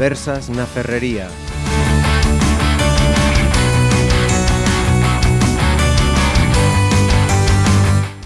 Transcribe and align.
Conversas 0.00 0.48
na 0.48 0.64
Ferrería. 0.64 1.28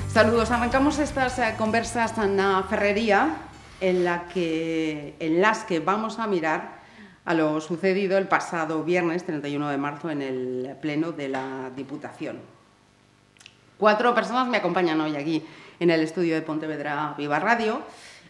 Saludos, 0.07 0.55
arrancamos 0.55 1.03
estas 1.03 1.35
eh, 1.43 1.59
conversas 1.59 2.14
na 2.14 2.63
Ferrería 2.71 3.50
en, 3.82 4.07
la 4.07 4.31
que, 4.31 5.18
en 5.18 5.43
las 5.43 5.67
que 5.67 5.82
vamos 5.82 6.23
a 6.23 6.31
mirar 6.31 6.79
a 7.27 7.35
lo 7.35 7.59
sucedido 7.59 8.22
el 8.22 8.31
pasado 8.31 8.86
viernes 8.86 9.27
31 9.27 9.67
de 9.67 9.77
marzo 9.77 10.14
en 10.14 10.22
el 10.22 10.77
Pleno 10.79 11.11
de 11.11 11.27
la 11.27 11.75
Diputación. 11.75 12.39
Cuatro 13.79 14.14
personas 14.14 14.46
me 14.46 14.59
acompañan 14.59 15.00
hoy 15.00 15.17
aquí 15.17 15.43
en 15.81 15.91
el 15.91 16.07
estudio 16.07 16.36
de 16.36 16.43
Pontevedra 16.43 17.17
Viva 17.18 17.41
Radio. 17.41 17.82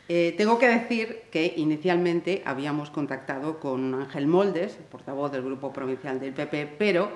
Eh, 0.09 0.35
tengo 0.37 0.59
que 0.59 0.69
decir 0.69 1.23
que 1.31 1.55
inicialmente 1.57 2.43
habíamos 2.45 2.91
contactado 2.91 3.59
con 3.59 3.95
Ángel 3.95 4.27
Moldes, 4.27 4.79
portavoz 4.91 5.33
del 5.33 5.43
Grupo 5.43 5.73
Provincial 5.73 6.21
del 6.21 6.35
PP, 6.35 6.75
pero 6.79 7.11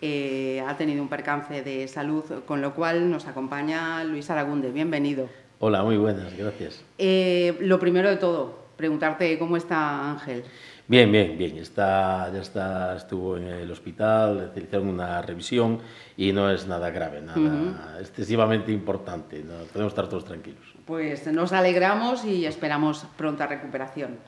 eh, 0.00 0.60
ha 0.66 0.76
tenido 0.76 1.02
un 1.02 1.08
percance 1.08 1.62
de 1.62 1.86
salud, 1.86 2.24
con 2.44 2.60
lo 2.60 2.74
cual 2.74 3.08
nos 3.08 3.28
acompaña 3.28 4.02
Luis 4.02 4.28
Aragunde. 4.28 4.72
Bienvenido. 4.72 5.28
Hola, 5.60 5.84
muy 5.84 5.96
buenas, 5.96 6.36
gracias. 6.36 6.84
Eh, 6.98 7.56
lo 7.60 7.78
primero 7.78 8.10
de 8.10 8.16
todo, 8.16 8.58
preguntarte 8.76 9.38
cómo 9.38 9.56
está 9.56 10.10
Ángel. 10.10 10.42
Bien, 10.88 11.12
bien, 11.12 11.38
bien. 11.38 11.56
Está, 11.58 12.28
ya 12.34 12.40
está, 12.40 12.96
estuvo 12.96 13.36
en 13.36 13.46
el 13.46 13.70
hospital, 13.70 14.50
le 14.52 14.62
hicieron 14.62 14.88
una 14.88 15.22
revisión 15.22 15.78
y 16.16 16.32
no 16.32 16.50
es 16.50 16.66
nada 16.66 16.90
grave, 16.90 17.20
nada 17.20 17.38
uh 17.38 17.44
-huh. 17.44 18.00
excesivamente 18.00 18.72
importante. 18.72 19.44
No, 19.44 19.54
podemos 19.72 19.92
estar 19.92 20.08
todos 20.08 20.24
tranquilos. 20.24 20.71
Pues 20.86 21.26
nos 21.28 21.52
alegramos 21.52 22.24
y 22.24 22.44
esperamos 22.46 23.06
pronta 23.16 23.46
recuperación. 23.46 24.18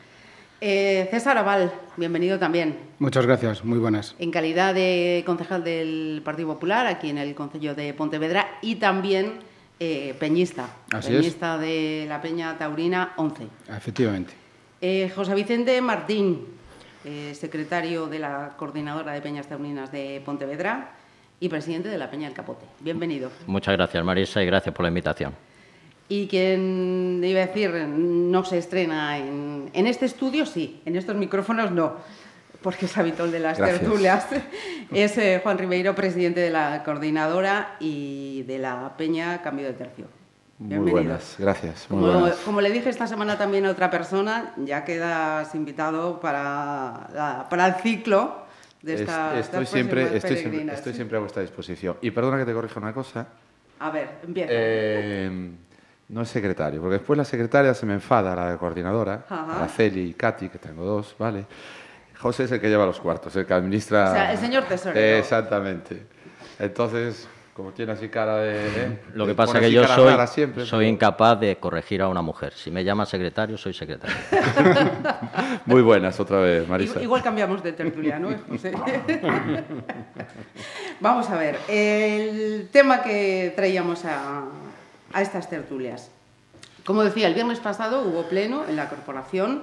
Eh, 0.60 1.08
César 1.10 1.36
Aval, 1.36 1.72
bienvenido 1.96 2.38
también. 2.38 2.78
Muchas 2.98 3.26
gracias, 3.26 3.64
muy 3.64 3.78
buenas. 3.78 4.14
En 4.18 4.30
calidad 4.30 4.72
de 4.72 5.22
concejal 5.26 5.64
del 5.64 6.22
Partido 6.24 6.48
Popular 6.48 6.86
aquí 6.86 7.10
en 7.10 7.18
el 7.18 7.34
Concello 7.34 7.74
de 7.74 7.92
Pontevedra 7.92 8.58
y 8.62 8.76
también 8.76 9.34
eh, 9.80 10.14
peñista, 10.18 10.68
Así 10.92 11.12
peñista 11.12 11.56
es. 11.56 11.60
de 11.60 12.06
la 12.08 12.22
Peña 12.22 12.56
Taurina 12.56 13.12
11. 13.16 13.46
Efectivamente. 13.76 14.32
Eh, 14.80 15.10
José 15.14 15.34
Vicente 15.34 15.80
Martín, 15.80 16.46
eh, 17.04 17.32
secretario 17.34 18.06
de 18.06 18.20
la 18.20 18.54
Coordinadora 18.56 19.12
de 19.12 19.20
Peñas 19.20 19.48
Taurinas 19.48 19.90
de 19.90 20.22
Pontevedra 20.24 20.92
y 21.40 21.48
presidente 21.48 21.88
de 21.88 21.98
la 21.98 22.08
Peña 22.10 22.28
del 22.28 22.34
Capote. 22.36 22.64
Bienvenido. 22.80 23.30
Muchas 23.46 23.74
gracias, 23.76 24.04
Marisa, 24.04 24.42
y 24.42 24.46
gracias 24.46 24.74
por 24.74 24.84
la 24.84 24.88
invitación. 24.88 25.34
Y 26.08 26.26
quien, 26.28 27.20
iba 27.24 27.40
a 27.42 27.46
decir, 27.46 27.70
no 27.72 28.44
se 28.44 28.58
estrena 28.58 29.16
en, 29.18 29.70
en 29.72 29.86
este 29.86 30.04
estudio, 30.06 30.44
sí, 30.44 30.80
en 30.84 30.96
estos 30.96 31.16
micrófonos 31.16 31.70
no, 31.70 31.94
porque 32.62 32.84
es 32.86 32.96
habitual 32.98 33.32
de 33.32 33.40
las 33.40 33.56
Gracias. 33.58 33.80
tertulias, 33.80 34.26
es 34.92 35.16
eh, 35.18 35.40
Juan 35.42 35.56
Ribeiro, 35.58 35.94
presidente 35.94 36.40
de 36.40 36.50
la 36.50 36.82
Coordinadora 36.84 37.76
y 37.80 38.42
de 38.42 38.58
la 38.58 38.92
Peña 38.98 39.40
Cambio 39.42 39.66
de 39.66 39.72
Tercio. 39.72 40.06
Muy 40.58 40.68
Bienvenido. 40.68 40.92
buenas, 41.04 41.36
gracias. 41.38 41.86
Muy 41.90 42.00
Como, 42.02 42.20
buenas. 42.20 42.36
como 42.38 42.60
le 42.60 42.70
dije 42.70 42.88
esta 42.90 43.06
semana 43.06 43.36
también 43.38 43.64
a 43.66 43.70
otra 43.70 43.90
persona, 43.90 44.52
ya 44.58 44.84
quedas 44.84 45.54
invitado 45.54 46.20
para, 46.20 47.08
la- 47.14 47.46
para 47.48 47.66
el 47.66 47.74
ciclo 47.76 48.44
de 48.82 48.94
Es- 48.94 49.00
esta 49.00 49.38
estoy, 49.38 49.66
siempre, 49.66 50.02
estoy, 50.16 50.36
siempre, 50.36 50.74
estoy 50.74 50.92
siempre 50.92 51.16
a 51.16 51.20
vuestra 51.20 51.40
disposición. 51.42 51.96
Y 52.02 52.10
perdona 52.10 52.36
que 52.38 52.44
te 52.44 52.52
corrija 52.52 52.78
una 52.78 52.92
cosa. 52.92 53.26
A 53.80 53.90
ver, 53.90 54.08
empieza. 54.22 54.48
eh, 54.52 55.50
no 56.08 56.22
es 56.22 56.28
secretario, 56.28 56.80
porque 56.80 56.98
después 56.98 57.16
la 57.16 57.24
secretaria 57.24 57.74
se 57.74 57.86
me 57.86 57.94
enfada, 57.94 58.34
la 58.34 58.56
coordinadora. 58.58 59.24
Araceli 59.28 60.10
y 60.10 60.14
Katy, 60.14 60.48
que 60.48 60.58
tengo 60.58 60.84
dos, 60.84 61.14
¿vale? 61.18 61.46
José 62.18 62.44
es 62.44 62.52
el 62.52 62.60
que 62.60 62.68
lleva 62.68 62.86
los 62.86 63.00
cuartos, 63.00 63.34
el 63.36 63.46
que 63.46 63.54
administra... 63.54 64.10
O 64.10 64.12
sea, 64.12 64.32
el 64.32 64.38
señor 64.38 64.64
tesorero. 64.64 64.98
Eh, 64.98 65.18
exactamente. 65.18 66.06
Entonces, 66.58 67.28
como 67.54 67.72
tiene 67.72 67.92
así 67.92 68.08
cara 68.08 68.36
de... 68.38 68.66
¿eh? 68.66 68.98
Lo 69.14 69.26
que 69.26 69.34
pasa 69.34 69.58
es 69.58 69.64
que 69.64 69.72
yo 69.72 69.82
cara 69.82 70.26
soy, 70.26 70.34
siempre, 70.34 70.64
soy 70.64 70.80
pero- 70.84 70.90
incapaz 70.90 71.40
de 71.40 71.56
corregir 71.56 72.02
a 72.02 72.08
una 72.08 72.22
mujer. 72.22 72.52
Si 72.52 72.70
me 72.70 72.82
llama 72.84 73.06
secretario, 73.06 73.56
soy 73.56 73.72
secretario. 73.74 74.16
Muy 75.66 75.82
buenas 75.82 76.18
otra 76.20 76.38
vez, 76.38 76.68
Marisa. 76.68 76.92
Igual, 76.92 77.04
igual 77.04 77.22
cambiamos 77.22 77.62
de 77.62 77.72
tertuliano, 77.72 78.30
¿eh, 78.30 78.38
José? 78.48 78.72
Vamos 81.00 81.28
a 81.30 81.36
ver, 81.36 81.58
el 81.68 82.68
tema 82.72 83.02
que 83.02 83.52
traíamos 83.54 84.04
a, 84.04 84.44
a 85.14 85.22
estas 85.22 85.48
tertulias. 85.48 86.10
Como 86.84 87.02
decía, 87.02 87.28
el 87.28 87.34
viernes 87.34 87.60
pasado 87.60 88.02
hubo 88.02 88.24
pleno 88.24 88.68
en 88.68 88.76
la 88.76 88.90
corporación 88.90 89.62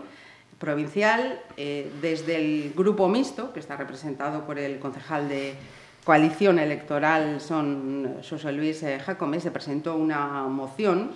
provincial 0.57 1.39
eh, 1.57 1.91
desde 2.01 2.37
el 2.37 2.73
grupo 2.73 3.07
mixto, 3.07 3.53
que 3.53 3.59
está 3.59 3.77
representado 3.77 4.45
por 4.45 4.57
el 4.57 4.79
concejal 4.79 5.29
de 5.29 5.55
coalición 6.03 6.57
electoral, 6.57 7.39
son 7.41 8.17
José 8.27 8.51
Luis 8.51 8.81
eh, 8.81 8.99
Jacome, 8.99 9.39
se 9.39 9.51
presentó 9.51 9.95
una 9.95 10.43
moción 10.43 11.11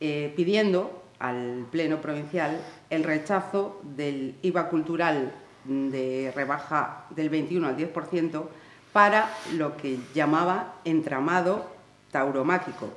eh, 0.00 0.32
pidiendo 0.36 1.02
al 1.18 1.66
Pleno 1.70 2.00
Provincial 2.00 2.58
el 2.88 3.04
rechazo 3.04 3.80
del 3.82 4.36
IVA 4.42 4.68
cultural 4.68 5.32
de 5.64 6.32
rebaja 6.34 7.06
del 7.10 7.28
21 7.28 7.66
al 7.66 7.76
10% 7.76 8.44
para 8.92 9.30
lo 9.54 9.76
que 9.76 9.98
llamaba 10.14 10.74
entramado 10.84 11.66
tauromáquico. 12.10 12.88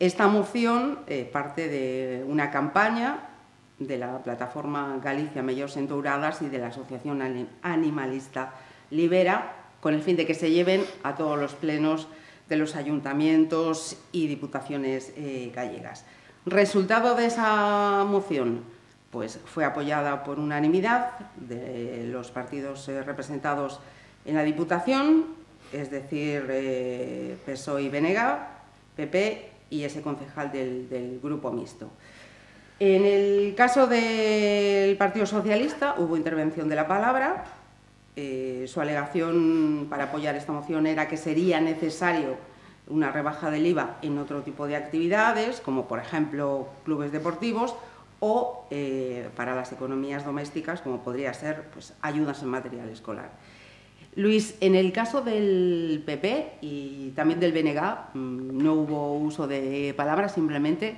Esta 0.00 0.28
moción 0.28 1.00
eh, 1.08 1.28
parte 1.30 1.68
de 1.68 2.24
una 2.26 2.50
campaña 2.50 3.18
de 3.80 3.98
la 3.98 4.22
plataforma 4.22 4.98
Galicia 5.02 5.42
Mellors 5.42 5.76
Entouradas 5.76 6.40
y 6.42 6.48
de 6.48 6.58
la 6.58 6.68
Asociación 6.68 7.20
Ani- 7.20 7.48
Animalista 7.62 8.52
Libera, 8.90 9.54
con 9.80 9.94
el 9.94 10.02
fin 10.02 10.16
de 10.16 10.26
que 10.26 10.34
se 10.34 10.50
lleven 10.50 10.84
a 11.02 11.16
todos 11.16 11.38
los 11.38 11.54
plenos 11.54 12.08
de 12.48 12.56
los 12.56 12.76
ayuntamientos 12.76 13.96
y 14.12 14.26
diputaciones 14.28 15.12
eh, 15.16 15.52
gallegas. 15.54 16.04
Resultado 16.46 17.14
de 17.14 17.26
esa 17.26 18.04
moción, 18.08 18.62
pues 19.10 19.40
fue 19.46 19.64
apoyada 19.64 20.22
por 20.24 20.38
unanimidad 20.38 21.10
de 21.36 22.04
los 22.10 22.30
partidos 22.30 22.88
eh, 22.88 23.02
representados 23.02 23.80
en 24.24 24.36
la 24.36 24.42
Diputación, 24.44 25.26
es 25.72 25.90
decir, 25.90 27.36
PSOE 27.46 27.82
y 27.82 27.88
BNG, 27.88 28.18
PP 28.96 29.57
y 29.70 29.84
ese 29.84 30.02
concejal 30.02 30.52
del, 30.52 30.88
del 30.88 31.20
grupo 31.20 31.50
mixto. 31.50 31.90
En 32.80 33.04
el 33.04 33.54
caso 33.56 33.88
del 33.88 34.96
Partido 34.96 35.26
Socialista 35.26 35.96
hubo 35.98 36.16
intervención 36.16 36.68
de 36.68 36.76
la 36.76 36.86
palabra. 36.86 37.44
Eh, 38.14 38.66
su 38.68 38.80
alegación 38.80 39.86
para 39.90 40.04
apoyar 40.04 40.36
esta 40.36 40.52
moción 40.52 40.86
era 40.86 41.08
que 41.08 41.16
sería 41.16 41.60
necesario 41.60 42.36
una 42.86 43.10
rebaja 43.10 43.50
del 43.50 43.66
IVA 43.66 43.96
en 44.02 44.18
otro 44.18 44.42
tipo 44.42 44.66
de 44.66 44.76
actividades, 44.76 45.60
como 45.60 45.88
por 45.88 45.98
ejemplo 45.98 46.68
clubes 46.84 47.12
deportivos, 47.12 47.74
o 48.20 48.66
eh, 48.70 49.28
para 49.36 49.54
las 49.54 49.72
economías 49.72 50.24
domésticas, 50.24 50.80
como 50.80 51.02
podría 51.02 51.34
ser 51.34 51.64
pues, 51.72 51.94
ayudas 52.00 52.42
en 52.42 52.48
material 52.48 52.88
escolar. 52.88 53.30
Luis, 54.18 54.56
en 54.60 54.74
el 54.74 54.90
caso 54.90 55.22
del 55.22 56.02
PP 56.04 56.58
y 56.60 57.10
también 57.10 57.38
del 57.38 57.52
BNG 57.52 58.16
mm, 58.18 58.58
no 58.58 58.74
hubo 58.74 59.14
uso 59.16 59.46
de 59.46 59.94
palabras, 59.96 60.34
simplemente 60.34 60.96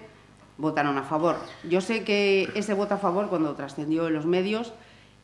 votaron 0.56 0.97
a 0.97 1.03
favor. 1.03 1.36
Yo 1.69 1.82
sé 1.82 2.03
que 2.03 2.48
ese 2.54 2.72
voto 2.72 2.94
a 2.94 2.97
favor, 2.97 3.28
cuando 3.28 3.54
trascendió 3.54 4.08
en 4.08 4.14
los 4.14 4.25
medios, 4.25 4.72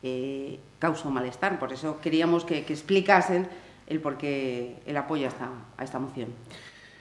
eh, 0.03 0.59
causó 0.79 1.09
malestar, 1.09 1.59
por 1.59 1.73
eso 1.73 1.99
queríamos 2.03 2.45
que, 2.45 2.59
explicasen 2.59 3.49
el 3.87 4.01
por 4.01 4.19
qué 4.19 4.77
el 4.84 4.98
apoyo 4.98 5.25
a 5.25 5.28
esta, 5.28 5.48
a 5.78 5.83
esta 5.83 5.98
moción. 5.98 6.28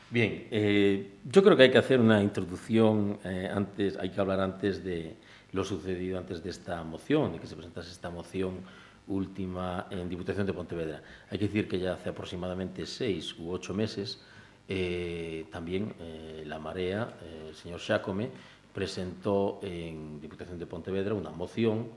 Bien, 0.09 0.47
eh, 0.49 1.11
yo 1.25 1.43
creo 1.43 1.57
que 1.57 1.63
hay 1.63 1.71
que 1.71 1.77
hacer 1.77 1.99
una 1.99 2.23
introducción 2.23 3.19
eh, 3.25 3.51
antes, 3.53 3.97
hay 3.97 4.11
que 4.11 4.21
hablar 4.21 4.39
antes 4.39 4.81
de 4.81 5.17
lo 5.51 5.65
sucedido 5.65 6.17
antes 6.17 6.41
de 6.41 6.51
esta 6.51 6.83
moción, 6.85 7.33
de 7.33 7.39
que 7.39 7.47
se 7.47 7.55
presentase 7.55 7.91
esta 7.91 8.09
moción 8.09 8.59
última 9.07 9.87
en 9.89 10.09
Diputación 10.09 10.45
de 10.45 10.53
Pontevedra. 10.53 11.01
Hay 11.29 11.37
que 11.37 11.47
decir 11.47 11.67
que 11.67 11.79
ya 11.79 11.93
hace 11.93 12.09
aproximadamente 12.09 12.85
seis 12.85 13.37
u 13.37 13.51
ocho 13.51 13.73
meses 13.73 14.19
eh, 14.67 15.45
también 15.51 15.93
eh, 15.99 16.43
la 16.45 16.57
Marea, 16.57 17.17
eh, 17.21 17.45
el 17.49 17.55
señor 17.55 17.79
Xácome, 17.79 18.29
presentó 18.73 19.59
en 19.61 20.19
Diputación 20.19 20.57
de 20.57 20.65
Pontevedra 20.65 21.13
una 21.13 21.29
moción 21.29 21.89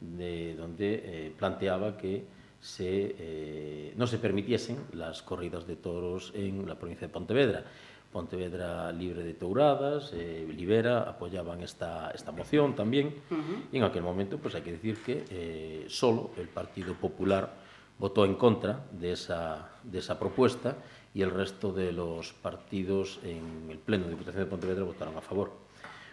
de, 0.00 0.54
donde 0.56 1.32
planteaba 1.38 1.96
que 1.96 2.24
no 3.96 4.06
se 4.06 4.18
permitiesen 4.18 4.76
las 4.92 5.22
corridas 5.22 5.66
de 5.66 5.76
toros 5.76 6.32
en 6.34 6.68
la 6.68 6.74
provincia 6.74 7.06
de 7.06 7.12
Pontevedra. 7.12 7.64
Pontevedra 8.16 8.90
libre 8.92 9.22
de 9.22 9.34
touradas, 9.34 10.10
eh, 10.14 10.48
Libera 10.48 11.02
apoyaban 11.02 11.60
esta, 11.60 12.10
esta 12.12 12.32
moción 12.32 12.74
también 12.74 13.14
y 13.70 13.76
en 13.76 13.84
aquel 13.84 14.02
momento 14.02 14.38
pues 14.38 14.54
hay 14.54 14.62
que 14.62 14.72
decir 14.72 14.96
que 15.04 15.24
eh, 15.28 15.84
solo 15.88 16.30
el 16.38 16.48
Partido 16.48 16.94
Popular 16.94 17.52
votó 17.98 18.24
en 18.24 18.36
contra 18.36 18.86
de 18.90 19.12
esa, 19.12 19.68
de 19.82 19.98
esa 19.98 20.18
propuesta 20.18 20.78
y 21.12 21.20
el 21.20 21.30
resto 21.30 21.74
de 21.74 21.92
los 21.92 22.32
partidos 22.32 23.20
en 23.22 23.68
el 23.70 23.76
Pleno 23.76 24.04
de 24.04 24.12
Diputación 24.12 24.44
de 24.44 24.50
Pontevedra 24.50 24.84
votaron 24.84 25.18
a 25.18 25.20
favor. 25.20 25.52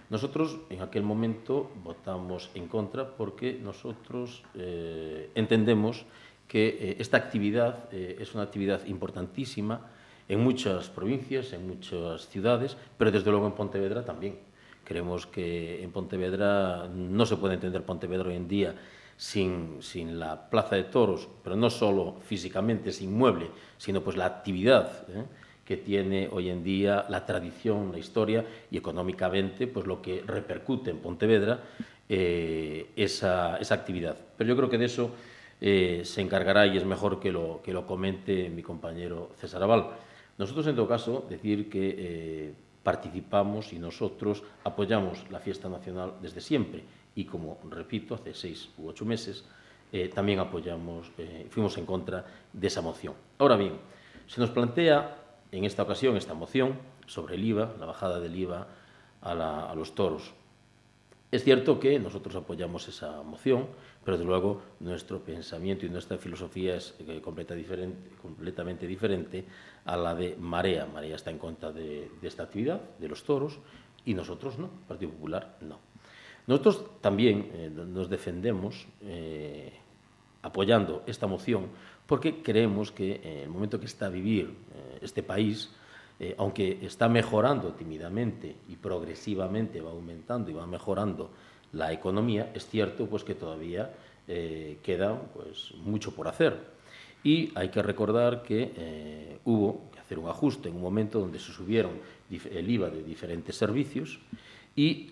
Nosotros 0.09 0.59
en 0.69 0.81
aquel 0.81 1.03
momento 1.03 1.71
votamos 1.85 2.51
en 2.53 2.67
contra 2.67 3.15
porque 3.15 3.53
nosotros 3.53 4.43
eh, 4.55 5.31
entendemos 5.35 6.05
que 6.49 6.67
eh, 6.67 6.95
esta 6.99 7.15
actividad 7.15 7.87
es 7.93 8.33
una 8.33 8.43
actividad 8.43 8.85
importantísima 8.87 9.87
en 10.29 10.39
muchas 10.39 10.89
provincias, 10.89 11.53
en 11.53 11.67
muchas 11.67 12.27
ciudades, 12.27 12.77
pero 12.97 13.11
desde 13.11 13.29
luego 13.29 13.47
en 13.47 13.53
Pontevedra 13.53 14.05
también. 14.05 14.39
Creemos 14.83 15.25
que 15.25 15.83
en 15.83 15.91
Pontevedra 15.91 16.87
no 16.93 17.25
se 17.25 17.37
puede 17.37 17.55
entender 17.55 17.83
Pontevedra 17.83 18.29
hoy 18.29 18.35
en 18.35 18.47
día 18.47 18.75
sin, 19.17 19.77
sin 19.81 20.19
la 20.19 20.49
plaza 20.49 20.75
de 20.75 20.83
toros, 20.83 21.27
pero 21.43 21.55
no 21.55 21.69
solo 21.69 22.17
físicamente, 22.25 22.91
sin 22.91 23.17
mueble, 23.17 23.47
sino 23.77 24.01
pues 24.01 24.17
la 24.17 24.25
actividad 24.25 25.07
¿eh? 25.09 25.23
que 25.65 25.77
tiene 25.77 26.27
hoy 26.31 26.49
en 26.49 26.63
día 26.63 27.05
la 27.09 27.25
tradición, 27.25 27.91
la 27.91 27.99
historia 27.99 28.45
y 28.69 28.77
económicamente 28.77 29.67
pues 29.67 29.85
lo 29.85 30.01
que 30.01 30.23
repercute 30.25 30.91
en 30.91 30.97
Pontevedra 30.97 31.61
eh, 32.09 32.89
esa, 32.95 33.57
esa, 33.57 33.75
actividad. 33.75 34.17
Pero 34.37 34.49
yo 34.49 34.57
creo 34.57 34.69
que 34.69 34.77
de 34.77 34.85
eso 34.85 35.11
eh, 35.61 36.01
se 36.03 36.19
encargará 36.21 36.67
y 36.67 36.75
es 36.75 36.85
mejor 36.85 37.19
que 37.19 37.31
lo, 37.31 37.61
que 37.63 37.71
lo 37.71 37.85
comente 37.87 38.49
mi 38.49 38.61
compañero 38.61 39.31
César 39.39 39.63
Aval. 39.63 39.87
Nosotros, 40.37 40.67
en 40.67 40.75
todo 40.75 40.87
caso, 40.87 41.25
decir 41.29 41.69
que 41.69 41.95
eh, 41.97 42.53
participamos 42.81 43.71
y 43.73 43.79
nosotros 43.79 44.43
apoyamos 44.63 45.29
la 45.29 45.39
fiesta 45.39 45.69
nacional 45.69 46.13
desde 46.21 46.41
siempre 46.41 46.83
y, 47.15 47.25
como 47.25 47.59
repito, 47.69 48.15
hace 48.15 48.33
seis 48.33 48.69
u 48.77 48.87
ocho 48.87 49.05
meses 49.05 49.45
eh, 49.91 50.09
también 50.09 50.39
apoyamos, 50.39 51.11
eh, 51.19 51.45
fuimos 51.51 51.77
en 51.77 51.85
contra 51.85 52.25
de 52.51 52.67
esa 52.67 52.81
moción. 52.81 53.13
Ahora 53.37 53.55
bien, 53.55 53.77
se 54.25 54.41
nos 54.41 54.49
plantea 54.49 55.17
en 55.51 55.65
esta 55.65 55.83
ocasión 55.83 56.17
esta 56.17 56.33
moción 56.33 56.79
sobre 57.05 57.35
el 57.35 57.45
IVA, 57.45 57.75
la 57.79 57.85
bajada 57.85 58.19
del 58.19 58.35
IVA 58.35 58.67
a, 59.21 59.35
la, 59.35 59.69
a 59.69 59.75
los 59.75 59.93
toros. 59.93 60.33
Es 61.33 61.43
cierto 61.43 61.79
que 61.79 61.97
nosotros 61.97 62.35
apoyamos 62.35 62.87
esa 62.87 63.23
moción, 63.23 63.65
pero 64.05 64.17
desde 64.17 64.29
luego 64.29 64.61
nuestro 64.81 65.19
pensamiento 65.19 65.83
y 65.83 65.89
nuestra 65.89 66.19
filosofía 66.19 66.75
es 66.75 66.93
eh, 66.99 67.23
completamente 67.23 68.85
diferente 68.85 69.43
a 69.83 69.97
la 69.97 70.13
de 70.13 70.35
Marea. 70.39 70.85
Marea 70.85 71.15
está 71.15 71.31
en 71.31 71.39
contra 71.39 71.71
de, 71.71 72.07
esta 72.21 72.43
actividad, 72.43 72.79
de 72.99 73.07
los 73.07 73.23
toros, 73.23 73.57
y 74.05 74.13
nosotros 74.13 74.59
no, 74.59 74.65
el 74.65 74.87
Partido 74.87 75.09
Popular 75.09 75.57
no. 75.61 75.79
Nosotros 76.45 77.01
también 77.01 77.49
eh, 77.51 77.71
nos 77.73 78.11
defendemos 78.11 78.85
eh, 79.01 79.73
apoyando 80.43 81.01
esta 81.07 81.25
moción 81.25 81.65
porque 82.05 82.43
creemos 82.43 82.91
que 82.91 83.15
en 83.23 83.39
el 83.39 83.49
momento 83.49 83.79
que 83.79 83.87
está 83.87 84.05
a 84.05 84.09
vivir 84.09 84.53
este 85.01 85.23
país, 85.23 85.71
eh, 86.19 86.35
aunque 86.37 86.79
está 86.83 87.09
mejorando 87.09 87.73
tímidamente 87.73 88.55
y 88.69 88.75
progresivamente 88.75 89.81
va 89.81 89.91
aumentando 89.91 90.51
y 90.51 90.53
va 90.53 90.67
mejorando 90.67 91.31
la 91.71 91.91
economía, 91.91 92.51
es 92.53 92.67
cierto 92.67 93.07
pues 93.07 93.23
que 93.23 93.33
todavía 93.35 93.91
eh, 94.27 94.77
queda 94.83 95.19
pues 95.33 95.73
mucho 95.83 96.13
por 96.13 96.27
hacer. 96.27 96.73
Y 97.23 97.51
hay 97.55 97.69
que 97.69 97.81
recordar 97.81 98.43
que 98.43 98.73
eh, 98.75 99.39
hubo 99.45 99.89
que 99.91 99.99
hacer 99.99 100.19
un 100.19 100.29
ajuste 100.29 100.69
en 100.69 100.75
un 100.75 100.81
momento 100.81 101.19
donde 101.19 101.39
se 101.39 101.51
subieron 101.51 101.93
el 102.29 102.69
IVA 102.69 102.89
de 102.89 103.03
diferentes 103.03 103.55
servicios 103.55 104.19
y 104.75 105.11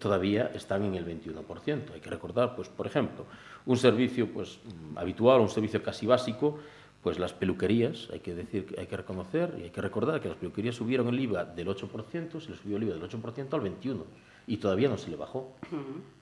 todavía 0.00 0.50
están 0.52 0.82
en 0.82 0.96
el 0.96 1.06
21%. 1.06 1.92
Hay 1.94 2.00
que 2.00 2.10
recordar, 2.10 2.56
pues, 2.56 2.68
por 2.68 2.88
ejemplo, 2.88 3.24
un 3.64 3.76
servicio 3.76 4.28
pues, 4.28 4.58
habitual, 4.96 5.40
un 5.40 5.48
servicio 5.48 5.80
casi 5.80 6.06
básico, 6.06 6.58
pues 7.06 7.20
las 7.20 7.32
peluquerías, 7.32 8.08
hay 8.12 8.18
que 8.18 8.34
decir, 8.34 8.74
hay 8.76 8.88
que 8.88 8.96
reconocer 8.96 9.54
y 9.60 9.62
hay 9.62 9.70
que 9.70 9.80
recordar 9.80 10.20
que 10.20 10.26
las 10.26 10.36
peluquerías 10.38 10.74
subieron 10.74 11.06
el 11.06 11.20
IVA 11.20 11.44
del 11.44 11.68
8%, 11.68 12.40
se 12.40 12.50
le 12.50 12.56
subió 12.56 12.78
el 12.78 12.82
IVA 12.82 12.94
del 12.96 13.08
8% 13.08 13.54
al 13.54 13.60
21% 13.60 14.02
y 14.48 14.56
todavía 14.56 14.88
no 14.88 14.98
se 14.98 15.10
le 15.10 15.14
bajó. 15.16 15.52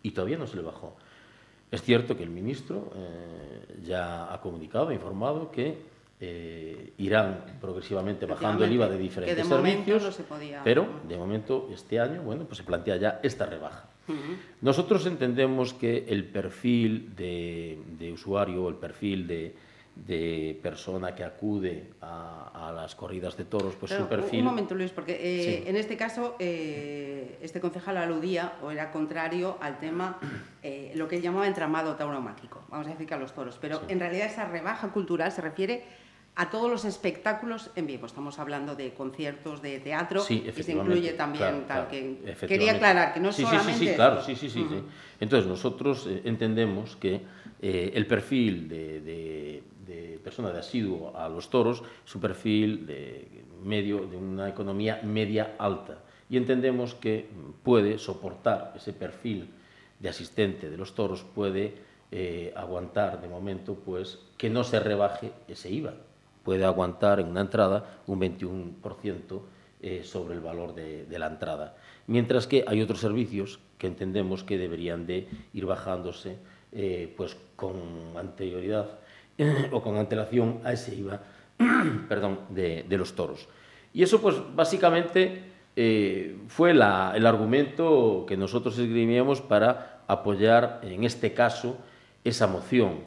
Y 0.03 0.11
todavía 0.11 0.37
no 0.37 0.47
se 0.47 0.57
le 0.57 0.63
bajó. 0.63 0.95
Es 1.71 1.81
cierto 1.81 2.19
que 2.19 2.23
el 2.23 2.29
ministro 2.29 2.93
eh, 2.97 3.79
ya 3.83 4.31
ha 4.31 4.39
comunicado, 4.43 4.89
ha 4.89 4.95
informado 4.95 5.51
que 5.51 5.79
eh, 6.21 6.93
irán 6.99 7.47
progresivamente 7.63 8.27
bajando 8.27 8.63
el 8.67 8.73
IVA 8.75 8.89
de 8.91 8.99
diferentes 8.99 9.37
que 9.37 9.43
de 9.43 9.49
servicios, 9.73 10.03
no 10.03 10.13
se 10.13 10.23
podía- 10.25 10.63
pero 10.65 10.87
de 11.09 11.17
momento 11.17 11.71
este 11.73 11.99
año, 11.99 12.21
bueno, 12.21 12.45
pues 12.45 12.59
se 12.59 12.65
plantea 12.65 12.99
ya 12.99 13.21
esta 13.23 13.47
rebaja. 13.47 13.89
Nosotros 14.61 15.07
entendemos 15.07 15.73
que 15.73 16.05
el 16.09 16.27
perfil 16.27 17.17
de, 17.17 17.79
de 17.99 18.13
usuario, 18.13 18.69
el 18.69 18.75
perfil 18.75 19.27
de, 19.27 19.55
de 19.96 20.58
persona 20.62 21.14
que 21.14 21.23
acude 21.23 21.91
a, 22.00 22.69
a 22.69 22.73
las 22.73 22.94
corridas 22.96 23.37
de 23.37 23.44
toros, 23.44 23.75
pues 23.79 23.93
Pero, 23.93 24.05
su 24.05 24.08
perfil... 24.08 24.41
Un 24.41 24.46
momento, 24.46 24.75
Luis, 24.75 24.91
porque 24.91 25.12
eh, 25.20 25.62
Sí. 25.62 25.69
en 25.69 25.76
este 25.76 25.96
caso 25.96 26.35
eh, 26.41 27.38
este 27.41 27.61
concejal 27.61 27.96
aludía 27.99 28.55
o 28.62 28.70
era 28.73 28.91
contrario 28.91 29.56
al 29.61 29.79
tema, 29.79 30.19
eh, 30.62 30.93
lo 30.96 31.06
que 31.06 31.17
él 31.17 31.23
llamaba 31.23 31.46
entramado 31.46 31.94
tauromáquico, 31.94 32.64
vamos 32.70 32.88
a 32.88 32.91
decir 32.91 33.06
que 33.06 33.14
a 33.14 33.19
los 33.19 33.32
toros, 33.35 33.56
pero 33.61 33.82
en 33.88 34.00
realidad 34.00 34.26
esa 34.26 34.46
rebaja 34.46 34.88
cultural 34.88 35.31
se 35.31 35.41
refiere 35.43 35.85
a 36.37 36.50
todos 36.50 36.69
los 36.69 36.85
espectáculos 36.85 37.70
en 37.76 37.87
vivo. 37.87 38.06
Estamos 38.06 38.41
hablando 38.41 38.75
de 38.75 38.93
conciertos, 38.93 39.62
de 39.62 39.79
teatro, 39.79 40.20
Sí, 40.20 40.44
y 40.44 40.62
se 40.64 40.73
incluye 40.73 41.12
también 41.12 41.44
claro, 41.44 41.58
tal 41.69 41.87
claro, 41.87 41.91
que 41.91 42.46
quería 42.49 42.73
aclarar 42.73 43.14
que 43.14 43.20
no 43.20 43.31
solamente 43.31 43.73
Sí, 43.75 43.87
sí, 43.87 43.94
claro, 43.94 44.20
sí, 44.20 44.35
sí, 44.35 44.50
sí. 44.50 44.67
Entonces, 45.20 45.49
nosotros 45.49 46.08
entendemos 46.25 46.96
que 46.96 47.20
el 47.62 48.06
perfil 48.08 48.69
de, 48.69 49.00
de- 49.00 49.62
de 49.87 50.21
persona 50.23 50.51
de 50.51 50.61
asiduo 50.61 51.17
a 51.17 51.29
los 51.29 51.51
toros 51.51 51.83
es 52.05 52.15
un 52.15 52.21
perfil 52.21 52.87
de 52.87 53.45
medio, 53.63 54.07
de 54.07 54.17
una 54.17 54.49
economía 54.49 55.01
media 55.03 55.57
alta. 55.59 55.99
Y 56.29 56.37
entendemos 56.37 56.95
que 56.95 57.29
puede 57.63 57.99
soportar 57.99 58.73
ese 58.77 58.93
perfil 58.93 59.51
de 60.01 60.09
asistente 60.09 60.71
de 60.71 60.77
los 60.77 60.95
toros, 60.95 61.23
puede 61.23 61.75
eh, 62.11 62.53
aguantar 62.57 63.21
de 63.21 63.29
momento 63.29 63.75
pues 63.75 64.19
que 64.37 64.51
no 64.51 64.65
se 64.65 64.81
rebaje 64.81 65.33
ese 65.49 65.71
IVA 65.71 65.95
puede 66.45 66.65
aguantar 66.65 67.19
en 67.19 67.29
una 67.29 67.41
entrada 67.41 68.03
un 68.07 68.21
21% 68.21 69.41
eh, 69.81 70.03
sobre 70.05 70.35
el 70.35 70.41
valor 70.41 70.75
de, 70.75 71.07
de 71.07 71.19
la 71.19 71.27
entrada. 71.27 71.77
Mientras 72.07 72.47
que 72.47 72.65
hay 72.69 72.81
otros 72.81 73.01
servicios 73.01 73.59
que 73.79 73.89
entendemos 73.89 74.45
que 74.45 74.59
deberían 74.59 75.07
de 75.07 75.27
ir 75.53 75.67
bajándose 75.67 76.37
eh, 76.73 77.13
pues 77.17 77.37
con 77.57 77.77
anterioridad 78.17 78.99
o 79.73 79.83
con 79.83 79.97
antelación 79.97 80.61
a 80.65 80.73
ese 80.73 80.95
IVA 80.95 81.21
perdón, 82.09 82.41
de, 82.51 82.85
de 82.89 82.99
los 82.99 83.15
toros. 83.15 83.49
Y 83.93 84.03
eso 84.03 84.20
pues 84.20 84.37
básicamente 84.55 85.43
eh, 85.77 86.37
fue 86.49 86.75
la- 86.75 87.13
el 87.15 87.27
argumento 87.27 88.25
que 88.27 88.37
nosotros 88.37 88.79
esgrimíamos 88.79 89.41
para 89.41 90.03
apoyar 90.08 90.81
en 90.82 91.05
este 91.05 91.32
caso 91.32 91.77
esa 92.25 92.47
moción. 92.47 92.99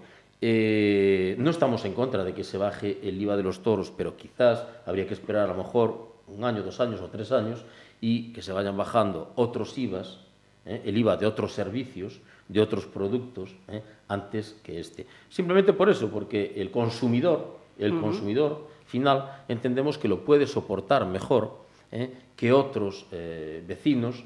Eh, 0.41 1.35
no 1.39 1.49
estamos 1.49 1.83
en 1.85 1.93
contra 1.93 2.23
de 2.23 2.33
que 2.33 2.43
se 2.43 2.57
baje 2.57 2.99
el 3.03 3.19
IVA 3.21 3.35
de 3.37 3.43
los 3.43 3.63
toros, 3.63 3.91
pero 3.95 4.15
quizás 4.15 4.65
habría 4.85 5.07
que 5.07 5.13
esperar 5.13 5.43
a 5.49 5.53
lo 5.53 5.55
mejor 5.63 6.15
un 6.27 6.43
año, 6.43 6.61
dos 6.61 6.79
años 6.79 7.01
o 7.01 7.07
tres 7.07 7.31
años 7.31 7.65
y 8.01 8.31
que 8.33 8.41
se 8.41 8.53
vayan 8.53 8.77
bajando 8.77 9.31
otros 9.35 9.77
IVAs, 9.77 10.19
¿eh? 10.65 10.83
el 10.85 10.97
IVA 10.97 11.17
de 11.17 11.25
otros 11.25 11.53
servicios, 11.53 12.19
de 12.47 12.61
otros 12.61 12.85
productos, 12.85 13.55
¿eh? 13.67 13.81
antes 14.07 14.55
que 14.63 14.79
este. 14.79 15.05
Simplemente 15.29 15.73
por 15.73 15.89
eso, 15.89 16.09
porque 16.09 16.53
el 16.55 16.71
consumidor, 16.71 17.57
el 17.77 17.99
consumidor 17.99 18.67
final, 18.85 19.43
entendemos 19.47 19.97
que 19.97 20.07
lo 20.07 20.23
puede 20.23 20.47
soportar 20.47 21.05
mejor 21.05 21.57
¿eh? 21.91 22.13
que 22.35 22.53
otros 22.53 23.05
eh, 23.11 23.63
vecinos 23.67 24.23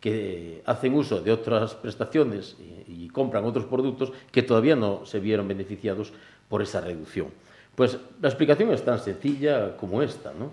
que 0.00 0.62
hacen 0.66 0.94
uso 0.94 1.20
de 1.20 1.32
otras 1.32 1.74
prestaciones 1.74 2.56
y, 2.60 3.04
y 3.04 3.08
compran 3.08 3.44
otros 3.44 3.64
productos 3.64 4.12
que 4.30 4.42
todavía 4.42 4.76
no 4.76 5.06
se 5.06 5.18
vieron 5.18 5.48
beneficiados 5.48 6.12
por 6.48 6.62
esa 6.62 6.80
reducción. 6.80 7.28
Pues 7.74 7.98
la 8.20 8.28
explicación 8.28 8.70
es 8.70 8.84
tan 8.84 9.00
sencilla 9.00 9.76
como 9.76 10.02
esta. 10.02 10.32
¿no? 10.32 10.50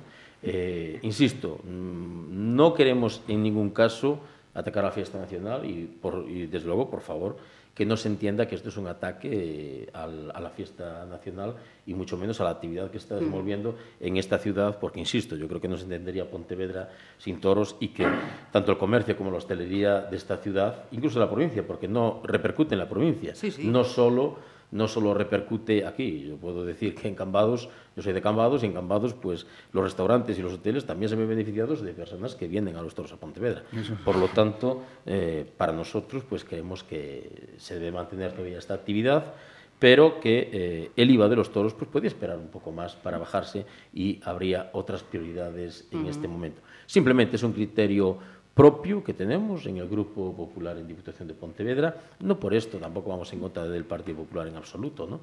Insisto, 1.03 1.59
mm, 1.63 2.55
no 2.55 2.73
queremos 2.73 3.21
en 3.27 3.43
ningún 3.43 3.69
caso 3.69 4.19
atacar 4.53 4.83
a 4.83 4.87
la 4.87 4.93
fiesta 4.93 5.17
nacional 5.19 5.65
y, 5.65 5.85
por- 5.85 6.25
y, 6.29 6.47
desde 6.47 6.67
luego, 6.67 6.89
por 6.89 7.01
favor, 7.01 7.37
que 7.73 7.85
no 7.85 7.95
se 7.95 8.09
entienda 8.09 8.47
que 8.47 8.55
esto 8.55 8.67
es 8.67 8.75
un 8.75 8.87
ataque 8.87 9.29
eh, 9.31 9.89
al- 9.93 10.29
a 10.35 10.41
la 10.41 10.49
fiesta 10.49 11.05
nacional 11.05 11.55
y 11.85 11.93
mucho 11.93 12.17
menos 12.17 12.41
a 12.41 12.43
la 12.43 12.49
actividad 12.49 12.91
que 12.91 12.97
está 12.97 13.15
desenvolviendo 13.15 13.75
en 14.01 14.17
esta 14.17 14.37
ciudad, 14.39 14.77
porque, 14.77 14.99
insisto, 14.99 15.37
yo 15.37 15.47
creo 15.47 15.61
que 15.61 15.69
no 15.69 15.77
se 15.77 15.83
entendería 15.83 16.29
Pontevedra 16.29 16.89
sin 17.17 17.39
toros 17.39 17.77
y 17.79 17.89
que 17.89 18.05
tanto 18.51 18.73
el 18.73 18.77
comercio 18.77 19.15
como 19.15 19.31
la 19.31 19.37
hostelería 19.37 20.01
de 20.01 20.17
esta 20.17 20.35
ciudad, 20.37 20.83
incluso 20.91 21.17
la 21.19 21.29
provincia, 21.29 21.65
porque 21.65 21.87
no 21.87 22.19
repercute 22.25 22.75
en 22.75 22.79
la 22.79 22.89
provincia, 22.89 23.35
Sí, 23.35 23.51
sí. 23.51 23.65
no 23.65 23.85
solo 23.85 24.35
no 24.71 24.87
solo 24.87 25.13
repercute 25.13 25.85
aquí, 25.85 26.25
yo 26.27 26.37
puedo 26.37 26.65
decir 26.65 26.95
que 26.95 27.07
en 27.07 27.15
Cambados, 27.15 27.69
yo 27.95 28.01
soy 28.01 28.13
de 28.13 28.21
Cambados, 28.21 28.63
y 28.63 28.67
en 28.67 28.73
Cambados, 28.73 29.13
pues 29.13 29.45
los 29.73 29.83
restaurantes 29.83 30.39
y 30.39 30.41
los 30.41 30.53
hoteles 30.53 30.85
también 30.85 31.09
se 31.09 31.15
ven 31.15 31.27
beneficiados 31.27 31.81
de 31.81 31.93
personas 31.93 32.35
que 32.35 32.47
vienen 32.47 32.75
a 32.77 32.81
los 32.81 32.95
toros 32.95 33.11
a 33.11 33.17
Pontevedra. 33.17 33.63
Por 34.05 34.15
lo 34.15 34.29
tanto, 34.29 34.81
eh, 35.05 35.45
para 35.57 35.73
nosotros, 35.73 36.23
pues 36.27 36.43
creemos 36.43 36.83
que 36.83 37.55
se 37.57 37.75
debe 37.75 37.91
mantener 37.91 38.31
todavía 38.31 38.57
esta 38.57 38.73
actividad, 38.73 39.33
pero 39.81 40.19
que 40.19 40.49
eh, 40.53 40.91
el 40.95 41.09
IVA 41.09 41.27
de 41.27 41.35
los 41.35 41.51
toros 41.51 41.73
pues 41.73 41.89
podía 41.89 42.07
esperar 42.07 42.37
un 42.37 42.49
poco 42.49 42.71
más 42.71 42.95
para 42.95 43.17
bajarse 43.17 43.65
y 43.91 44.19
habría 44.23 44.69
otras 44.73 45.01
prioridades 45.01 45.87
en 45.91 46.05
este 46.05 46.27
momento. 46.27 46.61
Simplemente 46.85 47.35
es 47.35 47.41
un 47.41 47.51
criterio 47.51 48.19
propio 48.53 49.03
que 49.03 49.13
tenemos 49.13 49.65
en 49.65 49.77
el 49.77 49.87
Grupo 49.87 50.35
Popular 50.35 50.77
en 50.77 50.87
Diputación 50.87 51.27
de 51.27 51.33
Pontevedra. 51.33 51.95
No 52.19 52.39
por 52.39 52.53
esto, 52.53 52.77
tampoco 52.77 53.09
vamos 53.09 53.31
en 53.33 53.39
contra 53.39 53.65
del 53.65 53.85
Partido 53.85 54.17
Popular 54.17 54.47
en 54.47 54.55
absoluto, 54.55 55.07
¿no? 55.07 55.19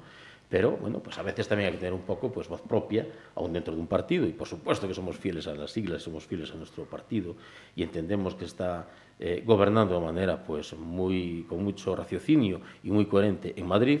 Pero, 0.49 0.71
bueno, 0.71 0.99
pues 0.99 1.15
a 1.19 1.21
veces 1.21 1.47
también 1.47 1.67
hay 1.67 1.73
que 1.73 1.79
tener 1.79 1.93
un 1.93 2.01
poco 2.01 2.31
pues, 2.31 2.47
voz 2.47 2.61
propia, 2.61 3.05
aún 3.35 3.53
dentro 3.53 3.75
de 3.75 3.79
un 3.79 3.85
partido, 3.85 4.25
y 4.25 4.33
por 4.33 4.47
supuesto 4.47 4.87
que 4.87 4.95
somos 4.95 5.15
fieles 5.15 5.47
a 5.47 5.53
las 5.53 5.69
siglas, 5.69 6.01
somos 6.01 6.25
fieles 6.25 6.51
a 6.51 6.55
nuestro 6.55 6.85
partido, 6.85 7.35
y 7.75 7.83
entendemos 7.83 8.33
que 8.33 8.45
está 8.45 8.87
eh, 9.19 9.43
gobernando 9.45 9.99
de 9.99 10.05
manera 10.05 10.43
pues, 10.43 10.73
muy, 10.73 11.45
con 11.47 11.63
mucho 11.63 11.95
raciocinio 11.95 12.61
y 12.83 12.89
muy 12.89 13.05
coherente 13.05 13.53
en 13.55 13.67
Madrid, 13.67 13.99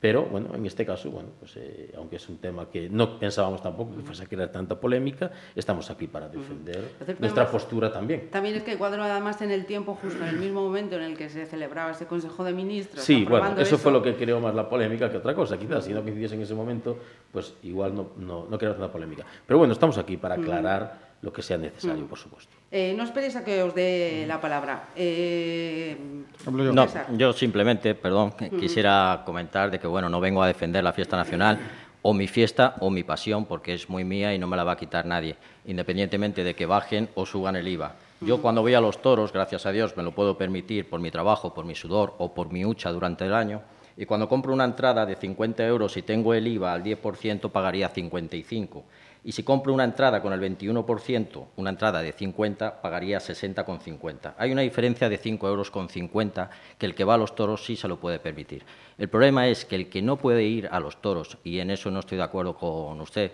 Pero, 0.00 0.26
bueno, 0.26 0.54
en 0.54 0.64
este 0.64 0.86
caso, 0.86 1.10
bueno, 1.10 1.30
pues, 1.40 1.56
eh, 1.56 1.92
aunque 1.96 2.16
es 2.16 2.28
un 2.28 2.38
tema 2.38 2.70
que 2.70 2.88
no 2.88 3.18
pensábamos 3.18 3.60
tampoco 3.60 3.96
que 3.96 4.02
fuese 4.02 4.22
a 4.22 4.26
crear 4.26 4.48
tanta 4.50 4.78
polémica, 4.78 5.32
estamos 5.56 5.90
aquí 5.90 6.06
para 6.06 6.28
defender 6.28 6.78
uh 6.78 7.02
-huh. 7.02 7.18
nuestra 7.18 7.42
además, 7.42 7.48
postura 7.50 7.92
también. 7.92 8.30
También 8.30 8.54
es 8.54 8.62
que 8.62 8.76
cuadro 8.76 9.02
además 9.02 9.42
en 9.42 9.50
el 9.50 9.66
tiempo, 9.66 9.98
justo 10.00 10.22
en 10.22 10.28
el 10.28 10.38
mismo 10.38 10.62
momento 10.62 10.94
en 10.94 11.02
el 11.02 11.16
que 11.16 11.28
se 11.28 11.46
celebraba 11.46 11.90
ese 11.90 12.06
Consejo 12.06 12.44
de 12.44 12.52
Ministros. 12.52 13.02
Sí, 13.02 13.24
bueno, 13.24 13.52
eso, 13.52 13.60
eso, 13.62 13.78
fue 13.78 13.90
lo 13.90 14.00
que 14.00 14.14
creó 14.14 14.38
más 14.38 14.54
la 14.54 14.68
polémica 14.68 15.10
que 15.10 15.16
otra 15.16 15.34
cosa. 15.34 15.58
Quizás 15.58 15.84
si 15.84 15.92
no 15.92 16.02
coincidiese 16.02 16.36
en 16.36 16.42
ese 16.42 16.54
momento, 16.54 16.96
pues 17.32 17.54
igual 17.64 17.92
no, 17.94 18.10
no, 18.18 18.46
no 18.48 18.56
creaba 18.56 18.78
tanta 18.78 18.92
polémica. 18.92 19.24
Pero 19.46 19.58
bueno, 19.58 19.72
estamos 19.72 19.98
aquí 19.98 20.16
para 20.16 20.36
aclarar 20.36 20.82
uh 20.82 21.04
-huh. 21.04 21.07
Lo 21.22 21.32
que 21.32 21.42
sea 21.42 21.58
necesario, 21.58 22.04
-huh. 22.04 22.08
por 22.08 22.18
supuesto. 22.18 22.52
Eh, 22.70 22.94
no 22.96 23.02
esperéis 23.02 23.34
a 23.36 23.44
que 23.44 23.62
os 23.62 23.74
dé 23.74 24.24
la 24.26 24.40
palabra. 24.40 24.90
Eh, 24.94 25.96
no, 26.46 26.86
yo 27.16 27.32
simplemente, 27.32 27.94
perdón, 27.94 28.34
quisiera 28.60 29.22
comentar 29.24 29.70
de 29.70 29.78
que, 29.78 29.86
bueno, 29.86 30.08
no 30.08 30.20
vengo 30.20 30.42
a 30.42 30.46
defender 30.46 30.84
la 30.84 30.92
fiesta 30.92 31.16
nacional 31.16 31.58
o 32.02 32.12
mi 32.12 32.28
fiesta 32.28 32.76
o 32.80 32.90
mi 32.90 33.02
pasión, 33.04 33.46
porque 33.46 33.74
es 33.74 33.88
muy 33.88 34.04
mía 34.04 34.34
y 34.34 34.38
no 34.38 34.46
me 34.46 34.56
la 34.56 34.64
va 34.64 34.72
a 34.72 34.76
quitar 34.76 35.06
nadie, 35.06 35.36
independientemente 35.66 36.44
de 36.44 36.54
que 36.54 36.66
bajen 36.66 37.08
o 37.14 37.26
suban 37.26 37.56
el 37.56 37.66
IVA. 37.66 37.96
Yo 38.20 38.42
cuando 38.42 38.62
voy 38.62 38.74
a 38.74 38.80
los 38.80 39.00
toros, 39.00 39.32
gracias 39.32 39.64
a 39.64 39.72
Dios, 39.72 39.96
me 39.96 40.02
lo 40.02 40.12
puedo 40.12 40.36
permitir 40.36 40.88
por 40.88 41.00
mi 41.00 41.10
trabajo, 41.10 41.54
por 41.54 41.64
mi 41.64 41.74
sudor 41.74 42.14
o 42.18 42.34
por 42.34 42.52
mi 42.52 42.64
hucha 42.64 42.90
durante 42.90 43.24
el 43.24 43.32
año, 43.32 43.62
y 43.96 44.06
cuando 44.06 44.28
compro 44.28 44.52
una 44.52 44.64
entrada 44.64 45.06
de 45.06 45.16
50 45.16 45.66
euros 45.66 45.96
y 45.96 46.02
tengo 46.02 46.34
el 46.34 46.46
IVA 46.46 46.72
al 46.72 46.84
10%, 46.84 47.50
pagaría 47.50 47.88
55 47.88 48.84
y 49.24 49.32
si 49.32 49.42
compro 49.42 49.72
una 49.72 49.84
entrada 49.84 50.22
con 50.22 50.32
el 50.32 50.40
21%, 50.40 51.46
una 51.56 51.70
entrada 51.70 52.02
de 52.02 52.12
50, 52.12 52.80
pagaría 52.80 53.18
60,50. 53.18 54.34
Hay 54.38 54.52
una 54.52 54.62
diferencia 54.62 55.08
de 55.08 55.18
5 55.18 55.48
euros 55.48 55.70
con 55.70 55.88
50 55.88 56.50
que 56.78 56.86
el 56.86 56.94
que 56.94 57.04
va 57.04 57.14
a 57.14 57.18
los 57.18 57.34
toros 57.34 57.64
sí 57.64 57.76
se 57.76 57.88
lo 57.88 57.98
puede 57.98 58.18
permitir. 58.18 58.64
El 58.96 59.08
problema 59.08 59.48
es 59.48 59.64
que 59.64 59.76
el 59.76 59.88
que 59.88 60.02
no 60.02 60.16
puede 60.16 60.44
ir 60.44 60.68
a 60.70 60.80
los 60.80 61.00
toros, 61.00 61.38
y 61.44 61.58
en 61.58 61.70
eso 61.70 61.90
no 61.90 62.00
estoy 62.00 62.18
de 62.18 62.24
acuerdo 62.24 62.56
con 62.56 63.00
usted, 63.00 63.32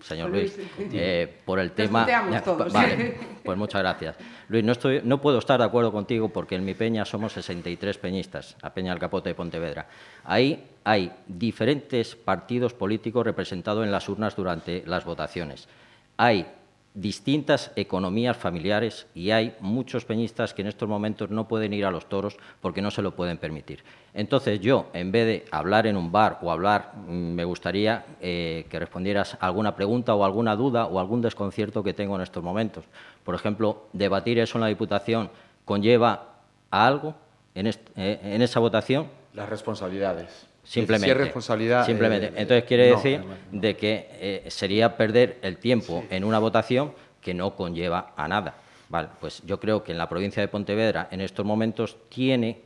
señor 0.00 0.30
Luis, 0.30 0.58
eh, 0.78 1.40
por 1.44 1.58
el 1.58 1.72
tema... 1.72 2.06
Todos. 2.44 2.72
Vale, 2.72 3.16
pues 3.42 3.56
muchas 3.56 3.80
gracias. 3.80 4.16
Luis, 4.48 4.64
no, 4.64 4.72
estoy, 4.72 5.00
no 5.02 5.20
puedo 5.20 5.38
estar 5.38 5.58
de 5.58 5.64
acuerdo 5.64 5.92
contigo 5.92 6.28
porque 6.28 6.56
en 6.56 6.64
mi 6.64 6.74
peña 6.74 7.04
somos 7.04 7.32
63 7.32 7.98
peñistas, 7.98 8.56
la 8.62 8.74
Peña 8.74 8.90
del 8.90 9.00
Capote 9.00 9.30
de 9.30 9.34
Pontevedra. 9.34 9.86
Ahí 10.24 10.64
hay 10.84 11.12
diferentes 11.26 12.14
partidos 12.16 12.74
políticos 12.74 13.24
representados 13.24 13.84
en 13.84 13.92
las 13.92 14.08
urnas 14.08 14.36
durante 14.36 14.82
las 14.86 15.04
votaciones. 15.04 15.68
Hay 16.16 16.46
distintas 16.94 17.72
economías 17.74 18.36
familiares 18.36 19.06
y 19.14 19.30
hay 19.30 19.56
muchos 19.60 20.04
peñistas 20.04 20.52
que 20.52 20.60
en 20.60 20.68
estos 20.68 20.88
momentos 20.88 21.30
no 21.30 21.48
pueden 21.48 21.72
ir 21.72 21.86
a 21.86 21.90
los 21.90 22.06
toros 22.06 22.36
porque 22.60 22.82
no 22.82 22.90
se 22.90 23.00
lo 23.00 23.14
pueden 23.14 23.38
permitir. 23.38 23.82
Entonces 24.12 24.60
yo, 24.60 24.90
en 24.92 25.10
vez 25.10 25.26
de 25.26 25.44
hablar 25.50 25.86
en 25.86 25.96
un 25.96 26.12
bar 26.12 26.38
o 26.42 26.52
hablar, 26.52 26.92
mm, 26.94 27.10
me 27.10 27.44
gustaría 27.44 28.04
eh, 28.20 28.66
que 28.68 28.78
respondieras 28.78 29.38
alguna 29.40 29.74
pregunta 29.74 30.14
o 30.14 30.24
alguna 30.24 30.54
duda 30.54 30.86
o 30.86 31.00
algún 31.00 31.22
desconcierto 31.22 31.82
que 31.82 31.94
tengo 31.94 32.16
en 32.16 32.22
estos 32.22 32.42
momentos. 32.42 32.84
Por 33.24 33.34
ejemplo, 33.34 33.86
debatir 33.92 34.38
eso 34.38 34.58
en 34.58 34.62
la 34.62 34.68
Diputación 34.68 35.30
conlleva 35.64 36.34
a 36.70 36.86
algo 36.86 37.14
en, 37.54 37.68
eh, 37.68 37.74
en 37.96 38.42
esa 38.42 38.60
votación. 38.60 39.08
Las 39.32 39.48
responsabilidades. 39.48 40.51
Simplemente. 40.72 41.06
Si 41.06 41.10
es 41.10 41.16
responsabilidad. 41.18 41.84
Simplemente. 41.84 42.26
Eh, 42.28 42.32
Entonces 42.36 42.64
quiere 42.64 42.90
no, 42.90 42.96
decir 42.96 43.18
además, 43.18 43.38
no. 43.50 43.60
de 43.60 43.76
que 43.76 44.08
eh, 44.12 44.44
sería 44.48 44.96
perder 44.96 45.38
el 45.42 45.58
tiempo 45.58 46.00
sí. 46.00 46.16
en 46.16 46.24
una 46.24 46.38
votación 46.38 46.94
que 47.20 47.34
no 47.34 47.54
conlleva 47.54 48.14
a 48.16 48.26
nada. 48.26 48.54
Vale, 48.88 49.08
pues 49.20 49.42
yo 49.44 49.60
creo 49.60 49.84
que 49.84 49.92
en 49.92 49.98
la 49.98 50.08
provincia 50.08 50.40
de 50.40 50.48
Pontevedra 50.48 51.08
en 51.10 51.20
estos 51.20 51.44
momentos 51.44 51.98
tiene, 52.08 52.62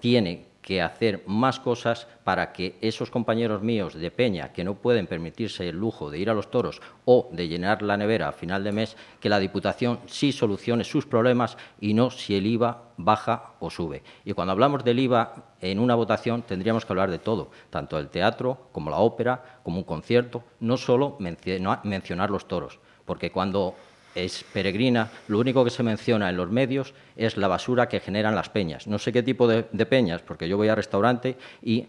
tiene 0.00 0.46
que 0.62 0.80
hacer 0.80 1.24
más 1.26 1.58
cosas 1.60 2.06
para 2.24 2.52
que 2.52 2.78
esos 2.80 3.10
compañeros 3.10 3.62
míos 3.62 3.94
de 3.94 4.10
Peña 4.10 4.52
que 4.52 4.64
no 4.64 4.76
pueden 4.76 5.08
permitirse 5.08 5.68
el 5.68 5.76
lujo 5.76 6.08
de 6.08 6.18
ir 6.18 6.30
a 6.30 6.34
los 6.34 6.50
toros 6.50 6.80
o 7.04 7.28
de 7.32 7.48
llenar 7.48 7.82
la 7.82 7.96
nevera 7.96 8.28
a 8.28 8.32
final 8.32 8.62
de 8.62 8.72
mes, 8.72 8.96
que 9.20 9.28
la 9.28 9.40
Diputación 9.40 9.98
sí 10.06 10.30
solucione 10.32 10.84
sus 10.84 11.04
problemas 11.04 11.58
y 11.80 11.94
no 11.94 12.10
si 12.10 12.36
el 12.36 12.46
IVA 12.46 12.92
baja 12.96 13.54
o 13.58 13.70
sube. 13.70 14.04
Y 14.24 14.32
cuando 14.32 14.52
hablamos 14.52 14.84
del 14.84 15.00
IVA 15.00 15.34
en 15.60 15.80
una 15.80 15.96
votación 15.96 16.42
tendríamos 16.42 16.86
que 16.86 16.92
hablar 16.92 17.10
de 17.10 17.18
todo, 17.18 17.50
tanto 17.70 17.98
el 17.98 18.08
teatro 18.08 18.68
como 18.70 18.90
la 18.90 18.98
ópera, 18.98 19.58
como 19.64 19.78
un 19.78 19.84
concierto, 19.84 20.44
no 20.60 20.76
solo 20.76 21.18
mencionar 21.18 22.30
los 22.30 22.46
toros, 22.46 22.78
porque 23.04 23.32
cuando 23.32 23.74
es 24.14 24.44
peregrina, 24.52 25.10
lo 25.28 25.38
único 25.38 25.64
que 25.64 25.70
se 25.70 25.82
menciona 25.82 26.30
en 26.30 26.36
los 26.36 26.50
medios 26.50 26.94
es 27.16 27.36
la 27.36 27.48
basura 27.48 27.88
que 27.88 28.00
generan 28.00 28.34
las 28.34 28.48
peñas. 28.48 28.86
No 28.86 28.98
sé 28.98 29.12
qué 29.12 29.22
tipo 29.22 29.46
de, 29.46 29.66
de, 29.72 29.86
peñas, 29.86 30.22
porque 30.22 30.48
yo 30.48 30.56
voy 30.56 30.68
a 30.68 30.74
restaurante 30.74 31.36
y 31.62 31.86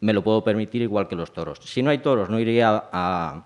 me 0.00 0.12
lo 0.12 0.22
puedo 0.22 0.42
permitir 0.44 0.82
igual 0.82 1.08
que 1.08 1.16
los 1.16 1.32
toros. 1.32 1.58
Si 1.62 1.82
no 1.82 1.90
hay 1.90 1.98
toros, 1.98 2.28
no 2.28 2.38
iría 2.40 2.84
a, 2.92 3.44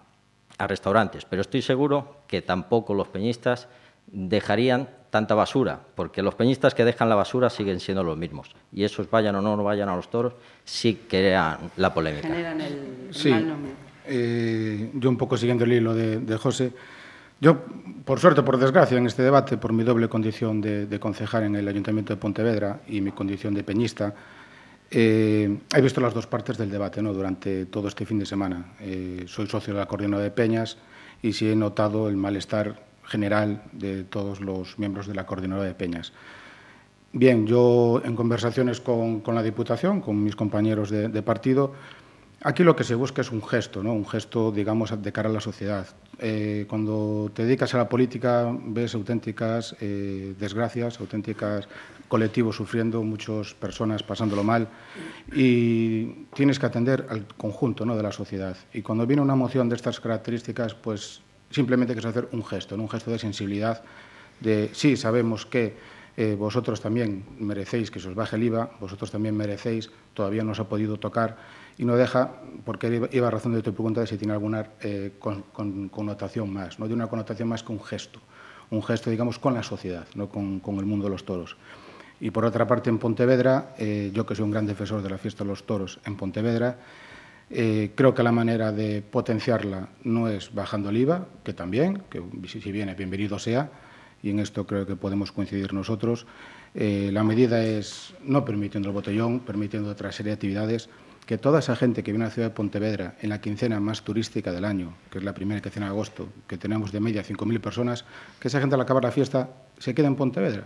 a 0.58 0.66
restaurantes, 0.66 1.24
pero 1.24 1.42
estoy 1.42 1.62
seguro 1.62 2.22
que 2.26 2.42
tampoco 2.42 2.94
los 2.94 3.08
peñistas 3.08 3.68
dejarían 4.06 4.88
tanta 5.10 5.34
basura, 5.34 5.80
porque 5.94 6.22
los 6.22 6.34
peñistas 6.34 6.74
que 6.74 6.84
dejan 6.84 7.08
la 7.08 7.14
basura 7.14 7.50
siguen 7.50 7.80
siendo 7.80 8.02
los 8.02 8.16
mismos. 8.16 8.54
Y 8.72 8.84
esos 8.84 9.08
vayan 9.10 9.36
o 9.36 9.42
no, 9.42 9.56
no 9.56 9.64
vayan 9.64 9.88
a 9.88 9.96
los 9.96 10.10
toros, 10.10 10.34
sí 10.64 11.02
crean 11.08 11.70
la 11.76 11.92
polémica. 11.94 12.28
Generan 12.28 12.60
el, 12.60 12.72
el 13.08 13.14
sí, 13.14 13.30
mal 13.30 13.48
nombre. 13.48 13.72
Eh, 14.08 14.90
yo 14.94 15.08
un 15.08 15.16
poco 15.16 15.36
siguiendo 15.36 15.64
el 15.64 15.72
hilo 15.72 15.94
de, 15.94 16.18
de 16.18 16.36
José, 16.36 16.72
yo, 17.40 17.58
por 18.04 18.20
suerte 18.20 18.42
por 18.42 18.58
desgracia, 18.58 18.96
en 18.96 19.06
este 19.06 19.22
debate, 19.22 19.56
por 19.56 19.72
mi 19.72 19.84
doble 19.84 20.08
condición 20.08 20.60
de, 20.60 20.86
de 20.86 21.00
concejal 21.00 21.44
en 21.44 21.56
el 21.56 21.68
Ayuntamiento 21.68 22.12
de 22.12 22.20
Pontevedra 22.20 22.80
y 22.88 23.00
mi 23.00 23.12
condición 23.12 23.54
de 23.54 23.62
peñista, 23.62 24.14
eh, 24.90 25.58
he 25.74 25.80
visto 25.80 26.00
las 26.00 26.14
dos 26.14 26.26
partes 26.26 26.56
del 26.56 26.70
debate 26.70 27.02
¿no? 27.02 27.12
durante 27.12 27.66
todo 27.66 27.88
este 27.88 28.06
fin 28.06 28.18
de 28.18 28.26
semana. 28.26 28.74
Eh, 28.80 29.24
soy 29.26 29.46
socio 29.46 29.74
de 29.74 29.80
la 29.80 29.86
Coordinadora 29.86 30.24
de 30.24 30.30
Peñas 30.30 30.78
y 31.22 31.32
sí 31.32 31.50
he 31.50 31.56
notado 31.56 32.08
el 32.08 32.16
malestar 32.16 32.80
general 33.04 33.62
de 33.72 34.04
todos 34.04 34.40
los 34.40 34.78
miembros 34.78 35.06
de 35.06 35.14
la 35.14 35.26
Coordinadora 35.26 35.66
de 35.66 35.74
Peñas. 35.74 36.12
Bien, 37.12 37.46
yo 37.46 38.00
en 38.04 38.14
conversaciones 38.14 38.80
con, 38.80 39.20
con 39.20 39.34
la 39.34 39.42
Diputación, 39.42 40.00
con 40.00 40.22
mis 40.22 40.36
compañeros 40.36 40.90
de, 40.90 41.08
de 41.08 41.22
partido, 41.22 41.72
Aquí 42.46 42.62
lo 42.62 42.76
que 42.76 42.84
se 42.84 42.94
busca 42.94 43.22
es 43.22 43.32
un 43.32 43.42
gesto, 43.42 43.82
¿no? 43.82 43.92
un 43.92 44.06
gesto, 44.06 44.52
digamos, 44.52 45.02
de 45.02 45.10
cara 45.10 45.28
a 45.28 45.32
la 45.32 45.40
sociedad. 45.40 45.84
Eh, 46.20 46.64
cuando 46.68 47.28
te 47.34 47.44
dedicas 47.44 47.74
a 47.74 47.78
la 47.78 47.88
política 47.88 48.56
ves 48.66 48.94
auténticas 48.94 49.74
eh, 49.80 50.32
desgracias, 50.38 51.00
auténticas 51.00 51.66
colectivos 52.06 52.54
sufriendo, 52.54 53.02
muchas 53.02 53.52
personas 53.54 54.04
pasándolo 54.04 54.44
mal 54.44 54.68
y 55.34 56.26
tienes 56.36 56.60
que 56.60 56.66
atender 56.66 57.08
al 57.10 57.26
conjunto 57.36 57.84
¿no? 57.84 57.96
de 57.96 58.04
la 58.04 58.12
sociedad. 58.12 58.56
Y 58.72 58.80
cuando 58.80 59.08
viene 59.08 59.22
una 59.22 59.34
moción 59.34 59.68
de 59.68 59.74
estas 59.74 59.98
características, 59.98 60.72
pues 60.72 61.22
simplemente 61.50 61.94
hay 61.94 62.00
que 62.00 62.06
hacer 62.06 62.28
un 62.30 62.44
gesto, 62.44 62.76
un 62.76 62.88
gesto 62.88 63.10
de 63.10 63.18
sensibilidad, 63.18 63.82
de 64.38 64.70
sí, 64.72 64.96
sabemos 64.96 65.46
que 65.46 65.74
eh, 66.16 66.36
vosotros 66.38 66.80
también 66.80 67.24
merecéis 67.40 67.90
que 67.90 67.98
se 67.98 68.08
os 68.08 68.14
baje 68.14 68.36
el 68.36 68.44
IVA, 68.44 68.70
vosotros 68.78 69.10
también 69.10 69.36
merecéis, 69.36 69.90
todavía 70.14 70.44
no 70.44 70.52
os 70.52 70.60
ha 70.60 70.68
podido 70.68 70.96
tocar 70.96 71.65
y 71.78 71.84
no 71.84 71.96
deja, 71.96 72.32
porque 72.64 73.08
iba 73.12 73.28
a 73.28 73.30
razón 73.30 73.52
de 73.54 73.62
tu 73.62 73.72
pregunta 73.72 74.00
de 74.00 74.06
si 74.06 74.16
tiene 74.16 74.32
alguna 74.32 74.66
eh, 74.80 75.12
con, 75.18 75.42
con, 75.52 75.88
connotación 75.88 76.52
más, 76.52 76.78
no 76.78 76.86
tiene 76.86 77.02
una 77.02 77.10
connotación 77.10 77.48
más 77.48 77.62
que 77.62 77.72
un 77.72 77.82
gesto, 77.82 78.20
un 78.70 78.82
gesto, 78.82 79.10
digamos, 79.10 79.38
con 79.38 79.54
la 79.54 79.62
sociedad, 79.62 80.06
no 80.14 80.28
con, 80.28 80.60
con 80.60 80.76
el 80.78 80.86
mundo 80.86 81.06
de 81.06 81.10
los 81.10 81.24
toros. 81.24 81.56
Y 82.18 82.30
por 82.30 82.44
otra 82.44 82.66
parte, 82.66 82.88
en 82.88 82.98
Pontevedra, 82.98 83.74
eh, 83.78 84.10
yo 84.14 84.24
que 84.24 84.34
soy 84.34 84.44
un 84.44 84.50
gran 84.50 84.66
defensor 84.66 85.02
de 85.02 85.10
la 85.10 85.18
fiesta 85.18 85.44
de 85.44 85.50
los 85.50 85.64
toros 85.64 86.00
en 86.06 86.16
Pontevedra, 86.16 86.78
eh, 87.50 87.92
creo 87.94 88.14
que 88.14 88.22
la 88.22 88.32
manera 88.32 88.72
de 88.72 89.02
potenciarla 89.02 89.90
no 90.02 90.28
es 90.28 90.52
bajando 90.52 90.88
el 90.90 90.96
IVA, 90.96 91.26
que 91.44 91.52
también, 91.52 92.02
que 92.10 92.22
si 92.48 92.72
viene, 92.72 92.94
bienvenido 92.94 93.38
sea, 93.38 93.70
y 94.22 94.30
en 94.30 94.40
esto 94.40 94.66
creo 94.66 94.86
que 94.86 94.96
podemos 94.96 95.30
coincidir 95.30 95.72
nosotros. 95.72 96.26
Eh, 96.74 97.10
la 97.12 97.22
medida 97.22 97.62
es 97.62 98.14
no 98.24 98.44
permitiendo 98.44 98.88
el 98.88 98.94
botellón, 98.94 99.40
permitiendo 99.40 99.90
otra 99.90 100.10
serie 100.10 100.30
de 100.30 100.34
actividades, 100.34 100.88
que 101.26 101.38
toda 101.38 101.58
esa 101.58 101.76
gente 101.76 102.02
que 102.02 102.12
viene 102.12 102.24
a 102.24 102.28
la 102.28 102.34
ciudad 102.34 102.48
de 102.48 102.54
Pontevedra 102.54 103.16
en 103.20 103.30
la 103.30 103.40
quincena 103.40 103.80
más 103.80 104.02
turística 104.02 104.52
del 104.52 104.64
año, 104.64 104.94
que 105.10 105.18
es 105.18 105.24
la 105.24 105.34
primera 105.34 105.60
quincena 105.60 105.86
de 105.86 105.92
agosto, 105.92 106.28
que 106.46 106.56
tenemos 106.56 106.92
de 106.92 107.00
media 107.00 107.24
5.000 107.24 107.60
personas, 107.60 108.04
que 108.38 108.48
esa 108.48 108.60
gente 108.60 108.76
al 108.76 108.80
acabar 108.80 109.02
la 109.02 109.10
fiesta 109.10 109.50
se 109.78 109.94
queda 109.94 110.06
en 110.06 110.16
Pontevedra. 110.16 110.64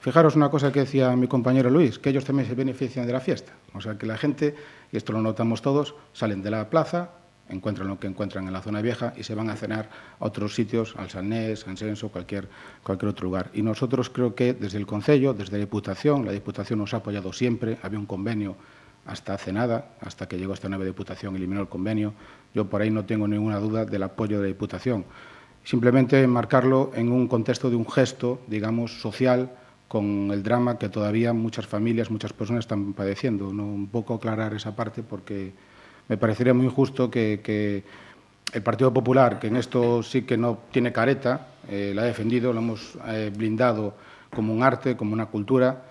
Fijaros 0.00 0.34
una 0.34 0.50
cosa 0.50 0.72
que 0.72 0.80
decía 0.80 1.14
mi 1.14 1.28
compañero 1.28 1.70
Luis, 1.70 1.98
que 1.98 2.10
ellos 2.10 2.24
también 2.24 2.48
se 2.48 2.54
benefician 2.54 3.06
de 3.06 3.12
la 3.12 3.20
fiesta. 3.20 3.52
O 3.72 3.80
sea, 3.80 3.96
que 3.98 4.06
la 4.06 4.16
gente, 4.16 4.54
y 4.90 4.96
esto 4.96 5.12
lo 5.12 5.20
notamos 5.20 5.62
todos, 5.62 5.94
salen 6.12 6.42
de 6.42 6.50
la 6.50 6.68
plaza 6.70 7.10
encuentran 7.50 7.88
lo 7.88 7.98
que 7.98 8.06
encuentran 8.06 8.46
en 8.46 8.52
la 8.52 8.62
zona 8.62 8.80
vieja 8.80 9.12
y 9.16 9.24
se 9.24 9.34
van 9.34 9.50
a 9.50 9.56
cenar 9.56 9.88
a 10.18 10.24
otros 10.24 10.54
sitios, 10.54 10.94
al 10.96 11.10
Salnés, 11.10 11.60
San 11.60 11.76
Senso, 11.76 12.08
cualquier, 12.08 12.48
cualquier 12.82 13.10
otro 13.10 13.24
lugar. 13.24 13.50
Y 13.52 13.62
nosotros 13.62 14.08
creo 14.08 14.34
que 14.34 14.54
desde 14.54 14.78
el 14.78 14.86
Concello, 14.86 15.34
desde 15.34 15.52
la 15.52 15.58
Diputación, 15.58 16.24
la 16.24 16.32
Diputación 16.32 16.78
nos 16.78 16.94
ha 16.94 16.98
apoyado 16.98 17.32
siempre, 17.32 17.78
había 17.82 17.98
un 17.98 18.06
convenio 18.06 18.56
hasta 19.06 19.34
hace 19.34 19.52
nada, 19.52 19.90
hasta 20.00 20.28
que 20.28 20.38
llegó 20.38 20.54
esta 20.54 20.68
nueva 20.68 20.84
Diputación, 20.84 21.36
eliminó 21.36 21.60
el 21.60 21.68
convenio. 21.68 22.12
Yo 22.54 22.66
por 22.66 22.82
ahí 22.82 22.90
no 22.90 23.04
tengo 23.04 23.26
ninguna 23.26 23.58
duda 23.58 23.84
del 23.84 24.02
apoyo 24.02 24.36
de 24.38 24.42
la 24.42 24.48
Diputación. 24.48 25.04
Simplemente 25.64 26.26
marcarlo 26.26 26.90
en 26.94 27.12
un 27.12 27.28
contexto 27.28 27.70
de 27.70 27.76
un 27.76 27.88
gesto, 27.88 28.40
digamos, 28.46 29.00
social, 29.00 29.50
con 29.88 30.30
el 30.32 30.42
drama 30.42 30.78
que 30.78 30.88
todavía 30.88 31.32
muchas 31.32 31.66
familias, 31.66 32.10
muchas 32.10 32.32
personas 32.32 32.64
están 32.64 32.92
padeciendo. 32.92 33.52
¿no? 33.52 33.64
Un 33.64 33.88
poco 33.88 34.14
aclarar 34.14 34.54
esa 34.54 34.76
parte 34.76 35.02
porque 35.02 35.52
me 36.08 36.16
parecería 36.16 36.54
muy 36.54 36.66
injusto 36.66 37.10
que, 37.10 37.40
que 37.42 37.82
el 38.52 38.62
Partido 38.62 38.92
Popular, 38.92 39.38
que 39.38 39.48
en 39.48 39.56
esto 39.56 40.02
sí 40.02 40.22
que 40.22 40.36
no 40.36 40.58
tiene 40.70 40.92
careta, 40.92 41.48
eh, 41.68 41.92
la 41.94 42.02
ha 42.02 42.04
defendido, 42.04 42.52
lo 42.52 42.60
hemos 42.60 42.98
eh, 43.08 43.32
blindado 43.36 43.94
como 44.34 44.52
un 44.52 44.62
arte, 44.62 44.96
como 44.96 45.12
una 45.12 45.26
cultura. 45.26 45.84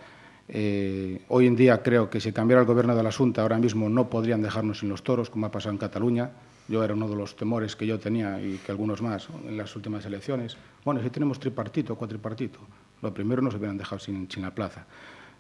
Eh, 0.52 1.22
hoy 1.28 1.46
en 1.46 1.56
día 1.56 1.84
creo 1.84 2.10
que 2.10 2.20
si 2.20 2.32
cambiara 2.32 2.62
el 2.62 2.68
gobierno 2.68 2.96
de 2.96 3.04
la 3.04 3.12
Junta 3.12 3.44
ahora 3.44 3.60
mismo 3.60 3.88
no 3.88 4.10
podrían 4.10 4.42
dejarnos 4.42 4.80
sin 4.80 4.90
los 4.90 5.04
toros, 5.04 5.30
como 5.30 5.46
ha 5.46 5.52
pasado 5.52 5.74
en 5.74 5.78
Cataluña. 5.78 6.32
Yo 6.68 6.84
era 6.84 6.96
uno 6.96 7.08
de 7.08 7.16
los 7.16 7.36
temores 7.36 7.76
que 7.76 7.86
yo 7.86 8.00
tenía 8.00 8.42
y 8.42 8.58
que 8.58 8.72
algunos 8.72 9.02
más 9.02 9.28
en 9.48 9.58
las 9.58 9.76
últimas 9.76 10.06
elecciones. 10.06 10.58
Bueno, 10.84 11.02
si 11.04 11.10
tenemos 11.12 11.40
tripartito 11.40 11.96
cuatripartito, 11.96 12.60
lo 13.02 13.14
primero 13.14 13.42
nos 13.44 13.56
hubieran 13.56 13.78
dejado 13.78 14.00
sin, 14.00 14.30
sin 14.30 14.42
la 14.42 14.54
plaza. 14.54 14.86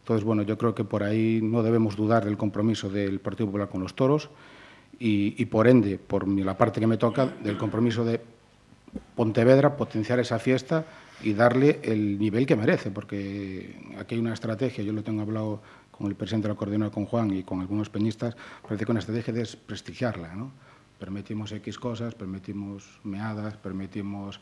Entonces, 0.01 0.23
bueno, 0.23 0.43
yo 0.43 0.57
creo 0.57 0.75
que 0.75 0.83
por 0.83 1.03
ahí 1.03 1.39
no 1.41 1.63
debemos 1.63 1.95
dudar 1.95 2.25
del 2.25 2.37
compromiso 2.37 2.89
del 2.89 3.19
Partido 3.19 3.47
Popular 3.47 3.69
con 3.69 3.81
los 3.81 3.95
toros 3.95 4.29
y, 4.99 5.41
y 5.41 5.45
por 5.45 5.67
ende, 5.67 5.97
por 5.97 6.27
la 6.27 6.57
parte 6.57 6.79
que 6.79 6.87
me 6.87 6.97
toca, 6.97 7.25
del 7.43 7.57
compromiso 7.57 8.05
de 8.05 8.21
Pontevedra, 9.15 9.75
potenciar 9.75 10.19
esa 10.19 10.39
fiesta 10.39 10.85
y 11.21 11.33
darle 11.33 11.79
el 11.83 12.17
nivel 12.17 12.45
que 12.45 12.55
merece, 12.55 12.91
porque 12.91 13.75
aquí 13.97 14.15
hay 14.15 14.21
una 14.21 14.33
estrategia, 14.33 14.83
yo 14.83 14.93
lo 14.93 15.03
tengo 15.03 15.21
hablado 15.21 15.61
con 15.91 16.07
el 16.07 16.15
presidente 16.15 16.47
de 16.47 16.53
la 16.53 16.57
coordinadora, 16.57 16.93
con 16.93 17.05
Juan 17.05 17.33
y 17.33 17.43
con 17.43 17.59
algunos 17.59 17.89
peñistas, 17.89 18.35
parece 18.63 18.85
que 18.85 18.91
una 18.91 19.01
estrategia 19.01 19.33
de 19.33 19.41
desprestigiarla, 19.41 20.35
¿no? 20.35 20.51
Permitimos 20.97 21.51
X 21.51 21.77
cosas, 21.77 22.15
permitimos 22.15 22.99
meadas, 23.03 23.57
permitimos 23.57 24.39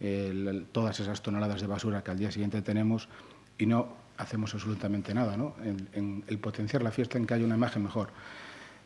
el, 0.00 0.66
todas 0.72 1.00
esas 1.00 1.22
toneladas 1.22 1.60
de 1.60 1.66
basura 1.66 2.02
que 2.02 2.10
al 2.10 2.18
día 2.18 2.30
siguiente 2.30 2.62
tenemos 2.62 3.08
y 3.58 3.66
no 3.66 3.88
hacemos 4.16 4.54
absolutamente 4.54 5.14
nada, 5.14 5.36
¿no? 5.36 5.54
En, 5.62 5.88
en 5.92 6.24
el 6.26 6.38
potenciar 6.38 6.82
la 6.82 6.90
fiesta 6.90 7.18
en 7.18 7.26
que 7.26 7.34
haya 7.34 7.44
una 7.46 7.56
imagen 7.56 7.82
mejor. 7.82 8.10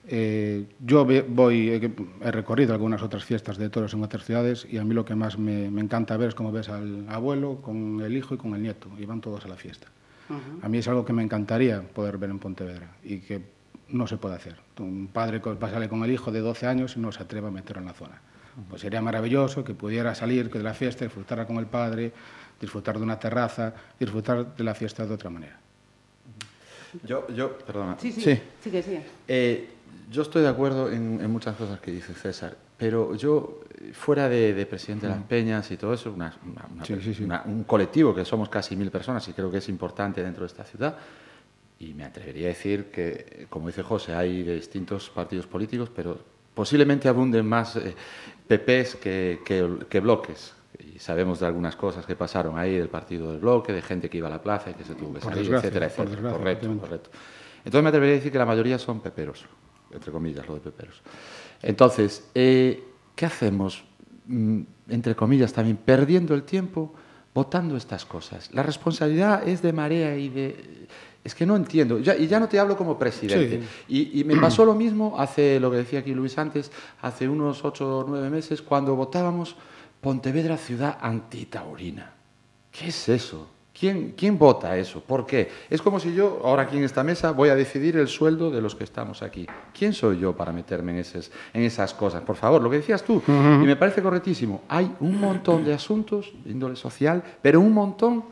Eh, 0.06 0.66
yo 0.80 1.06
voy, 1.06 1.70
he 1.70 2.30
recorrido 2.30 2.74
algunas 2.74 3.02
otras 3.02 3.24
fiestas 3.24 3.56
de 3.56 3.70
toros 3.70 3.94
en 3.94 4.02
otras 4.02 4.24
ciudades 4.24 4.66
y 4.70 4.76
a 4.76 4.84
mí 4.84 4.94
lo 4.94 5.04
que 5.04 5.14
más 5.14 5.38
me, 5.38 5.70
me 5.70 5.80
encanta 5.80 6.16
ver 6.16 6.28
es 6.28 6.34
cómo 6.34 6.52
ves 6.52 6.68
al 6.68 7.08
abuelo 7.08 7.62
con 7.62 8.00
el 8.02 8.16
hijo 8.16 8.34
y 8.34 8.38
con 8.38 8.54
el 8.54 8.62
nieto 8.62 8.88
y 8.98 9.06
van 9.06 9.20
todos 9.20 9.44
a 9.44 9.48
la 9.48 9.56
fiesta. 9.56 9.88
Uh 10.28 10.34
-huh. 10.34 10.64
A 10.64 10.68
mí 10.68 10.78
es 10.78 10.88
algo 10.88 11.04
que 11.04 11.12
me 11.12 11.22
encantaría 11.22 11.82
poder 11.82 12.18
ver 12.18 12.30
en 12.30 12.38
Pontevedra 12.38 12.96
y 13.02 13.18
que 13.18 13.42
no 13.88 14.06
se 14.06 14.16
puede 14.16 14.34
hacer. 14.34 14.56
Un 14.78 15.08
padre 15.08 15.38
va 15.38 15.68
a 15.68 15.70
salir 15.70 15.88
con 15.88 16.02
el 16.04 16.10
hijo 16.10 16.32
de 16.32 16.40
12 16.40 16.66
años 16.66 16.96
y 16.96 17.00
no 17.00 17.12
se 17.12 17.22
atreve 17.22 17.48
a 17.48 17.50
meterlo 17.50 17.80
en 17.80 17.88
la 17.88 17.94
zona. 17.94 18.20
Pues 18.68 18.82
sería 18.82 19.02
maravilloso 19.02 19.64
que 19.64 19.74
pudiera 19.74 20.14
salir 20.14 20.48
de 20.50 20.62
la 20.62 20.74
fiesta, 20.74 21.04
disfrutar 21.04 21.44
con 21.46 21.56
el 21.56 21.66
padre, 21.66 22.12
disfrutar 22.60 22.98
de 22.98 23.02
una 23.02 23.18
terraza, 23.18 23.74
disfrutar 23.98 24.54
de 24.54 24.64
la 24.64 24.74
fiesta 24.74 25.04
de 25.06 25.14
otra 25.14 25.28
manera. 25.28 25.58
Yo, 27.02 27.26
yo 27.28 27.58
perdona. 27.58 27.96
Sí, 27.98 28.12
sí, 28.12 28.20
sí, 28.20 28.40
sí 28.62 28.70
que 28.70 28.82
sí. 28.82 28.98
Eh, 29.26 29.68
yo 30.10 30.22
estoy 30.22 30.42
de 30.42 30.48
acuerdo 30.48 30.90
en, 30.90 31.20
en, 31.20 31.30
muchas 31.30 31.56
cosas 31.56 31.80
que 31.80 31.90
dice 31.90 32.14
César, 32.14 32.56
pero 32.76 33.14
yo, 33.14 33.60
fuera 33.92 34.28
de, 34.28 34.54
de 34.54 34.66
presidente 34.66 35.06
de 35.06 35.14
las 35.14 35.22
Peñas 35.22 35.70
y 35.70 35.76
todo 35.76 35.94
eso, 35.94 36.12
una, 36.12 36.34
una, 36.44 36.66
una, 36.72 36.84
sí, 36.84 36.96
sí, 37.02 37.14
sí. 37.14 37.26
un 37.46 37.64
colectivo 37.64 38.14
que 38.14 38.24
somos 38.24 38.48
casi 38.48 38.76
mil 38.76 38.90
personas 38.90 39.26
y 39.28 39.32
creo 39.32 39.50
que 39.50 39.58
es 39.58 39.68
importante 39.68 40.22
dentro 40.22 40.42
de 40.42 40.48
esta 40.48 40.64
ciudad, 40.64 40.96
y 41.78 41.94
me 41.94 42.04
atrevería 42.04 42.46
a 42.46 42.48
decir 42.48 42.86
que, 42.86 43.46
como 43.50 43.66
dice 43.66 43.82
José, 43.82 44.14
hay 44.14 44.42
de 44.42 44.54
distintos 44.54 45.10
partidos 45.10 45.46
políticos, 45.46 45.90
pero 45.94 46.18
posiblemente 46.54 47.08
abunden 47.08 47.46
más 47.46 47.76
eh, 47.76 47.94
PPs 48.46 48.96
que, 48.96 49.40
que, 49.44 49.78
que, 49.88 50.00
bloques. 50.00 50.54
Y 50.92 50.98
sabemos 50.98 51.40
de 51.40 51.46
algunas 51.46 51.76
cosas 51.76 52.04
que 52.06 52.16
pasaron 52.16 52.58
ahí 52.58 52.76
del 52.76 52.88
partido 52.88 53.30
del 53.30 53.40
bloque, 53.40 53.72
de 53.72 53.82
gente 53.82 54.10
que 54.10 54.18
iba 54.18 54.28
a 54.28 54.30
la 54.30 54.42
plaza 54.42 54.70
y 54.70 54.74
que 54.74 54.84
se 54.84 54.94
tuvo 54.94 55.14
que 55.14 55.20
salir, 55.20 55.52
etcétera, 55.52 55.86
etcétera. 55.86 56.32
Correcto, 56.32 56.78
correcto. 56.78 57.10
Entonces 57.64 57.82
me 57.82 57.88
atrevería 57.88 58.14
a 58.14 58.18
decir 58.18 58.32
que 58.32 58.38
la 58.38 58.46
mayoría 58.46 58.78
son 58.78 59.00
peperos, 59.00 59.46
entre 59.90 60.12
comillas, 60.12 60.46
lo 60.46 60.54
de 60.54 60.60
peperos. 60.60 61.00
Entonces, 61.62 62.28
eh, 62.34 62.84
¿qué 63.14 63.26
hacemos? 63.26 63.84
Mm, 64.26 64.62
entre 64.88 65.14
comillas 65.14 65.52
también, 65.52 65.78
perdiendo 65.78 66.34
el 66.34 66.42
tiempo 66.42 66.94
votando 67.32 67.76
estas 67.76 68.04
cosas. 68.04 68.52
La 68.52 68.62
responsabilidad 68.62 69.46
es 69.48 69.62
de 69.62 69.72
Marea 69.72 70.16
y 70.16 70.28
de 70.28 70.86
es 71.24 71.34
que 71.34 71.46
no 71.46 71.56
entiendo, 71.56 71.98
ya, 71.98 72.14
y 72.14 72.26
ya 72.26 72.38
no 72.38 72.48
te 72.48 72.60
hablo 72.60 72.76
como 72.76 72.98
presidente. 72.98 73.62
Sí. 73.88 74.10
Y, 74.12 74.20
y, 74.20 74.24
me 74.24 74.36
pasó 74.36 74.66
lo 74.66 74.74
mismo 74.74 75.18
hace, 75.18 75.58
lo 75.58 75.70
que 75.70 75.78
decía 75.78 76.00
aquí 76.00 76.12
Luis 76.12 76.36
antes, 76.36 76.70
hace 77.00 77.26
unos 77.26 77.64
ocho 77.64 78.00
o 78.00 78.04
nueve 78.06 78.28
meses, 78.28 78.60
cuando 78.60 78.94
votábamos 78.94 79.56
Pontevedra 80.04 80.58
ciudad 80.58 80.98
antitaurina. 81.00 82.12
¿Qué 82.70 82.88
es 82.88 83.08
eso? 83.08 83.48
¿Quién, 83.72 84.12
¿Quién 84.14 84.38
vota 84.38 84.76
eso? 84.76 85.00
¿Por 85.00 85.24
qué? 85.24 85.50
Es 85.70 85.80
como 85.80 85.98
si 85.98 86.14
yo, 86.14 86.42
ahora 86.44 86.64
aquí 86.64 86.76
en 86.76 86.84
esta 86.84 87.02
mesa, 87.02 87.30
voy 87.30 87.48
a 87.48 87.54
decidir 87.54 87.96
el 87.96 88.08
sueldo 88.08 88.50
de 88.50 88.60
los 88.60 88.74
que 88.74 88.84
estamos 88.84 89.22
aquí. 89.22 89.46
¿Quién 89.72 89.94
soy 89.94 90.18
yo 90.18 90.36
para 90.36 90.52
meterme 90.52 90.92
en, 90.92 90.98
esas, 90.98 91.30
en 91.54 91.62
esas 91.62 91.94
cosas? 91.94 92.20
Por 92.20 92.36
favor, 92.36 92.60
lo 92.60 92.68
que 92.68 92.76
decías 92.76 93.02
tú, 93.02 93.22
y 93.26 93.64
me 93.64 93.76
parece 93.76 94.02
correctísimo. 94.02 94.60
Hay 94.68 94.94
un 95.00 95.18
montón 95.18 95.64
de 95.64 95.72
asuntos 95.72 96.34
de 96.44 96.50
índole 96.50 96.76
social, 96.76 97.24
pero 97.40 97.58
un 97.60 97.72
montón 97.72 98.24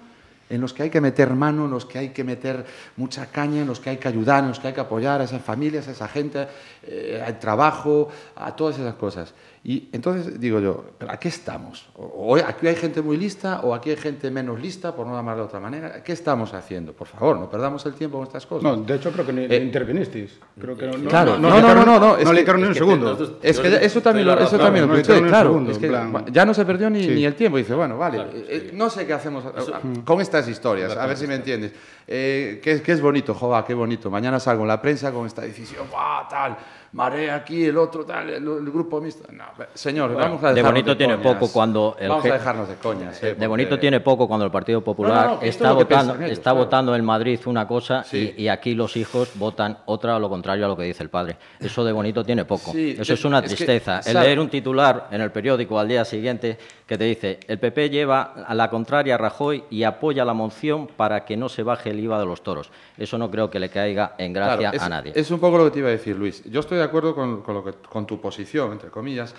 en 0.52 0.60
los 0.60 0.74
que 0.74 0.82
hay 0.82 0.90
que 0.90 1.00
meter 1.00 1.30
mano, 1.30 1.64
en 1.64 1.70
los 1.70 1.86
que 1.86 1.98
hay 1.98 2.08
que 2.10 2.24
meter 2.24 2.66
mucha 2.96 3.26
caña, 3.26 3.62
en 3.62 3.66
los 3.66 3.80
que 3.80 3.88
hay 3.88 3.96
que 3.96 4.06
ayudar, 4.06 4.42
en 4.42 4.48
los 4.48 4.60
que 4.60 4.68
hay 4.68 4.74
que 4.74 4.82
apoyar 4.82 5.22
a 5.22 5.24
esas 5.24 5.40
familias, 5.40 5.88
a 5.88 5.92
esa 5.92 6.08
gente, 6.08 6.46
eh, 6.82 7.22
al 7.24 7.38
trabajo, 7.38 8.08
a 8.36 8.54
todas 8.54 8.78
esas 8.78 8.94
cosas. 8.94 9.32
Y 9.64 9.88
entonces 9.92 10.40
digo 10.40 10.58
yo, 10.58 10.84
¿pero 10.98 11.12
a 11.12 11.16
qué 11.18 11.28
estamos? 11.28 11.88
O, 11.94 12.36
¿Aquí 12.36 12.66
hay 12.66 12.74
gente 12.74 13.00
muy 13.00 13.16
lista 13.16 13.60
o 13.62 13.74
aquí 13.74 13.90
hay 13.90 13.96
gente 13.96 14.28
menos 14.28 14.60
lista, 14.60 14.92
por 14.92 15.06
no 15.06 15.14
llamarlo 15.14 15.42
de 15.42 15.46
otra 15.46 15.60
manera? 15.60 16.02
¿Qué 16.02 16.12
estamos 16.12 16.52
haciendo? 16.52 16.92
Por 16.92 17.06
favor, 17.06 17.38
no 17.38 17.48
perdamos 17.48 17.86
el 17.86 17.94
tiempo 17.94 18.18
con 18.18 18.26
estas 18.26 18.44
cosas. 18.44 18.64
No, 18.64 18.76
de 18.82 18.96
hecho 18.96 19.12
creo 19.12 19.24
que 19.24 19.32
ni 19.32 19.44
eh, 19.44 19.62
intervinisteis. 19.62 20.36
Creo 20.60 20.76
que 20.76 20.88
no, 20.88 21.08
claro, 21.08 21.38
no, 21.38 21.48
no, 21.48 21.60
no, 21.60 21.74
no, 21.76 21.84
no, 21.84 22.00
no, 22.00 22.16
no 22.16 22.32
le 22.32 22.40
quedaron 22.40 22.62
ni 22.62 22.68
un 22.68 22.74
segundo. 22.74 23.38
Es 23.40 23.60
que 23.60 23.68
eso 23.84 24.00
también 24.00 24.26
lo, 24.26 24.38
eso 24.40 24.58
también 24.58 24.88
lo 24.88 25.00
claro. 25.00 25.70
Es 25.70 25.78
que 25.78 25.88
ya 26.32 26.44
no 26.44 26.54
se 26.54 26.64
perdió 26.64 26.90
ni, 26.90 27.04
sí. 27.04 27.14
ni 27.14 27.24
el 27.24 27.36
tiempo. 27.36 27.56
Dice, 27.56 27.74
bueno, 27.74 27.96
vale, 27.96 28.16
claro, 28.16 28.30
eh, 28.34 28.68
sí. 28.70 28.76
no 28.76 28.90
sé 28.90 29.06
qué 29.06 29.12
hacemos 29.12 29.44
eso, 29.56 29.74
con 30.04 30.20
historias, 30.48 30.96
a 30.96 31.06
ver 31.06 31.16
si 31.16 31.26
me 31.26 31.34
entiendes. 31.34 31.72
Eh, 32.06 32.60
que, 32.62 32.82
que, 32.82 32.92
es 32.92 33.00
bonito, 33.00 33.34
jova, 33.34 33.64
qué 33.64 33.74
bonito. 33.74 34.10
Mañana 34.10 34.40
salgo 34.40 34.62
en 34.62 34.68
la 34.68 34.80
prensa 34.82 35.12
con 35.12 35.26
esta 35.26 35.42
decisión, 35.42 35.86
¡guau, 35.90 36.28
tal! 36.28 36.56
Marea 36.92 37.36
aquí, 37.36 37.64
el 37.64 37.78
otro 37.78 38.04
tal, 38.04 38.28
el, 38.28 38.46
el 38.46 38.70
grupo 38.70 39.00
mixto. 39.00 39.26
No, 39.32 39.44
señor, 39.72 40.12
bueno, 40.12 40.28
vamos 40.28 40.44
a 40.44 40.52
De 40.52 40.62
bonito 40.62 40.90
de 40.90 40.96
tiene 40.96 41.16
poco 41.16 41.50
cuando 41.50 41.96
el 41.98 42.10
Vamos 42.10 42.26
a 42.26 42.32
dejarnos 42.34 42.68
de 42.68 42.74
coñas. 42.74 43.22
Eh, 43.22 43.34
de 43.34 43.46
bonito 43.46 43.78
tiene 43.78 44.00
poco 44.00 44.28
cuando 44.28 44.44
el 44.44 44.52
Partido 44.52 44.82
Popular 44.82 45.26
no, 45.26 45.34
no, 45.36 45.42
está 45.42 45.72
votando 45.72 46.14
ellos, 46.16 46.30
está 46.30 46.50
claro. 46.50 46.58
votando 46.58 46.94
en 46.94 47.02
Madrid 47.02 47.40
una 47.46 47.66
cosa 47.66 48.04
sí. 48.04 48.34
y, 48.36 48.42
y, 48.42 48.48
aquí 48.48 48.74
los 48.74 48.94
hijos 48.98 49.30
votan 49.36 49.78
otra 49.86 50.16
o 50.16 50.18
lo 50.18 50.28
contrario 50.28 50.66
a 50.66 50.68
lo 50.68 50.76
que 50.76 50.82
dice 50.82 51.02
el 51.02 51.08
padre. 51.08 51.38
Eso 51.58 51.82
de 51.82 51.92
bonito 51.92 52.22
tiene 52.22 52.44
poco. 52.44 52.72
Sí, 52.72 52.94
Eso 52.98 53.14
es 53.14 53.24
una 53.24 53.38
es 53.38 53.46
tristeza. 53.46 54.00
Que, 54.00 54.10
el 54.10 54.20
leer 54.20 54.38
un 54.38 54.50
titular 54.50 55.08
en 55.10 55.22
el 55.22 55.32
periódico 55.32 55.78
al 55.78 55.88
día 55.88 56.04
siguiente 56.04 56.58
que 56.86 56.98
te 56.98 57.04
dice 57.04 57.40
el 57.48 57.58
PP 57.58 57.88
lleva 57.88 58.34
a 58.46 58.54
la 58.54 58.68
contraria 58.68 59.14
a 59.14 59.18
Rajoy 59.18 59.64
y 59.70 59.84
apoya 59.84 60.26
la 60.26 60.34
moción 60.34 60.88
para 60.88 61.24
que 61.24 61.38
no 61.38 61.48
se 61.48 61.62
baje 61.62 61.88
el 61.88 62.00
IVA 62.00 62.18
de 62.18 62.26
los 62.26 62.42
toros. 62.42 62.70
Eso 62.98 63.16
no 63.16 63.30
creo 63.30 63.48
que 63.48 63.58
le 63.58 63.70
caiga 63.70 64.14
en 64.18 64.34
gracia 64.34 64.58
claro, 64.58 64.76
es, 64.76 64.82
a 64.82 64.88
nadie. 64.90 65.12
Es 65.14 65.30
un 65.30 65.40
poco 65.40 65.56
lo 65.56 65.64
que 65.64 65.70
te 65.70 65.78
iba 65.78 65.88
a 65.88 65.92
decir, 65.92 66.16
Luis. 66.16 66.44
Yo 66.44 66.60
estoy 66.60 66.81
de 66.82 66.88
acuerdo 66.88 67.14
con, 67.14 67.42
con, 67.42 67.54
lo 67.54 67.64
que, 67.64 67.72
con 67.72 68.06
tu 68.06 68.20
posición, 68.20 68.72
entre 68.72 68.90
comillas, 68.90 69.34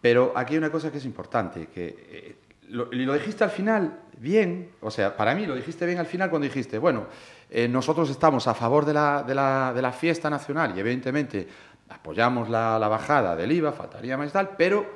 pero 0.00 0.32
aquí 0.36 0.54
hay 0.54 0.58
una 0.58 0.70
cosa 0.70 0.90
que 0.90 0.98
es 0.98 1.04
importante, 1.04 1.66
que 1.66 2.06
eh, 2.10 2.36
lo, 2.68 2.88
lo 2.90 3.14
dijiste 3.14 3.44
al 3.44 3.50
final 3.50 4.00
bien, 4.18 4.72
o 4.80 4.90
sea, 4.90 5.16
para 5.16 5.34
mí 5.34 5.46
lo 5.46 5.54
dijiste 5.54 5.86
bien 5.86 5.98
al 5.98 6.06
final 6.06 6.30
cuando 6.30 6.46
dijiste, 6.46 6.78
bueno, 6.78 7.06
eh, 7.50 7.68
nosotros 7.68 8.10
estamos 8.10 8.46
a 8.46 8.54
favor 8.54 8.84
de 8.84 8.94
la, 8.94 9.22
de, 9.22 9.34
la, 9.34 9.72
de 9.74 9.82
la, 9.82 9.92
fiesta 9.92 10.28
nacional 10.28 10.74
y 10.76 10.80
evidentemente 10.80 11.48
apoyamos 11.88 12.48
la, 12.48 12.78
la 12.78 12.88
bajada 12.88 13.34
del 13.34 13.50
IVA, 13.52 13.72
faltaría 13.72 14.16
más 14.16 14.32
tal, 14.32 14.50
pero 14.56 14.86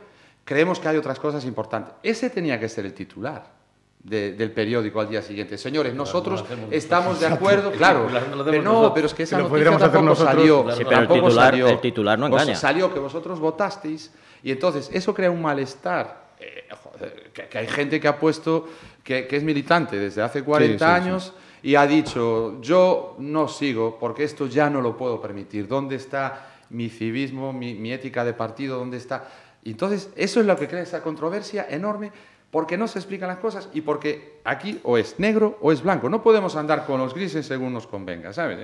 creemos 0.45 0.79
que 0.79 0.89
hay 0.89 0.97
otras 0.97 1.19
cosas 1.19 1.45
importantes. 1.45 1.95
Ese 2.03 2.31
tenía 2.31 2.61
que 2.61 2.69
ser 2.69 2.85
el 2.85 2.93
titular 2.93 3.62
de, 4.05 4.33
del 4.33 4.51
periódico 4.51 5.01
al 5.01 5.09
día 5.09 5.23
siguiente. 5.23 5.57
Señores, 5.57 5.95
nosotros 5.95 6.45
no 6.49 6.69
estamos 6.71 7.21
de 7.21 7.27
acuerdo, 7.27 7.71
claro, 7.79 8.09
pero 8.45 8.63
no, 8.63 8.93
pero 8.95 9.07
es 9.07 9.15
que 9.15 9.23
esa 9.25 9.39
noticia 9.39 9.79
tampoco 9.79 10.15
salió. 10.17 10.67
Sí, 10.71 10.85
pero 10.85 10.91
tampoco 10.91 11.15
el, 11.15 11.23
titular, 11.25 11.51
salió. 11.51 11.69
el 11.69 11.81
titular 11.81 12.19
no 12.19 12.27
engaña. 12.27 12.55
Salió 12.55 12.93
que 12.93 13.01
vosotros 13.01 13.39
votasteis 13.41 14.13
y 14.43 14.51
entonces 14.51 14.91
eso 14.93 15.15
crea 15.15 15.31
un 15.31 15.43
malestar. 15.43 16.23
Eh, 16.41 16.69
joder, 16.83 17.31
que, 17.33 17.47
que, 17.49 17.59
hay 17.59 17.69
gente 17.69 18.01
que 18.01 18.09
ha 18.09 18.19
puesto, 18.19 18.69
que, 19.05 19.29
que 19.29 19.37
es 19.37 19.45
militante 19.45 19.97
desde 19.97 20.23
hace 20.23 20.43
40 20.43 20.73
sí, 20.73 20.79
sí, 20.79 20.85
años 20.85 21.33
y 21.63 21.77
ha 21.77 21.87
dicho, 21.87 22.61
yo 22.61 23.15
no 23.19 23.47
sigo 23.47 23.97
porque 23.99 24.25
esto 24.25 24.49
ya 24.49 24.69
no 24.69 24.81
lo 24.81 24.97
puedo 24.97 25.21
permitir. 25.21 25.69
¿Dónde 25.69 25.95
está 25.95 26.49
mi 26.73 26.89
civismo, 26.89 27.53
mi, 27.53 27.75
mi 27.75 27.93
ética 27.93 28.25
de 28.25 28.33
partido, 28.33 28.79
dónde 28.79 28.97
está. 28.97 29.29
Y 29.63 29.73
entonces, 29.73 30.11
eso 30.17 30.41
es 30.41 30.47
lo 30.47 30.57
que 30.57 30.67
crea 30.67 30.83
esa 30.83 31.03
controversia 31.03 31.67
enorme 31.69 32.11
porque 32.53 32.77
no 32.77 32.87
se 32.87 32.99
explican 32.99 33.29
las 33.29 33.39
cosas 33.39 33.71
y 33.73 33.81
porque 33.81 34.39
aquí 34.45 34.79
o 34.85 34.99
es 34.99 35.19
negro 35.19 35.57
o 35.63 35.73
es 35.73 35.83
blanco. 35.83 36.11
No 36.11 36.23
podemos 36.23 36.55
andar 36.55 36.85
con 36.85 37.01
los 37.01 37.15
grises 37.15 37.47
según 37.47 37.73
nos 37.73 37.87
convenga, 37.87 38.35
¿sabes? 38.35 38.59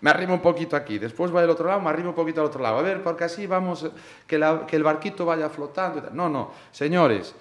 Me 0.00 0.08
arrimo 0.08 0.32
un 0.32 0.40
poquito 0.40 0.74
aquí, 0.74 0.98
después 0.98 1.32
va 1.32 1.42
del 1.42 1.50
otro 1.50 1.68
lado, 1.68 1.82
me 1.82 1.90
arrimo 1.90 2.08
un 2.08 2.14
poquito 2.14 2.40
al 2.40 2.46
otro 2.46 2.62
lado. 2.62 2.78
A 2.78 2.82
ver, 2.82 3.02
porque 3.02 3.24
así 3.24 3.46
vamos, 3.46 3.90
que, 4.26 4.56
que 4.66 4.76
el 4.76 4.82
barquito 4.82 5.26
vaya 5.26 5.50
flotando. 5.50 6.08
No, 6.14 6.30
no, 6.30 6.50
señores, 6.72 7.34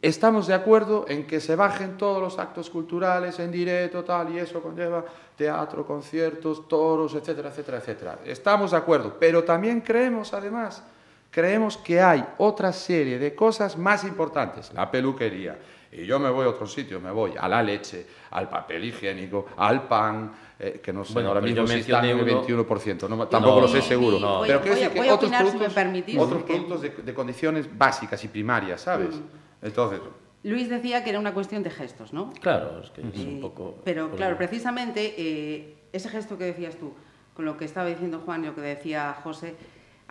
estamos 0.00 0.46
de 0.46 0.54
acuerdo 0.54 1.06
en 1.08 1.26
que 1.26 1.40
se 1.40 1.56
bajen 1.56 1.96
todos 1.96 2.22
los 2.22 2.38
actos 2.38 2.70
culturales 2.70 3.40
en 3.40 3.50
directo, 3.50 4.04
tal, 4.04 4.32
y 4.32 4.38
eso 4.38 4.62
conlleva 4.62 5.04
teatro, 5.36 5.84
conciertos, 5.84 6.68
toros, 6.68 7.16
etcétera, 7.16 7.48
etcétera, 7.48 7.78
etcétera. 7.78 8.18
Estamos 8.24 8.70
de 8.70 8.76
acuerdo, 8.76 9.16
pero 9.18 9.42
también 9.42 9.80
creemos, 9.80 10.32
además, 10.34 10.84
creemos 11.32 11.78
que 11.78 12.00
hay 12.00 12.24
otra 12.38 12.72
serie 12.72 13.18
de 13.18 13.34
cosas 13.34 13.76
más 13.76 14.04
importantes, 14.04 14.70
la 14.74 14.90
peluquería, 14.90 15.58
y 15.90 16.04
yo 16.04 16.18
me 16.18 16.30
voy 16.30 16.44
a 16.46 16.50
otro 16.50 16.66
sitio, 16.66 17.00
me 17.00 17.10
voy 17.10 17.32
a 17.38 17.48
la 17.48 17.62
leche, 17.62 18.06
al 18.30 18.48
papel 18.48 18.84
higiénico, 18.84 19.46
al 19.56 19.88
pan, 19.88 20.32
eh, 20.58 20.80
que 20.82 20.92
no 20.92 21.04
sé, 21.04 21.20
ahora 21.20 21.40
pues 21.40 21.52
mismo 21.52 21.66
si 21.66 21.80
está 21.80 21.98
en 22.06 22.18
el 22.18 22.26
21%, 22.26 23.08
no, 23.08 23.26
tampoco 23.28 23.62
lo 23.62 23.68
sé 23.68 23.82
seguro. 23.82 24.42
Pero 24.46 24.60
quiero 24.60 24.76
decir 24.76 24.90
que 24.90 25.10
otros 25.10 25.30
productos, 25.30 25.76
otros 26.18 26.42
productos 26.44 26.82
de, 26.82 27.14
condiciones 27.14 27.78
básicas 27.78 28.22
y 28.24 28.28
primarias, 28.28 28.82
¿sabes? 28.82 29.16
Mm. 29.16 29.66
Entonces... 29.66 30.00
Luis 30.44 30.68
decía 30.68 31.04
que 31.04 31.10
era 31.10 31.20
una 31.20 31.34
cuestión 31.34 31.62
de 31.62 31.70
gestos, 31.70 32.12
¿no? 32.12 32.32
Claro, 32.40 32.80
es 32.82 32.90
que 32.90 33.00
es 33.00 33.26
un 33.26 33.40
poco... 33.40 33.78
Pero 33.84 34.10
claro, 34.10 34.36
precisamente 34.36 35.14
eh, 35.16 35.76
ese 35.92 36.08
gesto 36.08 36.36
que 36.36 36.44
decías 36.44 36.76
tú, 36.76 36.92
con 37.34 37.44
lo 37.44 37.56
que 37.56 37.64
estaba 37.64 37.86
diciendo 37.86 38.20
Juan 38.24 38.42
y 38.44 38.46
lo 38.48 38.54
que 38.54 38.60
decía 38.60 39.16
José, 39.22 39.54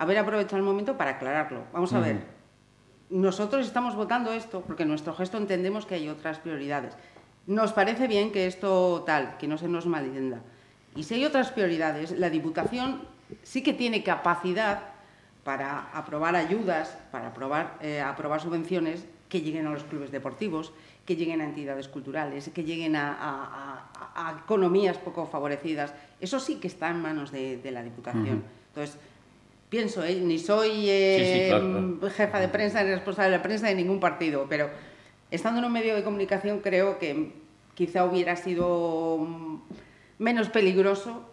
haber 0.02 0.18
aprovechado 0.18 0.58
el 0.58 0.64
momento 0.64 0.98
para 0.98 1.12
aclararlo. 1.12 1.64
Vamos 1.72 1.94
a 1.94 2.00
ver, 2.00 2.22
nosotros 3.12 3.68
estamos 3.68 3.96
votando 3.96 4.32
esto 4.32 4.62
porque 4.62 4.84
en 4.84 4.90
nuestro 4.90 5.14
gesto 5.14 5.38
entendemos 5.38 5.86
que 5.86 5.96
hay 5.96 6.10
otras 6.10 6.40
prioridades. 6.40 6.96
Nos 7.46 7.72
parece 7.72 8.08
bien 8.08 8.32
que 8.32 8.48
esto 8.48 9.04
tal, 9.06 9.38
que 9.38 9.48
no 9.48 9.60
se 9.60 9.68
nos 9.68 9.86
malentienda. 9.86 10.42
Y 10.96 11.04
si 11.04 11.16
hay 11.16 11.26
otras 11.26 11.52
prioridades, 11.52 12.12
la 12.18 12.32
Diputación 12.32 13.02
sí 13.44 13.62
que 13.62 13.74
tiene 13.74 14.04
capacidad 14.04 14.80
para 15.44 15.92
aprobar 15.94 16.36
ayudas, 16.36 16.98
para 17.12 17.28
aprobar, 17.28 17.78
eh, 17.82 18.02
aprobar 18.02 18.42
subvenciones 18.42 19.06
que 19.30 19.42
lleguen 19.42 19.68
a 19.68 19.72
los 19.72 19.84
clubes 19.84 20.12
deportivos, 20.12 20.74
que 21.06 21.16
lleguen 21.16 21.42
a 21.42 21.46
entidades 21.46 21.88
culturales, 21.88 22.50
que 22.54 22.64
lleguen 22.64 22.96
a, 22.96 23.88
economías 24.44 24.98
poco 24.98 25.28
favorecidas. 25.28 25.94
Eso 26.20 26.40
sí 26.40 26.56
que 26.56 26.68
está 26.68 26.90
en 26.90 27.02
manos 27.02 27.32
de, 27.32 27.60
la 27.72 27.84
Diputación. 27.84 28.44
Entonces, 28.68 29.00
pienso, 29.72 30.04
¿eh? 30.04 30.16
ni 30.16 30.38
soy 30.38 30.90
eh, 30.90 31.98
jefa 32.14 32.40
de 32.42 32.50
prensa 32.50 32.84
ni 32.84 32.92
responsable 32.92 33.32
de 33.32 33.38
la 33.38 33.42
prensa 33.42 33.68
de 33.68 33.76
ningún 33.76 34.02
partido, 34.02 34.46
pero 34.50 34.70
estando 35.32 35.60
en 35.60 35.66
un 35.66 35.72
medio 35.72 35.96
de 35.96 36.04
comunicación 36.04 36.60
creo 36.60 37.00
que 37.00 37.32
quizá 37.74 38.04
hubiera 38.04 38.36
sido 38.36 39.26
menos 40.20 40.50
peligroso 40.50 41.24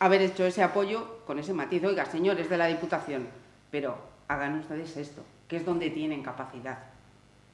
haber 0.00 0.22
hecho 0.22 0.44
ese 0.44 0.64
apoyo 0.64 1.20
con 1.24 1.38
ese 1.38 1.54
matiz. 1.54 1.84
Oiga, 1.84 2.04
señores 2.04 2.50
de 2.50 2.58
la 2.58 2.66
Diputación, 2.66 3.28
pero 3.70 3.96
hagan 4.26 4.58
ustedes 4.58 4.96
esto, 4.96 5.22
que 5.46 5.54
es 5.54 5.64
donde 5.64 5.88
tienen 5.90 6.24
capacidad. 6.24 6.91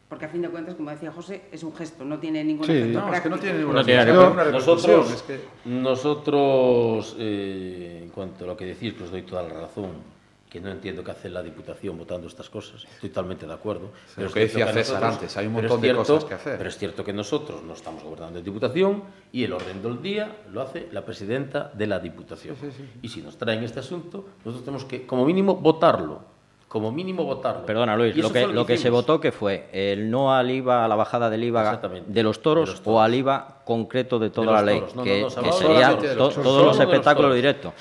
Porque 0.09 0.25
a 0.25 0.29
fin 0.29 0.41
de 0.41 0.49
cuentas, 0.49 0.75
como 0.75 0.91
decía 0.91 1.13
José, 1.13 1.43
es 1.53 1.63
un 1.63 1.75
gesto, 1.75 2.03
no 2.03 2.19
tiene 2.19 2.43
ningún 2.43 2.65
efecto 2.65 3.01
no, 3.01 3.13
Es 3.13 3.21
que 3.21 3.29
no 3.29 3.39
tiene 3.39 3.59
ningún 3.59 3.75
Nosotros, 4.53 5.13
es 5.13 5.23
que... 5.23 5.41
nosotros 5.67 7.15
eh, 7.19 8.01
en 8.05 8.09
cuanto 8.11 8.45
a 8.45 8.47
lo 8.49 8.57
que 8.57 8.65
decís, 8.65 8.95
pues 8.97 9.11
doy 9.11 9.23
toda 9.23 9.43
la 9.43 9.51
razón, 9.51 9.91
que 10.49 10.63
no 10.63 10.71
entiendo 10.71 11.05
qué 11.05 11.11
hace 11.11 11.29
la 11.29 11.43
Diputación 11.43 11.99
votando 11.99 12.27
estas 12.27 12.49
cosas. 12.49 12.85
Estoy 12.85 13.11
totalmente 13.11 13.47
de 13.47 13.53
acuerdo. 13.53 13.91
pero 14.15 14.29
lo 14.29 14.35
que 14.35 14.41
decía 14.41 14.73
César 14.73 15.05
antes, 15.05 15.37
hay 15.37 15.47
un 15.47 15.53
montón 15.53 15.79
de 15.79 15.95
cosas 15.95 16.25
que 16.25 16.35
hacer. 16.35 16.57
Pero 16.57 16.71
es 16.71 16.79
cierto 16.79 17.05
que 17.05 17.13
nosotros 17.13 17.63
no 17.63 17.75
estamos 17.75 18.03
gobernando 18.03 18.39
en 18.39 18.45
Diputación 18.47 19.03
y 19.31 19.45
el 19.45 19.53
orden 19.53 19.83
del 19.83 20.01
día 20.01 20.39
lo 20.51 20.63
hace 20.63 20.89
la 20.91 21.05
presidenta 21.05 21.71
de 21.75 21.87
la 21.87 22.01
Diputación. 22.01 22.57
y 23.03 23.09
si 23.11 23.21
nos 23.21 23.37
traen 23.37 23.63
este 23.63 23.81
asunto, 23.81 24.25
nosotros 24.39 24.65
tenemos 24.65 24.87
que, 24.87 25.05
como 25.07 25.27
mínimo, 25.27 25.57
votarlo 25.57 26.38
como 26.69 26.93
mínimo 26.93 27.25
votarlo. 27.25 27.65
Perdona, 27.65 27.97
Luis, 27.97 28.15
lo 28.17 28.31
que, 28.31 28.47
lo, 28.47 28.67
que 28.67 28.77
se 28.77 28.91
votó 28.91 29.19
que 29.19 29.33
fue 29.33 29.69
el 29.73 30.11
no 30.11 30.35
al 30.35 30.51
IVA, 30.51 30.85
a 30.85 30.89
la 30.89 30.97
bajada 30.97 31.31
del 31.31 31.43
IVA 31.45 31.81
de 32.07 32.23
los, 32.23 32.43
toros, 32.43 32.83
o 32.85 33.01
al 33.01 33.15
IVA 33.15 33.63
concreto 33.65 34.19
de 34.19 34.29
toda 34.29 34.53
la 34.53 34.63
ley, 34.63 34.85
que, 35.03 35.27
sería 35.53 35.97
todos 35.97 36.37
los 36.37 36.79
espectáculos 36.79 37.35
directos. 37.35 37.73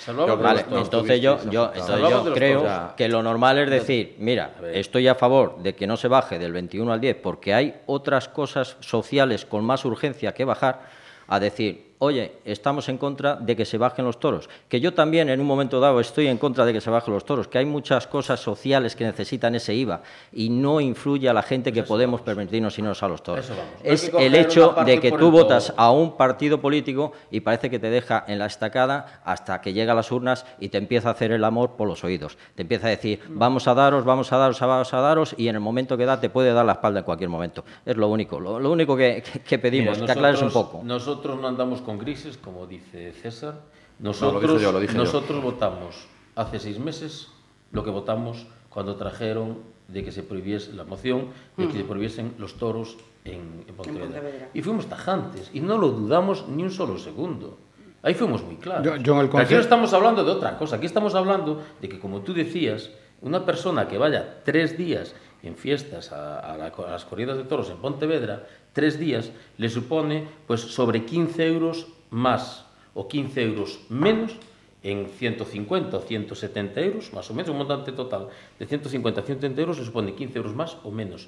Vale, 0.41 0.65
entonces 0.71 1.21
yo, 1.21 1.37
yo, 1.49 1.71
yo 1.75 2.33
creo 2.33 2.93
que 2.95 3.09
lo 3.09 3.21
normal 3.21 3.57
es 3.59 3.69
decir, 3.69 4.15
mira, 4.19 4.55
estoy 4.71 5.07
a 5.09 5.15
favor 5.15 5.57
de 5.59 5.75
que 5.75 5.85
no 5.85 5.97
se 5.97 6.07
baje 6.07 6.39
del 6.39 6.53
21 6.53 6.93
al 6.93 7.01
10 7.01 7.17
porque 7.21 7.53
hay 7.53 7.81
otras 7.87 8.29
cosas 8.29 8.77
sociales 8.79 9.45
con 9.45 9.65
más 9.65 9.83
urgencia 9.83 10.33
que 10.33 10.45
bajar, 10.45 10.97
a 11.27 11.41
decir, 11.41 11.86
oye, 11.99 12.33
estamos 12.45 12.89
en 12.89 12.97
contra 12.97 13.35
de 13.35 13.55
que 13.55 13.65
se 13.65 13.77
bajen 13.77 14.05
los 14.05 14.19
toros. 14.19 14.49
Que 14.69 14.79
yo 14.79 14.93
también 14.93 15.29
en 15.29 15.39
un 15.39 15.47
momento 15.47 15.79
dado 15.79 15.99
estoy 15.99 16.27
en 16.27 16.37
contra 16.37 16.65
de 16.65 16.73
que 16.73 16.81
se 16.81 16.89
bajen 16.89 17.13
los 17.13 17.25
toros, 17.25 17.47
que 17.47 17.57
hay 17.57 17.65
muchas 17.65 18.07
cosas 18.07 18.39
sociales 18.39 18.95
que 18.95 19.03
necesitan 19.03 19.55
ese 19.55 19.73
IVA 19.73 20.01
y 20.31 20.49
no 20.49 20.79
influye 20.79 21.29
a 21.29 21.33
la 21.33 21.41
gente 21.41 21.73
que 21.73 21.83
podemos 21.83 22.21
permitirnos 22.21 22.77
irnos 22.77 23.01
a 23.01 23.07
los 23.07 23.23
toros. 23.23 23.51
Es 23.83 24.11
el 24.17 24.35
hecho 24.35 24.75
de 24.85 24.99
que 24.99 25.11
tú 25.11 25.31
votas 25.31 25.73
a 25.77 25.91
un 25.91 26.15
partido 26.17 26.61
político 26.61 27.13
y 27.31 27.39
parece 27.39 27.69
que 27.69 27.79
te 27.79 27.89
deja 27.89 28.23
en 28.27 28.39
la 28.39 28.45
estacada 28.45 29.21
hasta 29.23 29.61
que 29.61 29.73
llega 29.73 29.93
a 29.93 29.95
las 29.95 30.11
urnas 30.11 30.45
y 30.59 30.69
te 30.69 30.77
empieza 30.77 31.09
a 31.09 31.11
hacer 31.13 31.31
el 31.31 31.43
amor 31.43 31.71
por 31.71 31.87
los 31.87 32.03
oídos. 32.03 32.37
Te 32.55 32.61
empieza 32.61 32.87
a 32.87 32.89
decir, 32.91 33.21
vamos 33.29 33.67
a 33.67 33.73
daros, 33.73 34.05
vamos 34.05 34.31
a 34.31 34.37
daros, 34.37 34.59
vamos 34.59 34.93
a 34.93 35.01
daros 35.01 35.35
y 35.37 35.47
en 35.47 35.55
el 35.55 35.61
momento 35.61 35.97
que 35.97 36.05
da 36.05 36.19
te 36.19 36.29
puede 36.29 36.53
dar 36.53 36.65
la 36.65 36.73
espalda 36.73 36.99
en 36.99 37.05
cualquier 37.05 37.29
momento. 37.29 37.63
Es 37.85 37.97
lo 37.97 38.07
único, 38.07 38.39
lo, 38.39 38.71
único 38.71 38.95
que, 38.95 39.23
pedimos, 39.61 39.97
que 39.97 40.11
aclares 40.11 40.41
un 40.41 40.51
poco. 40.51 40.81
Nosotros 40.83 41.39
no 41.39 41.47
andamos 41.47 41.81
con 41.87 41.97
grises, 41.99 42.35
como 42.37 42.67
dice 42.67 43.13
César. 43.13 43.61
Nosotros, 43.99 44.61
nosotros 44.93 45.41
votamos 45.41 46.05
hace 46.35 46.59
seis 46.59 46.79
meses 46.79 47.29
lo 47.71 47.81
que 47.85 47.89
votamos 47.89 48.45
cuando 48.69 48.97
trajeron 48.97 49.59
de 49.87 50.03
que 50.03 50.11
se 50.11 50.21
prohibiese 50.21 50.73
la 50.73 50.83
moción 50.83 51.29
de 51.55 51.65
que 51.69 51.77
se 51.77 51.85
prohibiesen 51.85 52.35
los 52.39 52.55
toros 52.55 52.97
en, 53.23 53.63
Pontevedra. 53.77 54.49
Y 54.53 54.61
fuimos 54.63 54.87
tajantes 54.87 55.49
y 55.53 55.61
no 55.61 55.77
lo 55.77 55.91
dudamos 55.91 56.49
ni 56.49 56.63
un 56.63 56.71
solo 56.71 56.99
segundo. 56.99 57.57
Ahí 58.03 58.15
fuimos 58.15 58.43
muy 58.43 58.57
claros. 58.57 59.01
Yo, 59.01 59.17
Aquí 59.39 59.53
no 59.53 59.61
estamos 59.61 59.93
hablando 59.93 60.25
de 60.25 60.31
otra 60.31 60.57
cosa. 60.57 60.75
Aquí 60.75 60.87
estamos 60.87 61.15
hablando 61.15 61.63
de 61.79 61.87
que, 61.87 61.99
como 61.99 62.19
tú 62.19 62.33
decías, 62.33 62.91
una 63.21 63.45
persona 63.45 63.87
que 63.87 63.97
vaya 63.97 64.43
tres 64.43 64.77
días 64.77 65.15
en 65.41 65.55
fiestas 65.55 66.11
a, 66.11 66.39
a, 66.39 66.57
las 66.57 67.05
corridas 67.05 67.37
de 67.37 67.45
toros 67.45 67.69
en 67.69 67.77
Pontevedra, 67.77 68.45
tres 68.77 68.99
días, 68.99 69.31
le 69.57 69.69
supone 69.69 70.29
pues 70.45 70.61
sobre 70.61 71.03
15 71.03 71.47
euros 71.47 71.87
más 72.11 72.63
o 72.93 73.07
15 73.07 73.41
euros 73.41 73.79
menos 73.89 74.37
en 74.83 75.09
150 75.09 75.97
o 75.97 76.01
170 76.01 76.81
euros, 76.81 77.11
más 77.11 77.25
o 77.31 77.33
menos, 77.33 77.49
un 77.49 77.57
montante 77.57 77.91
total 77.91 78.29
de 78.59 78.67
150 78.67 79.17
a 79.19 79.23
170 79.23 79.61
euros, 79.61 79.77
se 79.77 79.85
supone 79.85 80.13
15 80.13 80.37
euros 80.37 80.53
más 80.53 80.77
o 80.83 80.91
menos 80.91 81.27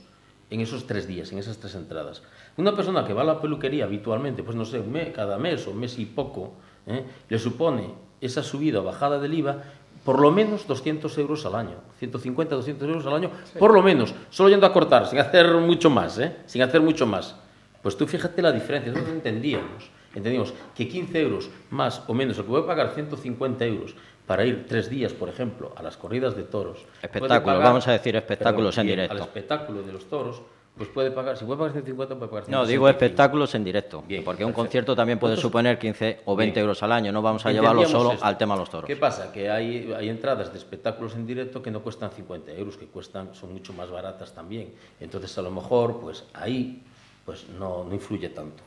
en 0.52 0.62
esos 0.62 0.86
tres 0.86 1.08
días, 1.08 1.32
en 1.32 1.40
esas 1.40 1.58
tres 1.58 1.74
entradas. 1.74 2.22
Una 2.56 2.76
persona 2.76 3.04
que 3.04 3.14
va 3.14 3.24
a 3.24 3.26
la 3.26 3.42
peluquería 3.42 3.86
habitualmente, 3.86 4.44
pues 4.44 4.56
no 4.56 4.66
sé, 4.66 4.86
cada 5.16 5.40
mes 5.40 5.66
o 5.66 5.74
mes 5.74 5.98
y 5.98 6.06
poco, 6.06 6.54
¿eh? 6.86 7.04
le 7.30 7.40
supone 7.40 7.96
esa 8.22 8.44
subida 8.44 8.82
o 8.82 8.84
bajada 8.84 9.18
del 9.18 9.34
IVA 9.34 9.64
por 10.10 10.20
lo 10.20 10.32
menos 10.32 10.66
200 10.66 11.16
euros 11.20 11.46
al 11.46 11.54
año, 11.54 11.76
150, 12.00 12.56
200 12.56 12.88
euros 12.90 13.06
al 13.06 13.14
año, 13.14 13.30
por 13.60 13.72
lo 13.72 13.84
menos, 13.84 14.16
solo 14.32 14.50
yendo 14.50 14.66
a 14.66 14.74
cortar, 14.74 15.06
sin 15.06 15.20
hacer 15.20 15.54
mucho 15.54 15.92
más, 15.92 16.18
¿eh? 16.18 16.38
sin 16.48 16.64
hacer 16.64 16.82
mucho 16.82 17.06
más. 17.06 17.36
Pues 17.84 17.96
tú 17.96 18.08
fíjate 18.08 18.42
la 18.42 18.52
diferencia, 18.52 18.92
nosotros 18.92 19.14
entendíamos 19.14 19.92
entendimos 20.16 20.52
que 20.76 20.88
15 20.88 21.22
euros 21.22 21.52
más 21.70 22.02
o 22.08 22.16
menos, 22.16 22.40
o 22.40 22.44
que 22.44 22.50
voy 22.50 22.64
a 22.64 22.66
pagar 22.66 22.90
150 22.96 23.64
euros 23.66 23.94
para 24.26 24.44
ir 24.46 24.66
tres 24.68 24.90
días, 24.90 25.14
por 25.14 25.30
ejemplo, 25.30 25.74
a 25.76 25.84
las 25.84 25.96
corridas 25.96 26.36
de 26.36 26.42
toros. 26.42 26.88
Espectáculos, 27.04 27.60
vamos 27.60 27.88
a 27.88 27.92
decir 27.92 28.16
espectáculos 28.16 28.80
en 28.80 28.88
directo. 28.88 29.14
Al 29.14 29.22
espectáculo 29.22 29.84
de 29.84 29.94
los 29.94 30.10
toros, 30.10 30.42
pues 30.80 30.88
puede 30.92 31.12
pagar, 31.12 31.36
si 31.36 31.44
puede 31.44 31.58
pagar 31.58 31.74
150, 31.74 32.16
puede 32.16 32.30
pagar 32.30 32.46
150. 32.46 32.58
No, 32.58 32.66
digo 32.66 32.88
espectáculos 32.88 33.54
en 33.54 33.66
directo, 33.66 34.02
porque 34.24 34.46
un 34.46 34.54
concierto 34.54 34.96
también 34.96 35.20
puede 35.20 35.36
suponer 35.36 35.78
15 35.78 36.22
o 36.24 36.38
20 36.38 36.58
euros 36.58 36.82
al 36.82 36.94
año, 36.94 37.12
no 37.12 37.22
vamos 37.22 37.46
a 37.46 37.52
llevarlo 37.52 37.86
solo 37.86 38.14
al 38.22 38.38
tema 38.38 38.54
de 38.54 38.62
los 38.62 38.70
toros. 38.70 38.88
¿Qué 38.88 38.96
pasa? 38.96 39.30
Que 39.34 39.50
hay, 39.52 39.92
hay 39.92 40.08
entradas 40.08 40.54
de 40.54 40.58
espectáculos 40.58 41.16
en 41.16 41.28
directo 41.28 41.62
que 41.62 41.70
no 41.70 41.82
cuestan 41.82 42.12
50 42.12 42.54
euros, 42.54 42.78
que 42.78 42.86
cuestan, 42.86 43.36
son 43.36 43.52
mucho 43.52 43.74
más 43.74 43.92
baratas 43.92 44.32
también. 44.34 44.74
Entonces, 45.02 45.38
a 45.38 45.42
lo 45.42 45.52
mejor, 45.52 46.00
pues 46.00 46.24
ahí 46.34 46.82
pues 47.26 47.46
no, 47.60 47.84
no 47.84 47.94
influye 47.94 48.30
tanto. 48.30 48.64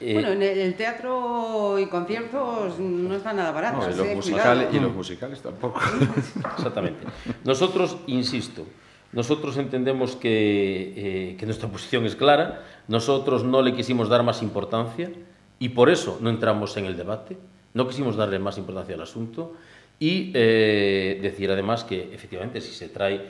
Eh, 0.00 0.12
bueno, 0.12 0.28
en 0.28 0.42
el 0.42 0.74
teatro 0.76 1.78
y 1.78 1.86
conciertos 1.86 2.78
no 2.78 3.14
está 3.16 3.32
nada 3.32 3.52
barato. 3.52 3.90
y, 3.90 3.96
los 3.96 4.06
¿eh? 4.06 4.14
musicales, 4.14 4.68
y 4.70 4.78
los 4.80 4.94
musicales 4.94 5.40
tampoco. 5.40 5.80
Exactamente. 6.56 7.06
Nosotros, 7.42 7.96
insisto, 8.06 8.66
nosotros 9.12 9.56
entendemos 9.56 10.16
que, 10.16 11.30
eh, 11.30 11.36
que, 11.36 11.46
nuestra 11.46 11.68
posición 11.68 12.04
es 12.04 12.16
clara, 12.16 12.64
nosotros 12.88 13.44
no 13.44 13.62
le 13.62 13.74
quisimos 13.74 14.08
dar 14.08 14.22
más 14.22 14.42
importancia 14.42 15.10
y 15.58 15.70
por 15.70 15.90
eso 15.90 16.18
no 16.20 16.30
entramos 16.30 16.76
en 16.76 16.84
el 16.86 16.96
debate, 16.96 17.36
no 17.74 17.88
quisimos 17.88 18.16
darle 18.16 18.38
más 18.38 18.58
importancia 18.58 18.94
al 18.94 19.02
asunto 19.02 19.54
Y 20.00 20.30
eh, 20.34 21.18
decir 21.20 21.50
además 21.50 21.82
que 21.82 22.14
efectivamente 22.14 22.60
si 22.60 22.72
se 22.72 22.88
trae 22.88 23.26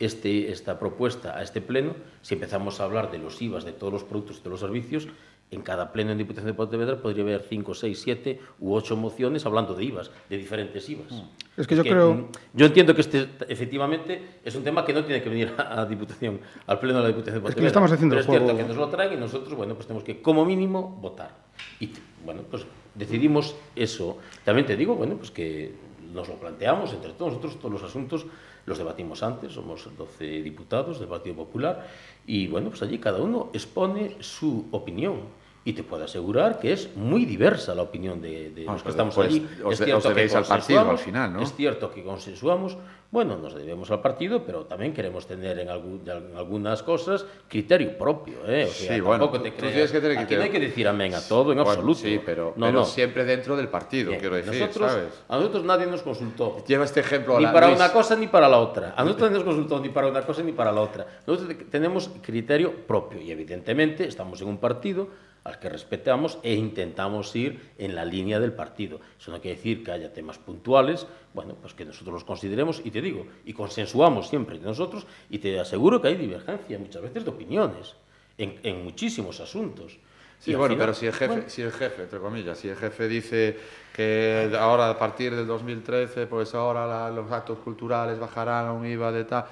este, 0.00 0.50
esta 0.50 0.78
propuesta 0.78 1.36
a 1.36 1.42
este 1.42 1.60
pleno, 1.60 1.94
si 2.22 2.34
empezamos 2.34 2.80
a 2.80 2.84
hablar 2.84 3.10
de 3.10 3.18
los 3.18 3.40
IVAs 3.40 3.64
de 3.64 3.72
todos 3.72 3.92
los 3.92 4.04
productos 4.04 4.38
y 4.38 4.40
todos 4.40 4.52
los 4.52 4.60
servicios, 4.60 5.08
en 5.50 5.62
cada 5.62 5.92
pleno 5.92 6.12
en 6.12 6.18
Diputación 6.18 6.46
de 6.46 6.54
Pontevedra 6.54 6.96
podría 6.96 7.22
haber 7.22 7.42
5, 7.42 7.74
6, 7.74 8.00
7 8.02 8.40
u 8.60 8.74
8 8.74 8.96
mociones 8.96 9.46
hablando 9.46 9.74
de 9.74 9.84
IVAs, 9.84 10.10
de 10.28 10.36
diferentes 10.36 10.88
IVAs. 10.88 11.12
Mm. 11.12 11.60
Es 11.60 11.66
que 11.66 11.76
yo 11.76 11.82
creo... 11.82 12.14
Mm, 12.14 12.28
yo 12.54 12.66
entiendo 12.66 12.94
que 12.94 13.00
este, 13.00 13.28
efectivamente, 13.48 14.40
es 14.44 14.54
un 14.56 14.64
tema 14.64 14.84
que 14.84 14.92
no 14.92 15.04
tiene 15.04 15.22
que 15.22 15.28
venir 15.28 15.54
a, 15.56 15.82
a 15.82 15.86
Diputación, 15.86 16.40
al 16.66 16.80
pleno 16.80 16.98
de 16.98 17.02
la 17.02 17.08
Diputación 17.08 17.36
de 17.36 17.40
Pontevedra. 17.40 17.60
Es 17.60 17.62
que 17.62 17.66
estamos 17.66 17.92
haciendo 17.92 18.14
pero 18.14 18.20
es 18.20 18.26
cierto 18.26 18.56
que 18.56 18.64
nos 18.64 18.76
lo 18.76 18.88
traen 18.88 19.12
y 19.12 19.16
nosotros, 19.16 19.54
bueno, 19.54 19.74
pues 19.74 19.86
tenemos 19.86 20.04
que, 20.04 20.20
como 20.20 20.44
mínimo, 20.44 20.98
votar. 21.00 21.30
Y, 21.78 21.90
bueno, 22.24 22.42
pues 22.50 22.66
decidimos 22.94 23.54
eso. 23.76 24.18
También 24.44 24.66
te 24.66 24.76
digo, 24.76 24.96
bueno, 24.96 25.16
pues 25.16 25.30
que 25.30 25.74
nos 26.12 26.28
lo 26.28 26.34
planteamos 26.34 26.92
entre 26.92 27.12
todos 27.12 27.34
nosotros, 27.34 27.58
todos 27.58 27.72
los 27.72 27.82
asuntos 27.82 28.26
los 28.66 28.78
debatimos 28.78 29.22
antes, 29.22 29.52
somos 29.52 29.88
12 29.96 30.42
diputados 30.42 30.98
del 30.98 31.08
Partido 31.08 31.36
Popular, 31.36 31.88
y 32.26 32.48
bueno, 32.48 32.68
pues 32.70 32.82
allí 32.82 32.98
cada 32.98 33.22
uno 33.22 33.50
expone 33.52 34.16
su 34.20 34.66
opinión. 34.72 35.45
Y 35.66 35.72
te 35.72 35.82
puedo 35.82 36.04
asegurar 36.04 36.60
que 36.60 36.72
es 36.72 36.94
muy 36.96 37.24
diversa 37.24 37.74
la 37.74 37.82
opinión 37.82 38.22
de, 38.22 38.50
de 38.50 38.62
los 38.62 38.84
que 38.84 38.88
estamos 38.90 39.18
allí. 39.18 39.44
Os, 39.64 39.72
es 39.72 39.84
cierto 39.84 40.08
os 40.08 40.14
que 40.14 40.36
al 40.36 40.44
partido 40.44 40.88
al 40.90 40.96
final, 40.98 41.32
¿no? 41.32 41.42
Es 41.42 41.52
cierto 41.56 41.90
que 41.92 42.04
consensuamos, 42.04 42.78
bueno, 43.10 43.36
nos 43.36 43.52
debemos 43.52 43.90
al 43.90 44.00
partido, 44.00 44.44
pero 44.44 44.66
también 44.66 44.94
queremos 44.94 45.26
tener 45.26 45.58
en, 45.58 45.68
algún, 45.68 46.02
en 46.08 46.36
algunas 46.36 46.84
cosas 46.84 47.26
criterio 47.48 47.98
propio. 47.98 48.36
¿eh? 48.46 48.68
O 48.70 48.72
sea, 48.72 48.94
sí, 48.94 49.00
bueno, 49.00 49.24
tampoco 49.24 49.42
te 49.42 49.50
tú 49.50 49.56
creas. 49.58 49.72
tienes 49.74 49.90
que 49.90 50.00
tener 50.00 50.18
Aquí 50.18 50.26
criterio. 50.26 50.38
no 50.38 50.44
hay 50.44 50.50
que 50.52 50.66
decir 50.66 50.86
amén 50.86 51.14
a 51.14 51.20
todo 51.20 51.50
en 51.50 51.56
Bueno, 51.58 51.68
absoluto. 51.72 51.98
Sí, 52.00 52.20
pero, 52.24 52.54
no, 52.56 52.66
pero 52.66 52.78
no. 52.78 52.84
siempre 52.84 53.24
dentro 53.24 53.56
del 53.56 53.66
partido, 53.66 54.10
Bien, 54.10 54.20
quiero 54.20 54.36
decir, 54.36 54.60
nosotros, 54.60 54.92
¿sabes? 54.92 55.22
A 55.28 55.36
nosotros 55.36 55.64
nadie 55.64 55.86
nos 55.86 56.02
consultó. 56.02 56.64
Lleva 56.64 56.84
este 56.84 57.00
ejemplo 57.00 57.34
a 57.34 57.38
Ni 57.40 57.44
la- 57.46 57.52
para 57.52 57.66
Luis. 57.66 57.80
una 57.80 57.90
cosa 57.92 58.14
ni 58.14 58.28
para 58.28 58.48
la 58.48 58.58
otra. 58.58 58.94
A 58.96 59.02
nosotros 59.02 59.30
no 59.32 59.36
nos 59.38 59.44
consultó 59.44 59.80
ni 59.80 59.88
para 59.88 60.06
una 60.06 60.22
cosa 60.22 60.44
ni 60.44 60.52
para 60.52 60.70
la 60.70 60.80
otra. 60.80 61.06
Nosotros 61.26 61.48
te- 61.58 61.64
tenemos 61.64 62.08
criterio 62.22 62.72
propio 62.86 63.20
y 63.20 63.32
evidentemente 63.32 64.06
estamos 64.06 64.40
en 64.42 64.46
un 64.46 64.58
partido 64.58 65.08
al 65.46 65.58
que 65.60 65.68
respetamos 65.68 66.38
e 66.42 66.54
intentamos 66.54 67.34
ir 67.36 67.70
en 67.78 67.94
la 67.94 68.04
línea 68.04 68.40
del 68.40 68.52
partido. 68.52 69.00
Eso 69.18 69.30
no 69.30 69.40
quiere 69.40 69.56
decir 69.56 69.84
que 69.84 69.92
haya 69.92 70.12
temas 70.12 70.38
puntuales, 70.38 71.06
bueno, 71.34 71.54
pues 71.60 71.72
que 71.72 71.84
nosotros 71.84 72.12
los 72.14 72.24
consideremos 72.24 72.82
y 72.84 72.90
te 72.90 73.00
digo, 73.00 73.26
y 73.44 73.52
consensuamos 73.52 74.28
siempre 74.28 74.56
entre 74.56 74.68
nosotros 74.68 75.06
y 75.30 75.38
te 75.38 75.58
aseguro 75.60 76.02
que 76.02 76.08
hay 76.08 76.16
divergencia 76.16 76.78
muchas 76.78 77.02
veces 77.02 77.24
de 77.24 77.30
opiniones 77.30 77.94
en, 78.36 78.58
en 78.64 78.82
muchísimos 78.82 79.38
asuntos. 79.40 79.98
Sí, 80.40 80.54
bueno, 80.54 80.74
final, 80.74 80.88
pero 80.88 80.94
si 80.94 81.06
el 81.06 81.12
jefe, 81.12 81.26
bueno, 81.28 81.42
si 81.48 81.62
el 81.62 81.72
jefe, 81.72 82.02
entre 82.02 82.18
comillas, 82.18 82.58
si 82.58 82.68
el 82.68 82.76
jefe 82.76 83.08
dice 83.08 83.56
que 83.94 84.50
ahora 84.58 84.90
a 84.90 84.98
partir 84.98 85.34
del 85.34 85.46
2013, 85.46 86.26
pues 86.26 86.54
ahora 86.54 86.86
la- 86.86 87.10
los 87.10 87.30
actos 87.32 87.58
culturales 87.60 88.18
bajarán 88.18 88.66
a 88.66 88.72
un 88.72 88.84
IVA 88.84 89.12
de 89.12 89.24
tal. 89.24 89.46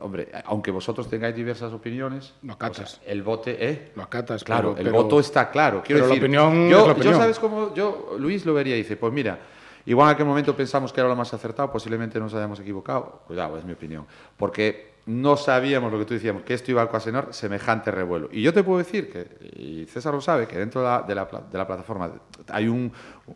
Hombre, 0.00 0.28
aunque 0.46 0.70
vosotros 0.70 1.08
tengáis 1.08 1.34
diversas 1.34 1.72
opiniones, 1.72 2.34
Lo 2.42 2.54
acatas. 2.54 2.98
pues, 2.98 3.10
el 3.10 3.22
vote, 3.22 3.56
¿eh? 3.68 3.92
Lo 3.96 4.02
acatas, 4.02 4.44
Claro, 4.44 4.70
pero- 4.74 4.78
el 4.80 4.92
pero- 4.92 5.02
voto 5.04 5.20
está 5.20 5.50
claro. 5.50 5.82
Quiero 5.84 6.00
pero 6.02 6.08
la 6.08 6.14
decir, 6.14 6.22
opinión 6.24 6.68
yo, 6.70 6.80
es 6.80 6.86
la 6.86 6.92
opinión. 6.92 7.14
yo, 7.14 7.18
¿sabes 7.20 7.38
cómo? 7.38 7.74
Yo, 7.74 8.16
Luis 8.18 8.44
lo 8.46 8.54
vería 8.54 8.74
y 8.74 8.78
dice, 8.78 8.96
pues 8.96 9.12
mira, 9.12 9.38
igual 9.86 10.08
en 10.08 10.14
aquel 10.14 10.26
momento 10.26 10.56
pensamos 10.56 10.92
que 10.92 11.00
era 11.00 11.08
lo 11.08 11.16
más 11.16 11.32
acertado, 11.34 11.70
posiblemente 11.72 12.18
nos 12.20 12.32
hayamos 12.34 12.60
equivocado. 12.60 13.22
Cuidado, 13.26 13.58
es 13.58 13.64
mi 13.64 13.72
opinión. 13.72 14.06
Porque 14.36 14.92
no 15.04 15.36
sabíamos 15.36 15.90
lo 15.90 15.98
que 15.98 16.04
tú 16.04 16.14
decíamos, 16.14 16.42
que 16.44 16.54
esto 16.54 16.70
iba 16.70 16.80
a 16.80 16.84
ocasionar 16.84 17.34
semejante 17.34 17.90
revuelo. 17.90 18.28
Y 18.30 18.40
yo 18.40 18.52
te 18.52 18.62
puedo 18.62 18.78
decir 18.78 19.10
que, 19.10 19.26
y 19.56 19.84
César 19.86 20.14
lo 20.14 20.20
sabe, 20.20 20.46
que 20.46 20.56
dentro 20.56 20.80
de 20.80 20.86
la, 20.86 21.02
de 21.02 21.14
la 21.16 21.24
de 21.50 21.58
la 21.58 21.66
plataforma 21.66 22.12
hay 22.48 22.68
un, 22.68 22.92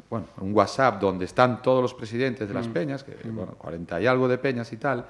bueno, 0.09 0.27
un 0.41 0.55
WhatsApp 0.55 1.01
donde 1.01 1.25
están 1.25 1.63
todos 1.63 1.83
los 1.83 1.93
presidentes 1.93 2.47
de 2.47 2.55
Mm. 2.55 2.57
las 2.57 2.69
peñas, 2.69 3.03
que, 3.03 3.17
bueno, 3.31 3.55
40 3.59 4.01
y 4.01 4.07
algo 4.07 4.29
de 4.29 4.39
peñas 4.39 4.73
y 4.73 4.77
tal. 4.77 5.05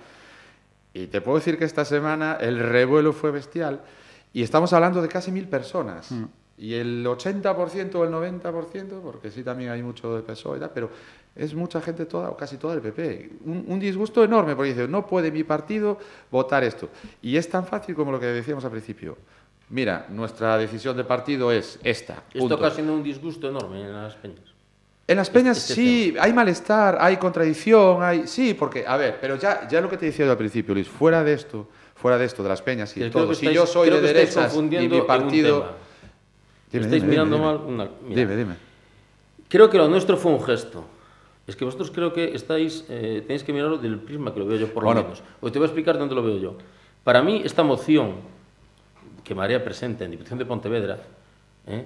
Y 0.96 1.08
te 1.08 1.20
puedo 1.20 1.36
decir 1.36 1.58
que 1.58 1.66
esta 1.66 1.84
semana 1.84 2.38
el 2.40 2.58
revuelo 2.58 3.12
fue 3.12 3.30
bestial 3.30 3.82
y 4.32 4.42
estamos 4.42 4.72
hablando 4.72 5.02
de 5.02 5.08
casi 5.08 5.30
mil 5.30 5.46
personas. 5.46 6.10
Mm. 6.10 6.24
Y 6.58 6.72
el 6.72 7.04
80% 7.04 7.94
o 7.96 8.04
el 8.04 8.10
90%, 8.10 9.02
porque 9.02 9.30
sí 9.30 9.42
también 9.42 9.70
hay 9.72 9.82
mucho 9.82 10.16
de 10.16 10.22
PSOE 10.22 10.56
y 10.56 10.60
tal, 10.60 10.70
pero 10.72 10.90
es 11.34 11.54
mucha 11.54 11.82
gente 11.82 12.06
toda, 12.06 12.30
o 12.30 12.36
casi 12.36 12.56
toda 12.56 12.74
del 12.74 12.82
PP. 12.82 13.30
Un, 13.44 13.66
un 13.68 13.78
disgusto 13.78 14.24
enorme, 14.24 14.56
porque 14.56 14.70
dice, 14.70 14.88
no 14.88 15.06
puede 15.06 15.30
mi 15.30 15.44
partido 15.44 15.98
votar 16.30 16.64
esto. 16.64 16.88
Y 17.20 17.36
es 17.36 17.46
tan 17.50 17.66
fácil 17.66 17.94
como 17.94 18.10
lo 18.10 18.18
que 18.18 18.24
decíamos 18.24 18.64
al 18.64 18.70
principio. 18.70 19.18
Mira, 19.68 20.06
nuestra 20.08 20.56
decisión 20.56 20.96
de 20.96 21.04
partido 21.04 21.52
es 21.52 21.78
esta. 21.82 22.22
Esto 22.28 22.38
punto. 22.38 22.54
ocasiona 22.54 22.92
un 22.92 23.02
disgusto 23.02 23.50
enorme 23.50 23.82
en 23.82 23.92
las 23.92 24.14
peñas. 24.14 24.55
En 25.08 25.16
las 25.16 25.30
peñas 25.30 25.58
Este 25.58 25.74
sí, 25.74 26.14
hay 26.18 26.32
malestar, 26.32 26.98
hay 27.00 27.16
contradicción, 27.16 28.02
hay 28.02 28.26
sí, 28.26 28.54
porque 28.54 28.84
a 28.86 28.96
ver, 28.96 29.18
pero 29.20 29.36
ya 29.36 29.68
ya 29.68 29.80
lo 29.80 29.88
que 29.88 29.96
te 29.96 30.06
decía 30.06 30.24
yo 30.26 30.32
al 30.32 30.38
principio, 30.38 30.74
Luis, 30.74 30.88
fuera 30.88 31.22
de 31.22 31.32
esto, 31.32 31.68
fuera 31.94 32.18
de 32.18 32.24
esto 32.24 32.42
de 32.42 32.48
las 32.48 32.60
peñas 32.60 32.96
y 32.96 33.00
de 33.00 33.10
todo. 33.10 33.32
Si 33.34 33.52
yo 33.52 33.66
soy 33.66 33.88
de 33.90 34.00
derechas 34.00 34.54
y 34.56 34.62
mi 34.62 35.00
partido. 35.02 35.86
Dime, 36.72 36.84
Estáis 36.86 37.02
dime, 37.02 37.10
mirando 37.12 37.36
dime, 37.36 37.46
mal 37.46 37.58
dime. 37.58 37.72
una... 37.74 37.88
mira, 38.02 38.20
Dime, 38.22 38.36
dime. 38.36 38.54
Creo 39.48 39.70
que 39.70 39.78
lo 39.78 39.86
nuestro 39.88 40.16
fue 40.16 40.32
un 40.32 40.42
gesto. 40.42 40.84
Es 41.46 41.54
que 41.54 41.64
vosotros 41.64 41.92
creo 41.92 42.12
que 42.12 42.34
estáis, 42.34 42.84
eh, 42.88 43.22
tenéis 43.24 43.44
que 43.44 43.52
mirarlo 43.52 43.78
del 43.78 44.00
prisma 44.00 44.34
que 44.34 44.40
lo 44.40 44.46
veo 44.46 44.58
yo, 44.58 44.66
por 44.74 44.82
lo 44.82 44.88
Bueno. 44.88 45.02
menos. 45.04 45.22
O 45.40 45.52
te 45.52 45.60
voy 45.60 45.66
a 45.66 45.68
explicar 45.68 45.96
dónde 45.96 46.16
lo 46.16 46.22
veo 46.24 46.38
yo. 46.38 46.56
Para 47.04 47.22
mí, 47.22 47.42
esta 47.44 47.62
moción 47.62 48.16
que 49.22 49.32
María 49.36 49.62
presenta 49.62 50.04
en 50.04 50.10
Diputación 50.10 50.40
de 50.40 50.44
Pontevedra 50.44 50.98
¿eh? 51.68 51.84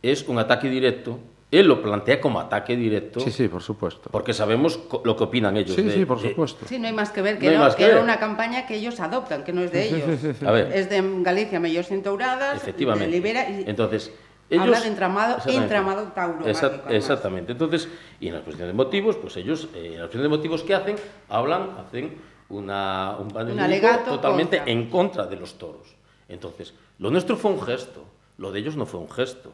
es 0.00 0.26
un 0.28 0.38
ataque 0.38 0.70
directo. 0.70 1.18
Él 1.50 1.66
lo 1.66 1.82
plantea 1.82 2.20
como 2.20 2.38
ataque 2.38 2.76
directo 2.76 3.18
Sí, 3.20 3.32
sí, 3.32 3.48
por 3.48 3.60
supuesto. 3.62 4.08
porque 4.12 4.32
sabemos 4.32 4.78
lo 5.04 5.16
que 5.16 5.24
opinan 5.24 5.56
ellos. 5.56 5.74
Sí, 5.74 5.82
de- 5.82 5.92
sí, 5.92 6.04
por 6.04 6.20
de- 6.22 6.28
supuesto. 6.30 6.64
Sí, 6.68 6.78
no 6.78 6.86
hay 6.86 6.92
más 6.92 7.10
que 7.10 7.22
ver, 7.22 7.38
que, 7.38 7.50
no, 7.50 7.58
más 7.58 7.74
que 7.74 7.84
que 7.84 7.90
era 7.90 8.00
una 8.00 8.20
campaña 8.20 8.66
que 8.66 8.76
ellos 8.76 9.00
adoptan, 9.00 9.42
que 9.42 9.52
no 9.52 9.62
es 9.62 9.72
de 9.72 9.88
ellos. 9.88 10.42
A 10.46 10.52
ver. 10.52 10.70
Es 10.72 10.88
de 10.88 11.02
Galicia 11.22 11.58
Mellors 11.58 11.90
Intouradas, 11.90 12.56
Efectivamente. 12.56 13.06
de 13.06 13.10
Libera 13.10 13.50
y 13.50 13.64
Entonces, 13.66 14.12
ellos... 14.48 14.64
habla 14.64 14.80
de 14.80 14.86
entramado, 14.88 15.38
entramado 15.48 16.02
tauro. 16.14 16.44
Exact- 16.46 16.88
exactamente. 16.90 17.50
Entonces, 17.52 17.88
y 18.20 18.28
en 18.28 18.34
la 18.34 18.38
exposición 18.40 18.68
de 18.68 18.74
motivos, 18.74 19.16
pues 19.16 19.36
ellos, 19.36 19.68
eh, 19.74 19.86
en 19.86 19.98
la 19.98 20.04
exposición 20.04 20.22
de 20.22 20.28
motivos 20.28 20.62
que 20.62 20.74
hacen, 20.74 20.96
hablan, 21.28 21.70
hacen 21.78 22.16
una, 22.48 23.16
un 23.18 23.28
panel 23.28 23.54
Un 23.54 23.60
alegato 23.60 24.10
totalmente 24.12 24.58
contra. 24.58 24.72
en 24.72 24.88
contra 24.90 25.26
de 25.26 25.34
los 25.36 25.58
toros. 25.58 25.96
Entonces, 26.28 26.74
lo 27.00 27.10
nuestro 27.10 27.36
fue 27.36 27.50
un 27.50 27.60
gesto, 27.62 28.04
lo 28.38 28.52
de 28.52 28.60
ellos 28.60 28.76
no 28.76 28.86
fue 28.86 29.00
un 29.00 29.10
gesto. 29.10 29.52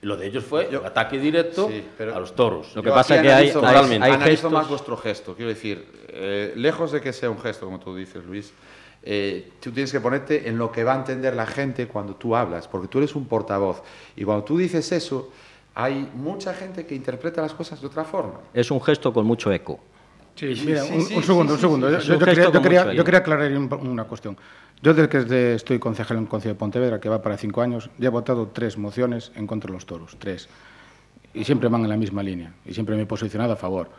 Lo 0.00 0.16
de 0.16 0.26
ellos 0.26 0.44
fue 0.44 0.68
Yo- 0.70 0.86
ataque 0.86 1.18
directo 1.18 1.68
Sí, 1.68 1.84
pero- 1.96 2.14
a 2.14 2.20
los 2.20 2.34
toros. 2.36 2.74
Lo 2.76 2.82
que 2.82 2.90
pasa 2.90 3.14
aquí 3.14 3.24
que 3.24 3.32
hay- 3.32 3.50
gestos- 3.50 4.52
más 4.52 4.68
vuestro 4.68 4.96
gesto. 4.96 5.34
Quiero 5.34 5.48
decir, 5.48 5.86
eh, 6.08 6.52
lejos 6.56 6.92
de 6.92 7.00
que 7.00 7.12
sea 7.12 7.30
un 7.30 7.38
gesto, 7.40 7.66
como 7.66 7.80
tú 7.80 7.96
dices, 7.96 8.24
Luis, 8.24 8.52
eh, 9.02 9.50
tú 9.60 9.72
tienes 9.72 9.90
que 9.90 10.00
ponerte 10.00 10.48
en 10.48 10.56
lo 10.56 10.70
que 10.70 10.84
va 10.84 10.92
a 10.94 10.96
entender 10.98 11.34
la 11.34 11.46
gente 11.46 11.88
cuando 11.88 12.14
tú 12.14 12.36
hablas, 12.36 12.68
porque 12.68 12.86
tú 12.86 12.98
eres 12.98 13.14
un 13.16 13.26
portavoz. 13.26 13.82
Y 14.14 14.22
cuando 14.24 14.44
tú 14.44 14.56
dices 14.56 14.90
eso, 14.92 15.30
hay 15.74 16.08
mucha 16.14 16.54
gente 16.54 16.86
que 16.86 16.94
interpreta 16.94 17.42
las 17.42 17.54
cosas 17.54 17.80
de 17.80 17.86
otra 17.88 18.04
forma. 18.04 18.40
Es 18.54 18.70
un 18.70 18.80
gesto 18.80 19.12
con 19.12 19.26
mucho 19.26 19.50
eco. 19.52 19.80
Sí, 20.38 20.62
mira, 20.64 20.82
sí, 20.82 20.92
un, 21.16 21.22
segundo, 21.24 21.54
un 21.54 21.58
segundo. 21.58 21.90
Yo- 21.90 22.18
quería, 22.18 22.44
yo, 22.44 22.62
quería, 22.62 22.92
yo 22.94 23.04
aclarar 23.18 23.52
un- 23.52 23.72
una 23.88 24.04
cuestión. 24.04 24.36
Yo 24.80 24.94
desde 24.94 25.08
que 25.08 25.54
estoy 25.54 25.78
concejal 25.80 26.18
en 26.18 26.22
el 26.24 26.28
Consejo 26.28 26.54
de 26.54 26.58
Pontevedra, 26.58 27.00
que 27.00 27.08
va 27.08 27.20
para 27.20 27.36
cinco 27.36 27.60
años, 27.62 27.90
ya 27.98 28.06
he 28.06 28.10
votado 28.10 28.46
tres 28.52 28.78
mociones 28.78 29.32
en 29.34 29.46
contra 29.48 29.68
de 29.68 29.74
los 29.74 29.86
toros, 29.86 30.16
tres. 30.18 30.48
Y 31.34 31.44
siempre 31.44 31.68
van 31.68 31.82
en 31.82 31.88
la 31.88 31.96
misma 31.96 32.22
línea, 32.22 32.52
y 32.64 32.72
siempre 32.74 32.94
me 32.94 33.02
he 33.02 33.06
posicionado 33.06 33.52
a 33.52 33.56
favor. 33.56 33.90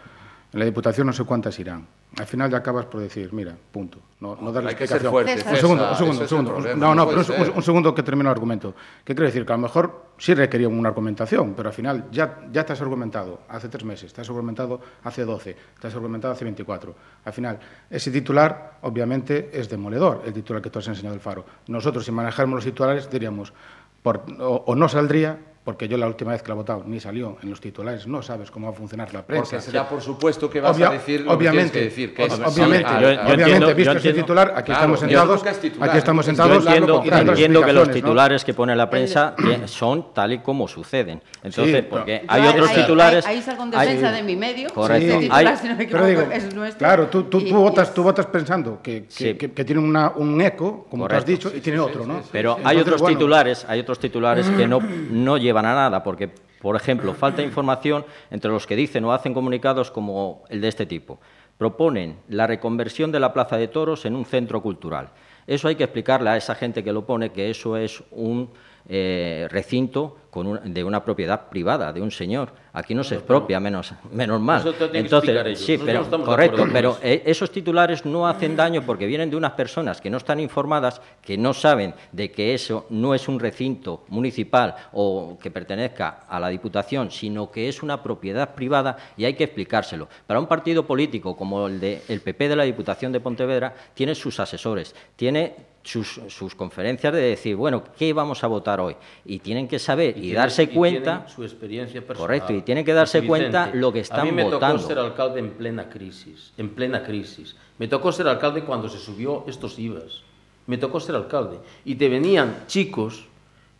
En 0.51 0.57
la 0.59 0.65
Diputación 0.65 1.05
no 1.05 1.13
sé 1.13 1.23
cuántas 1.25 1.59
irán. 1.59 1.85
Al 2.17 2.25
final 2.25 2.49
ya 2.49 2.57
acabas 2.57 2.85
por 2.87 2.99
decir, 3.01 3.31
mira, 3.31 3.55
punto. 3.71 3.99
No, 4.19 4.35
no 4.41 4.51
dar 4.51 4.63
la 4.63 4.71
Hay 4.71 4.75
que 4.75 4.87
ser 4.87 4.97
explicación. 4.97 5.11
fuerte, 5.11 5.37
César. 5.37 5.53
Un 5.53 5.59
segundo, 5.59 5.89
un 5.91 5.95
segundo, 5.95 6.21
un 6.23 6.27
segundo. 6.27 6.51
problema, 6.53 6.85
No, 6.87 6.95
no, 6.95 7.07
pero 7.07 7.53
un, 7.55 7.61
segundo 7.61 7.93
que 7.93 8.01
termino 8.01 8.29
el 8.29 8.33
argumento. 8.35 8.73
¿Qué 9.05 9.13
quiero 9.13 9.27
decir? 9.27 9.45
Que 9.45 9.53
a 9.53 9.55
lo 9.57 9.61
mejor 9.61 10.05
sí 10.17 10.33
requería 10.33 10.67
una 10.67 10.89
argumentación, 10.89 11.53
pero 11.53 11.69
al 11.69 11.75
final 11.75 12.05
ya, 12.11 12.39
ya 12.51 12.65
te 12.65 12.73
has 12.73 12.81
argumentado 12.81 13.41
hace 13.47 13.69
tres 13.69 13.83
meses, 13.85 14.11
te 14.11 14.21
has 14.21 14.29
argumentado 14.29 14.81
hace 15.03 15.23
12, 15.23 15.55
te 15.79 15.87
has 15.87 15.93
argumentado 15.93 16.33
hace 16.33 16.43
24. 16.45 16.95
Al 17.25 17.33
final, 17.33 17.59
ese 17.91 18.09
titular, 18.09 18.79
obviamente, 18.81 19.51
es 19.53 19.69
demoledor, 19.69 20.23
el 20.25 20.33
titular 20.33 20.63
que 20.63 20.71
tú 20.71 20.79
has 20.79 20.87
enseñado 20.87 21.13
el 21.13 21.21
Faro. 21.21 21.45
Nosotros, 21.67 22.03
si 22.05 22.11
manejáramos 22.11 22.55
los 22.57 22.65
titulares, 22.65 23.07
diríamos, 23.11 23.53
por- 24.01 24.23
o, 24.39 24.63
o 24.65 24.75
no 24.75 24.89
saldría, 24.89 25.37
porque 25.69 25.87
yo 25.87 25.97
la 25.97 26.07
última 26.07 26.31
vez 26.31 26.41
que 26.41 26.47
la 26.47 26.53
he 26.53 26.57
votado 26.57 26.83
ni 26.87 26.99
salió 26.99 27.37
en 27.43 27.51
los 27.51 27.61
titulares, 27.61 28.07
no 28.07 28.23
sabes 28.23 28.49
cómo 28.49 28.65
va 28.65 28.73
a 28.73 28.75
funcionar 28.75 29.13
la 29.13 29.21
prensa. 29.21 29.51
Porque 29.57 29.61
se 29.61 29.71
da 29.71 29.87
por 29.87 30.01
supuesto 30.01 30.49
que 30.49 30.59
vas 30.59 30.75
Obvia- 30.75 30.87
a 30.89 30.93
decir 30.93 31.21
lo 31.21 31.31
obviamente, 31.31 31.73
que 31.73 31.89
tienes 31.89 31.93
que 31.93 32.01
decir. 32.01 32.13
Que 32.15 32.23
obviamente, 32.23 32.89
sí, 32.89 32.95
yo- 32.95 32.99
yo 33.01 33.07
obviamente, 33.21 33.43
entiendo- 33.43 33.75
visto 33.75 33.93
yo 33.93 33.99
ese 33.99 34.13
titular, 34.13 34.47
aquí 34.55 34.65
Claro, 34.65 34.79
estamos 34.79 34.99
yo 35.01 35.07
sentados, 35.07 35.45
es 35.45 35.59
titular, 35.59 35.89
aquí 35.89 35.97
estamos 35.99 36.25
yo 36.25 36.29
sentados 36.31 36.65
entiendo 36.65 36.95
Entiendo, 37.03 37.31
entiendo 37.33 37.59
que 37.61 37.73
los 37.73 37.83
explicaciones, 37.83 37.87
¿no? 37.87 37.93
titulares 37.93 38.45
que 38.45 38.53
pone 38.55 38.75
la 38.75 38.89
prensa 38.89 39.35
que 39.37 39.67
son 39.67 40.11
tal 40.11 40.33
y 40.33 40.39
como 40.39 40.67
suceden. 40.67 41.21
Entonces, 41.43 41.75
pero- 41.75 41.89
porque 41.89 42.21
Yo 42.23 42.33
hay 42.33 42.47
otros 42.47 42.73
titulares. 42.73 43.25
Ahí, 43.27 43.35
ahí 43.35 43.41
salgo 43.43 43.63
en 43.65 43.75
hay- 43.75 43.87
defensa 43.89 44.11
de 44.11 44.23
mi 44.23 44.35
medio. 44.35 44.69
Correcto. 44.73 45.13
Sí. 45.13 45.19
titular, 45.19 45.45
Hay- 45.47 45.57
si 45.57 45.67
no 45.67 45.75
me 45.75 45.85
Pero 45.85 46.05
equivoco, 46.07 46.07
digo, 46.29 46.31
es 46.47 46.55
nuestro. 46.55 46.79
claro, 46.79 47.07
tú, 47.09 47.23
tú, 47.25 47.37
Y- 47.41 47.49
tú, 47.51 47.55
votas, 47.57 47.93
tú 47.93 48.01
votas 48.01 48.25
pensando 48.25 48.79
que, 48.81 49.03
que, 49.03 49.11
Sí. 49.11 49.33
que- 49.35 49.51
que 49.51 49.63
tiene 49.65 49.81
una, 49.81 50.13
un 50.15 50.41
eco, 50.41 50.87
como 50.89 51.07
tú 51.07 51.13
has 51.15 51.23
Correcto. 51.23 51.49
dicho, 51.49 51.55
y 51.55 51.61
tiene 51.61 51.77
otro, 51.79 52.07
¿no? 52.07 52.21
Pero 52.31 52.57
hay 52.63 52.77
otros 52.79 53.05
titulares, 53.05 53.65
hay 53.69 53.81
otros 53.81 53.99
titulares 53.99 54.49
que 54.49 54.65
no, 54.67 54.79
no 54.79 55.37
llevan 55.59 55.65
a 55.65 55.75
nada, 55.75 56.03
porque 56.03 56.29
Por 56.61 56.75
ejemplo, 56.75 57.13
falta 57.13 57.41
información 57.41 58.03
entre 58.31 58.51
los 58.51 58.67
que 58.67 58.75
dicen 58.75 59.05
o 59.05 59.13
hacen 59.13 59.33
comunicados 59.33 59.91
como 59.91 60.43
el 60.49 60.59
de 60.59 60.67
este 60.67 60.85
tipo. 60.85 61.21
Proponen 61.57 62.17
la 62.27 62.47
reconversión 62.47 63.13
de 63.13 63.21
la 63.21 63.31
Plaza 63.31 63.55
de 63.55 63.69
Toros 63.69 64.03
en 64.03 64.13
un 64.13 64.25
centro 64.25 64.61
cultural. 64.61 65.11
Eso 65.47 65.69
hay 65.69 65.75
que 65.75 65.85
explicarle 65.85 66.29
a 66.29 66.35
esa 66.35 66.55
gente 66.55 66.83
que 66.83 66.91
lo 66.91 67.05
pone 67.05 67.31
que 67.31 67.49
eso 67.49 67.77
es 67.77 68.03
un 68.11 68.49
eh, 68.89 69.47
recinto 69.49 70.17
de 70.63 70.83
una 70.83 71.03
propiedad 71.03 71.49
privada, 71.49 71.91
de 71.91 72.01
un 72.01 72.11
señor. 72.11 72.53
Aquí 72.71 72.93
no 72.93 73.03
se 73.03 73.15
expropia, 73.15 73.59
menos, 73.59 73.93
menos 74.11 74.39
mal. 74.39 74.75
Entonces, 74.93 75.59
sí, 75.59 75.79
pero 75.83 76.07
correcto, 76.23 76.67
pero 76.71 76.97
eh, 77.01 77.23
esos 77.25 77.51
titulares 77.51 78.05
no 78.05 78.27
hacen 78.27 78.55
daño 78.55 78.83
porque 78.85 79.07
vienen 79.07 79.29
de 79.29 79.35
unas 79.35 79.53
personas 79.53 79.99
que 79.99 80.09
no 80.09 80.17
están 80.17 80.39
informadas, 80.39 81.01
que 81.21 81.37
no 81.37 81.53
saben 81.53 81.95
de 82.11 82.31
que 82.31 82.53
eso 82.53 82.85
no 82.91 83.15
es 83.15 83.27
un 83.27 83.39
recinto 83.39 84.05
municipal 84.09 84.75
o 84.93 85.37
que 85.41 85.49
pertenezca 85.49 86.25
a 86.29 86.39
la 86.39 86.49
Diputación, 86.49 87.09
sino 87.09 87.49
que 87.49 87.67
es 87.67 87.81
una 87.81 88.03
propiedad 88.03 88.53
privada 88.53 88.97
y 89.17 89.25
hay 89.25 89.33
que 89.33 89.45
explicárselo. 89.45 90.07
Para 90.27 90.39
un 90.39 90.47
partido 90.47 90.85
político 90.85 91.35
como 91.35 91.67
el 91.67 91.79
de 91.79 92.03
el 92.07 92.21
PP 92.21 92.49
de 92.49 92.55
la 92.55 92.63
Diputación 92.63 93.11
de 93.11 93.19
Pontevedra 93.19 93.73
tiene 93.93 94.13
sus 94.13 94.39
asesores, 94.39 94.95
tiene 95.15 95.55
sus, 95.83 96.55
conferencias 96.55 97.13
de 97.13 97.21
decir, 97.21 97.55
bueno, 97.55 97.83
¿qué 97.97 98.13
vamos 98.13 98.43
a 98.43 98.47
votar 98.47 98.79
hoy? 98.79 98.95
Y 99.25 99.39
tienen 99.39 99.67
que 99.67 99.79
saber 99.79 100.17
y, 100.21 100.33
darse 100.33 100.69
cuenta. 100.69 101.27
su 101.27 101.43
experiencia 101.43 102.01
personal. 102.01 102.27
Correcto, 102.27 102.53
y 102.53 102.61
tienen 102.61 102.85
que 102.85 102.93
darse 102.93 103.25
cuenta 103.25 103.71
lo 103.73 103.91
que 103.91 104.01
están 104.01 104.21
votando. 104.21 104.41
A 104.41 104.45
mí 104.45 104.51
me 104.51 104.75
tocó 104.75 104.87
ser 104.87 104.99
alcalde 104.99 105.39
en 105.39 105.51
plena 105.51 105.89
crisis, 105.89 106.53
en 106.57 106.69
plena 106.69 107.03
crisis. 107.03 107.55
Me 107.77 107.87
tocó 107.87 108.11
ser 108.11 108.27
alcalde 108.27 108.63
cuando 108.63 108.89
se 108.89 108.97
subió 108.97 109.43
estos 109.47 109.79
IVAs. 109.79 110.23
Me 110.67 110.77
tocó 110.77 110.99
ser 110.99 111.15
alcalde. 111.15 111.57
Y 111.85 111.95
te 111.95 112.09
venían 112.09 112.63
chicos 112.67 113.25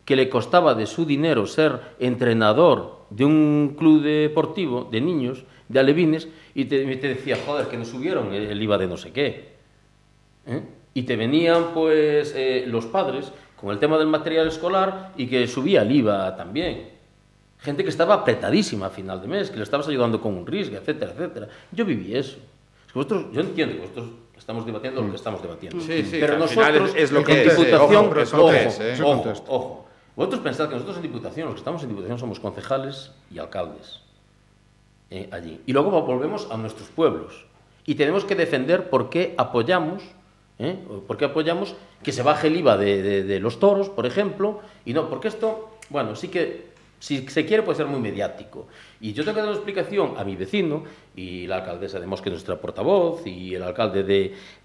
que 0.06 0.16
le 0.16 0.30
costaba 0.30 0.74
de 0.74 0.86
su 0.86 1.06
dinero 1.06 1.46
ser 1.46 1.80
entrenador 2.00 3.06
de 3.10 3.26
un 3.26 3.76
club 3.78 4.02
deportivo 4.02 4.88
de 4.92 5.02
niños, 5.02 5.44
de 5.68 5.80
alevines, 5.80 6.28
y 6.56 6.66
te, 6.66 6.84
te 6.96 7.08
decía, 7.10 7.38
joder, 7.46 7.68
que 7.68 7.78
nos 7.78 7.90
subieron 7.90 8.34
el 8.34 8.62
IVA 8.62 8.78
de 8.78 8.88
no 8.88 8.98
sé 8.98 9.12
qué. 9.12 9.50
¿Eh? 10.48 10.62
y 10.94 11.04
te 11.04 11.16
venían 11.16 11.74
pues 11.74 12.34
eh, 12.36 12.66
los 12.68 12.86
padres 12.86 13.32
con 13.60 13.72
el 13.72 13.80
tema 13.80 13.98
del 13.98 14.08
material 14.08 14.48
escolar 14.48 15.12
y 15.18 15.28
que 15.28 15.48
subía 15.48 15.82
el 15.82 15.92
IVA 15.92 16.36
también. 16.36 16.90
Gente 17.60 17.84
que 17.84 17.90
estaba 17.90 18.14
apretadísima 18.14 18.86
a 18.86 18.90
final 18.90 19.22
de 19.22 19.28
mes, 19.28 19.50
que 19.50 19.58
le 19.58 19.64
estabas 19.64 19.88
ayudando 19.90 20.22
con 20.22 20.34
un 20.34 20.48
riesgo, 20.48 20.78
etcétera, 20.78 21.12
etcétera. 21.12 21.48
Yo 21.72 21.84
viví 21.84 22.16
eso. 22.16 22.38
Es 22.88 22.94
que 22.94 23.00
vosotros, 23.00 23.26
yo 23.34 23.42
entiendo 23.42 23.76
que 23.76 23.82
vosotros 23.82 24.10
estamos 24.38 24.66
debatiendo 24.66 25.02
lo 25.02 25.10
que 25.10 25.16
estamos 25.16 25.42
debatiendo. 25.42 25.82
Sí, 25.82 26.04
sí, 26.04 26.18
pero 26.20 26.38
nosotros 26.38 26.94
es, 26.96 27.12
lo 27.12 27.24
que 27.24 27.44
en 27.44 27.50
Diputación, 27.50 28.06
ojo, 28.40 29.12
ojo, 29.12 29.34
ojo, 29.48 29.86
Vosotros 30.16 30.42
pensáis 30.42 30.70
que 30.70 30.76
nosotros 30.76 30.98
en 30.98 31.04
Diputación, 31.04 31.46
los 31.48 31.56
que 31.56 31.60
estamos 31.60 31.84
en 31.84 31.90
Diputación 31.90 32.18
somos 32.18 32.40
concejales 32.40 33.12
y 33.30 33.40
alcaldes 33.40 34.02
eh, 35.10 35.28
allí. 35.32 35.62
Y 35.66 35.74
luego 35.74 36.02
volvemos 36.02 36.48
a 36.50 36.58
nuestros 36.58 36.88
pueblos. 36.90 37.46
Y 37.86 37.96
tenemos 37.96 38.24
que 38.24 38.36
defender 38.36 38.90
por 38.90 39.10
qué 39.10 39.34
apoyamos 39.38 40.04
¿eh? 40.60 40.78
¿Por 41.08 41.18
qué 41.18 41.26
apoyamos 41.26 41.76
que 42.04 42.12
se 42.12 42.22
baje 42.22 42.48
el 42.48 42.58
IVA 42.58 42.78
de, 42.78 43.40
los 43.40 43.60
toros, 43.60 43.90
por 43.90 44.06
ejemplo? 44.06 44.60
Y 44.86 44.94
no, 44.94 45.10
porque 45.10 45.30
esto, 45.30 45.78
bueno, 45.90 46.16
sí 46.16 46.28
que, 46.28 46.70
si 47.00 47.28
se 47.30 47.46
quiere, 47.46 47.64
puede 47.64 47.78
ser 47.78 47.88
muy 47.88 48.00
mediático. 48.00 48.68
Y 49.00 49.14
yo 49.14 49.24
tengo 49.24 49.36
que 49.36 49.42
dar 49.42 49.50
una 49.50 49.58
explicación 49.58 50.14
a 50.18 50.24
mi 50.24 50.36
vecino, 50.36 50.84
y 51.16 51.48
la 51.48 51.58
alcaldesa 51.58 52.00
de 52.00 52.06
Mosque, 52.06 52.30
nuestra 52.30 52.60
portavoz, 52.60 53.26
y 53.26 53.56
el 53.56 53.64
alcalde 53.64 54.04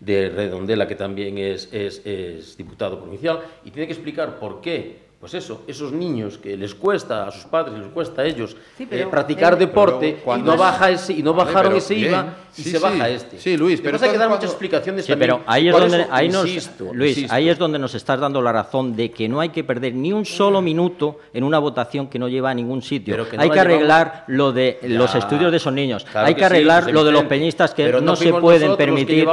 de, 0.00 0.28
Redondela, 0.28 0.86
que 0.86 0.96
también 0.96 1.38
es, 1.38 1.72
es 1.72 2.56
diputado 2.56 3.00
provincial, 3.00 3.40
y 3.64 3.70
tiene 3.70 3.86
que 3.86 3.92
explicar 3.92 4.38
por 4.38 4.60
qué 4.60 5.03
pues 5.24 5.32
eso, 5.32 5.62
esos 5.66 5.90
niños 5.90 6.36
que 6.36 6.54
les 6.54 6.74
cuesta 6.74 7.26
a 7.26 7.30
sus 7.30 7.44
padres, 7.44 7.78
les 7.78 7.88
cuesta 7.88 8.20
a 8.20 8.26
ellos 8.26 8.54
eh, 8.78 9.06
practicar 9.10 9.56
deporte 9.56 10.22
y 10.22 10.42
no 10.42 10.54
baja 10.54 10.90
ese 10.90 11.14
y 11.14 11.22
no 11.22 11.32
bajaron 11.32 11.76
ese 11.76 11.94
IVA 11.94 12.34
y 12.58 12.62
se 12.62 12.78
baja 12.78 13.08
este. 13.08 13.38
Sí, 13.38 13.56
Luis, 13.56 13.80
pero 13.80 13.98
hay 14.00 14.10
que 14.10 14.18
dar 14.18 14.28
muchas 14.28 14.50
explicaciones 14.50 15.06
sí, 15.06 15.14
pero 15.18 15.40
ahí 15.46 15.68
es 15.68 15.74
donde 15.74 16.06
ahí 16.10 16.28
nos, 16.28 16.44
Luis, 16.92 17.26
ahí 17.30 17.48
es 17.48 17.58
donde 17.58 17.78
nos 17.78 17.94
estás 17.94 18.20
dando 18.20 18.42
la 18.42 18.52
razón 18.52 18.94
de 18.94 19.10
que 19.12 19.26
no 19.26 19.40
hay 19.40 19.48
que 19.48 19.64
perder 19.64 19.94
ni 19.94 20.12
un 20.12 20.26
solo 20.26 20.60
minuto 20.60 21.20
en 21.32 21.42
una 21.42 21.58
votación 21.58 22.08
que 22.08 22.18
no 22.18 22.28
lleva 22.28 22.50
a 22.50 22.54
ningún 22.54 22.82
sitio. 22.82 23.26
hay 23.38 23.48
que 23.48 23.60
arreglar 23.60 24.24
lo 24.26 24.52
de 24.52 24.78
los 24.82 25.14
estudios 25.14 25.50
de 25.50 25.56
esos 25.56 25.72
niños, 25.72 26.06
hay 26.12 26.34
que, 26.34 26.44
arreglar 26.44 26.92
lo 26.92 27.02
de 27.02 27.12
los 27.12 27.24
peñistas 27.24 27.72
que 27.72 27.90
no, 27.92 28.14
se 28.14 28.30
pueden 28.34 28.76
permitir 28.76 29.26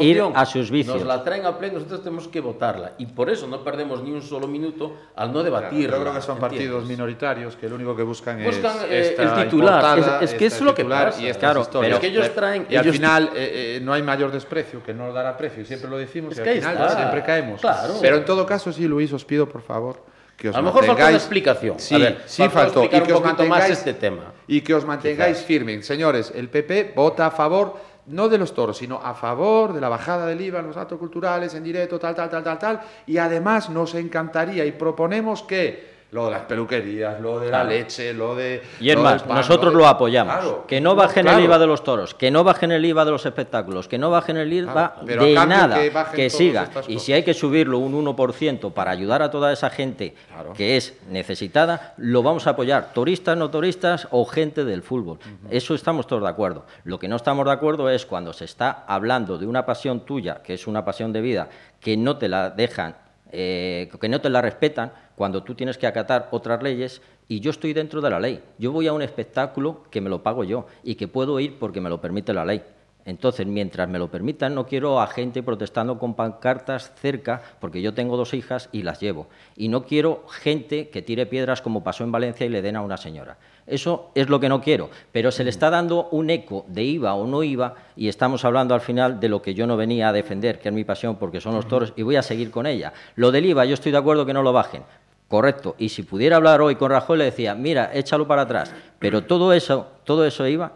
ir 0.00 0.22
a 0.34 0.44
sus 0.44 0.70
vicios. 0.70 0.96
Nos 0.96 1.06
la 1.06 1.24
traen 1.24 1.46
a 1.46 1.56
pleno, 1.56 1.74
nosotros 1.74 2.02
tenemos 2.02 2.28
que 2.28 2.42
votarla 2.42 2.92
y 2.98 3.06
por 3.06 3.30
eso 3.30 3.46
no 3.46 3.64
perdemos 3.64 4.02
ni 4.02 4.12
un 4.12 4.20
solo 4.20 4.46
minuto 4.46 4.92
al 5.16 5.32
no 5.32 5.37
debatir. 5.42 5.90
yo 5.90 6.00
creo 6.00 6.14
que 6.14 6.22
son 6.22 6.38
partidos 6.38 6.86
minoritarios 6.86 7.56
que 7.56 7.68
lo 7.68 7.76
único 7.76 7.96
que 7.96 8.02
buscan, 8.02 8.40
es 8.40 8.56
eh, 8.88 9.16
el 9.18 9.44
titular. 9.44 10.22
Es, 10.22 10.34
que 10.34 10.46
es 10.46 10.60
lo 10.60 10.74
que 10.74 10.84
pasa. 10.84 11.20
Y 11.20 11.32
claro, 11.34 11.68
pero 11.72 11.94
es 11.94 12.00
que 12.00 12.06
ellos 12.08 12.34
traen. 12.34 12.66
Y 12.68 12.76
al 12.76 12.90
final 12.90 13.30
eh, 13.34 13.76
eh, 13.76 13.80
no 13.82 13.92
hay 13.92 14.02
mayor 14.02 14.30
desprecio 14.30 14.82
que 14.82 14.94
no 14.94 15.12
dará 15.12 15.36
precio. 15.36 15.64
Siempre 15.64 15.90
lo 15.90 15.98
decimos. 15.98 16.36
y 16.36 16.40
al 16.40 16.48
final 16.48 16.90
siempre 16.90 17.22
caemos. 17.22 17.60
Pero 18.00 18.16
en 18.16 18.24
todo 18.24 18.46
caso, 18.46 18.72
sí, 18.72 18.86
Luis, 18.86 19.12
os 19.12 19.24
pido 19.24 19.48
por 19.48 19.62
favor. 19.62 20.18
Que 20.36 20.50
os 20.50 20.54
a 20.54 20.58
lo 20.58 20.66
mejor 20.66 20.84
falta 20.84 21.08
una 21.08 21.16
explicación. 21.16 21.80
Sí, 21.80 21.96
sí 22.26 22.48
faltó. 22.48 22.84
Y 22.84 22.88
que 22.88 23.12
os 23.12 23.22
mantengáis 23.22 23.70
este 23.70 23.94
tema. 23.94 24.32
Y 24.46 24.60
que 24.60 24.72
os 24.72 24.84
mantengáis 24.84 25.38
firmes. 25.38 25.84
Señores, 25.84 26.32
el 26.34 26.48
PP 26.48 26.92
vota 26.94 27.26
a 27.26 27.30
favor 27.32 27.74
no 28.08 28.28
de 28.28 28.38
los 28.38 28.54
toros, 28.54 28.78
sino 28.78 28.96
a 29.02 29.14
favor 29.14 29.72
de 29.72 29.80
la 29.80 29.88
bajada 29.88 30.26
del 30.26 30.40
IVA 30.40 30.60
en 30.60 30.68
los 30.68 30.76
actos 30.76 30.98
culturales, 30.98 31.54
en 31.54 31.64
directo, 31.64 31.98
tal, 31.98 32.14
tal, 32.14 32.30
tal, 32.30 32.42
tal, 32.42 32.58
tal. 32.58 32.80
Y 33.06 33.18
además 33.18 33.70
nos 33.70 33.94
encantaría 33.94 34.64
y 34.64 34.72
proponemos 34.72 35.42
que 35.42 35.97
lo 36.10 36.24
de 36.24 36.30
las 36.30 36.42
peluquerías, 36.42 37.20
lo 37.20 37.38
de 37.38 37.50
la 37.50 37.64
leche, 37.64 38.14
lo 38.14 38.34
de... 38.34 38.62
Y 38.80 38.88
es 38.88 38.96
más, 38.96 39.26
nosotros 39.26 39.74
lo, 39.74 39.86
apoyamos. 39.86 40.64
que 40.66 40.80
no 40.80 40.94
bajen 40.94 41.28
el 41.28 41.44
IVA 41.44 41.58
de 41.58 41.66
los 41.66 41.84
toros, 41.84 42.14
que 42.14 42.30
no 42.30 42.44
bajen 42.44 42.72
el 42.72 42.84
IVA 42.84 43.04
de 43.04 43.10
los 43.10 43.26
espectáculos, 43.26 43.88
que 43.88 43.98
no 43.98 44.08
bajen 44.08 44.38
el 44.38 44.50
IVA 44.50 44.96
de 45.02 45.34
nada, 45.34 45.78
que, 46.14 46.30
siga. 46.30 46.70
Y 46.86 46.98
si 47.00 47.12
hay 47.12 47.24
que 47.24 47.34
subirlo 47.34 47.78
un 47.78 48.06
1% 48.06 48.72
para 48.72 48.90
ayudar 48.90 49.22
a 49.22 49.30
toda 49.30 49.52
esa 49.52 49.68
gente 49.68 50.14
que 50.54 50.78
es 50.78 50.96
necesitada, 51.10 51.92
lo 51.98 52.22
vamos 52.22 52.46
a 52.46 52.50
apoyar, 52.50 52.94
turistas, 52.94 53.36
no 53.36 53.50
turistas 53.50 54.08
o 54.10 54.24
gente 54.24 54.64
del 54.64 54.82
fútbol. 54.82 55.18
Eso 55.50 55.74
estamos 55.74 56.06
todos 56.06 56.22
de 56.22 56.28
acuerdo. 56.28 56.64
Lo 56.84 56.98
que 56.98 57.08
no 57.08 57.16
estamos 57.16 57.44
de 57.44 57.52
acuerdo 57.52 57.90
es 57.90 58.06
cuando 58.06 58.32
se 58.32 58.46
está 58.46 58.84
hablando 58.86 59.36
de 59.36 59.46
una 59.46 59.66
pasión 59.66 60.00
tuya, 60.00 60.42
que 60.42 60.54
es 60.54 60.66
una 60.66 60.86
pasión 60.86 61.12
de 61.12 61.20
vida, 61.20 61.48
que 61.80 61.98
no 61.98 62.16
te 62.16 62.28
la 62.28 62.48
dejan, 62.48 62.96
eh, 63.30 63.90
que 64.00 64.08
no 64.08 64.22
te 64.22 64.30
la 64.30 64.40
respetan, 64.40 64.92
cuando 65.18 65.42
tú 65.42 65.54
tienes 65.54 65.76
que 65.76 65.88
acatar 65.88 66.28
otras 66.30 66.62
leyes 66.62 67.02
y 67.26 67.40
yo 67.40 67.50
estoy 67.50 67.72
dentro 67.74 68.00
de 68.00 68.08
la 68.08 68.20
ley. 68.20 68.40
Yo 68.56 68.72
voy 68.72 68.86
a 68.86 68.92
un 68.92 69.02
espectáculo 69.02 69.82
que 69.90 70.00
me 70.00 70.08
lo 70.08 70.22
pago 70.22 70.44
yo 70.44 70.66
y 70.84 70.94
que 70.94 71.08
puedo 71.08 71.38
ir 71.40 71.58
porque 71.58 71.80
me 71.80 71.90
lo 71.90 72.00
permite 72.00 72.32
la 72.32 72.44
ley. 72.44 72.62
Entonces, 73.08 73.46
mientras 73.46 73.88
me 73.88 73.98
lo 73.98 74.10
permitan, 74.10 74.54
no 74.54 74.66
quiero 74.66 75.00
a 75.00 75.06
gente 75.06 75.42
protestando 75.42 75.98
con 75.98 76.12
pancartas 76.12 76.92
cerca, 76.96 77.40
porque 77.58 77.80
yo 77.80 77.94
tengo 77.94 78.18
dos 78.18 78.34
hijas 78.34 78.68
y 78.70 78.82
las 78.82 79.00
llevo. 79.00 79.28
Y 79.56 79.68
no 79.68 79.84
quiero 79.84 80.26
gente 80.28 80.90
que 80.90 81.00
tire 81.00 81.24
piedras 81.24 81.62
como 81.62 81.82
pasó 81.82 82.04
en 82.04 82.12
Valencia 82.12 82.44
y 82.44 82.50
le 82.50 82.60
den 82.60 82.76
a 82.76 82.82
una 82.82 82.98
señora. 82.98 83.38
Eso 83.66 84.10
es 84.14 84.28
lo 84.28 84.40
que 84.40 84.50
no 84.50 84.60
quiero. 84.60 84.90
Pero 85.10 85.30
se 85.30 85.42
le 85.42 85.48
está 85.48 85.70
dando 85.70 86.08
un 86.10 86.28
eco 86.28 86.66
de 86.68 86.84
IVA 86.84 87.14
o 87.14 87.26
no 87.26 87.42
IVA 87.42 87.76
y 87.96 88.08
estamos 88.08 88.44
hablando 88.44 88.74
al 88.74 88.82
final 88.82 89.20
de 89.20 89.30
lo 89.30 89.40
que 89.40 89.54
yo 89.54 89.66
no 89.66 89.78
venía 89.78 90.10
a 90.10 90.12
defender, 90.12 90.58
que 90.58 90.68
es 90.68 90.74
mi 90.74 90.84
pasión, 90.84 91.16
porque 91.16 91.40
son 91.40 91.54
los 91.54 91.66
toros, 91.66 91.94
y 91.96 92.02
voy 92.02 92.16
a 92.16 92.22
seguir 92.22 92.50
con 92.50 92.66
ella. 92.66 92.92
Lo 93.16 93.30
del 93.30 93.46
IVA, 93.46 93.64
yo 93.64 93.72
estoy 93.72 93.90
de 93.90 93.98
acuerdo 93.98 94.26
que 94.26 94.34
no 94.34 94.42
lo 94.42 94.52
bajen, 94.52 94.82
Correcto. 95.28 95.74
Y 95.78 95.90
si 95.90 96.02
pudiera 96.02 96.36
hablar 96.36 96.62
hoy 96.62 96.76
con 96.76 96.90
Rajoy, 96.90 97.18
le 97.18 97.24
decía, 97.24 97.54
mira, 97.54 97.90
échalo 97.92 98.26
para 98.26 98.42
atrás. 98.42 98.74
Pero 98.98 99.24
todo 99.24 99.52
eso, 99.52 99.86
todo 100.04 100.24
eso 100.24 100.46
iba 100.46 100.72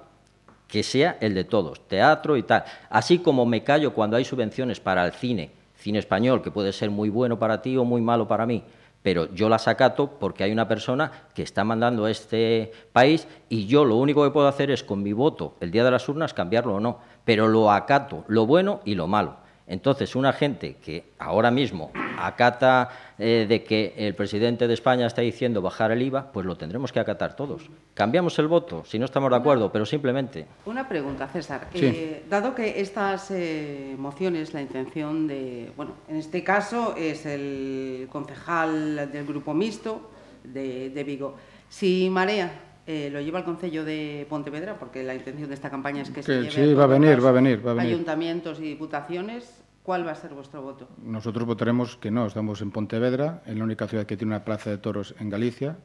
que 0.72 0.82
sea 0.82 1.18
el 1.20 1.34
de 1.34 1.44
todos, 1.44 1.86
teatro 1.86 2.36
y 2.38 2.42
tal. 2.44 2.64
Así 2.88 3.18
como 3.18 3.44
me 3.44 3.62
callo 3.62 3.92
cuando 3.92 4.16
hay 4.16 4.24
subvenciones 4.24 4.80
para 4.80 5.04
el 5.04 5.12
cine, 5.12 5.50
cine 5.76 5.98
español, 5.98 6.40
que 6.40 6.50
puede 6.50 6.72
ser 6.72 6.90
muy 6.90 7.10
bueno 7.10 7.38
para 7.38 7.60
ti 7.60 7.76
o 7.76 7.84
muy 7.84 8.00
malo 8.00 8.26
para 8.26 8.46
mí, 8.46 8.64
pero 9.02 9.30
yo 9.34 9.50
las 9.50 9.68
acato 9.68 10.12
porque 10.18 10.44
hay 10.44 10.50
una 10.50 10.68
persona 10.68 11.12
que 11.34 11.42
está 11.42 11.62
mandando 11.62 12.06
a 12.06 12.10
este 12.10 12.72
país 12.92 13.28
y 13.50 13.66
yo 13.66 13.84
lo 13.84 13.96
único 13.96 14.24
que 14.24 14.30
puedo 14.30 14.48
hacer 14.48 14.70
es 14.70 14.82
con 14.82 15.02
mi 15.02 15.12
voto 15.12 15.56
el 15.60 15.70
día 15.70 15.84
de 15.84 15.90
las 15.90 16.08
urnas 16.08 16.32
cambiarlo 16.32 16.76
o 16.76 16.80
no, 16.80 17.00
pero 17.26 17.48
lo 17.48 17.70
acato, 17.70 18.24
lo 18.28 18.46
bueno 18.46 18.80
y 18.86 18.94
lo 18.94 19.06
malo. 19.06 19.41
Entonces, 19.66 20.16
una 20.16 20.32
gente 20.32 20.76
que 20.84 21.12
ahora 21.18 21.50
mismo 21.50 21.92
acata 22.18 22.90
eh, 23.18 23.46
de 23.48 23.62
que 23.62 23.94
el 23.96 24.14
presidente 24.14 24.66
de 24.66 24.74
España 24.74 25.06
está 25.06 25.22
diciendo 25.22 25.62
bajar 25.62 25.92
el 25.92 26.02
IVA, 26.02 26.32
pues 26.32 26.46
lo 26.46 26.56
tendremos 26.56 26.92
que 26.92 27.00
acatar 27.00 27.36
todos. 27.36 27.70
Cambiamos 27.94 28.38
el 28.38 28.48
voto, 28.48 28.84
si 28.84 28.98
no 28.98 29.04
estamos 29.04 29.30
de 29.30 29.36
acuerdo, 29.36 29.70
pero 29.70 29.86
simplemente. 29.86 30.46
Una 30.66 30.88
pregunta, 30.88 31.28
César. 31.28 31.68
Eh, 31.74 32.24
dado 32.28 32.54
que 32.54 32.80
estas 32.80 33.30
eh, 33.30 33.94
mociones, 33.98 34.52
la 34.54 34.62
intención 34.62 35.26
de, 35.26 35.72
bueno, 35.76 35.92
en 36.08 36.16
este 36.16 36.42
caso 36.42 36.94
es 36.96 37.26
el 37.26 38.08
concejal 38.10 39.10
del 39.10 39.26
grupo 39.26 39.54
mixto 39.54 40.10
de, 40.44 41.04
Vigo, 41.06 41.36
si 41.68 42.08
Marea 42.10 42.71
lo 42.86 43.20
lleva 43.20 43.38
al 43.38 43.44
Concello 43.44 43.84
de 43.84 44.26
Pontevedra, 44.28 44.78
porque 44.78 45.02
la 45.02 45.14
intención 45.14 45.48
de 45.48 45.54
esta 45.54 45.70
campaña 45.70 46.02
es 46.02 46.10
que, 46.10 46.22
se 46.22 46.42
lleve 46.42 46.50
sí, 46.50 46.74
va 46.74 46.84
a 46.84 46.88
venir, 46.88 47.24
va 47.24 47.28
a 47.28 47.32
venir, 47.32 47.66
va 47.66 47.72
a 47.72 47.74
venir. 47.74 47.92
ayuntamientos 47.92 48.58
y 48.60 48.64
diputaciones. 48.64 49.62
¿Cuál 49.82 50.06
va 50.06 50.12
a 50.12 50.14
ser 50.14 50.32
vuestro 50.32 50.62
voto? 50.62 50.88
Nosotros 51.02 51.44
votaremos 51.44 51.96
que 51.96 52.10
no. 52.10 52.26
Estamos 52.26 52.60
en 52.62 52.70
Pontevedra, 52.70 53.42
en 53.46 53.58
la 53.58 53.64
única 53.64 53.88
ciudad 53.88 54.06
que 54.06 54.16
tiene 54.16 54.34
una 54.34 54.44
plaza 54.44 54.70
de 54.70 54.78
toros 54.78 55.14
en 55.18 55.28
Galicia, 55.28 55.76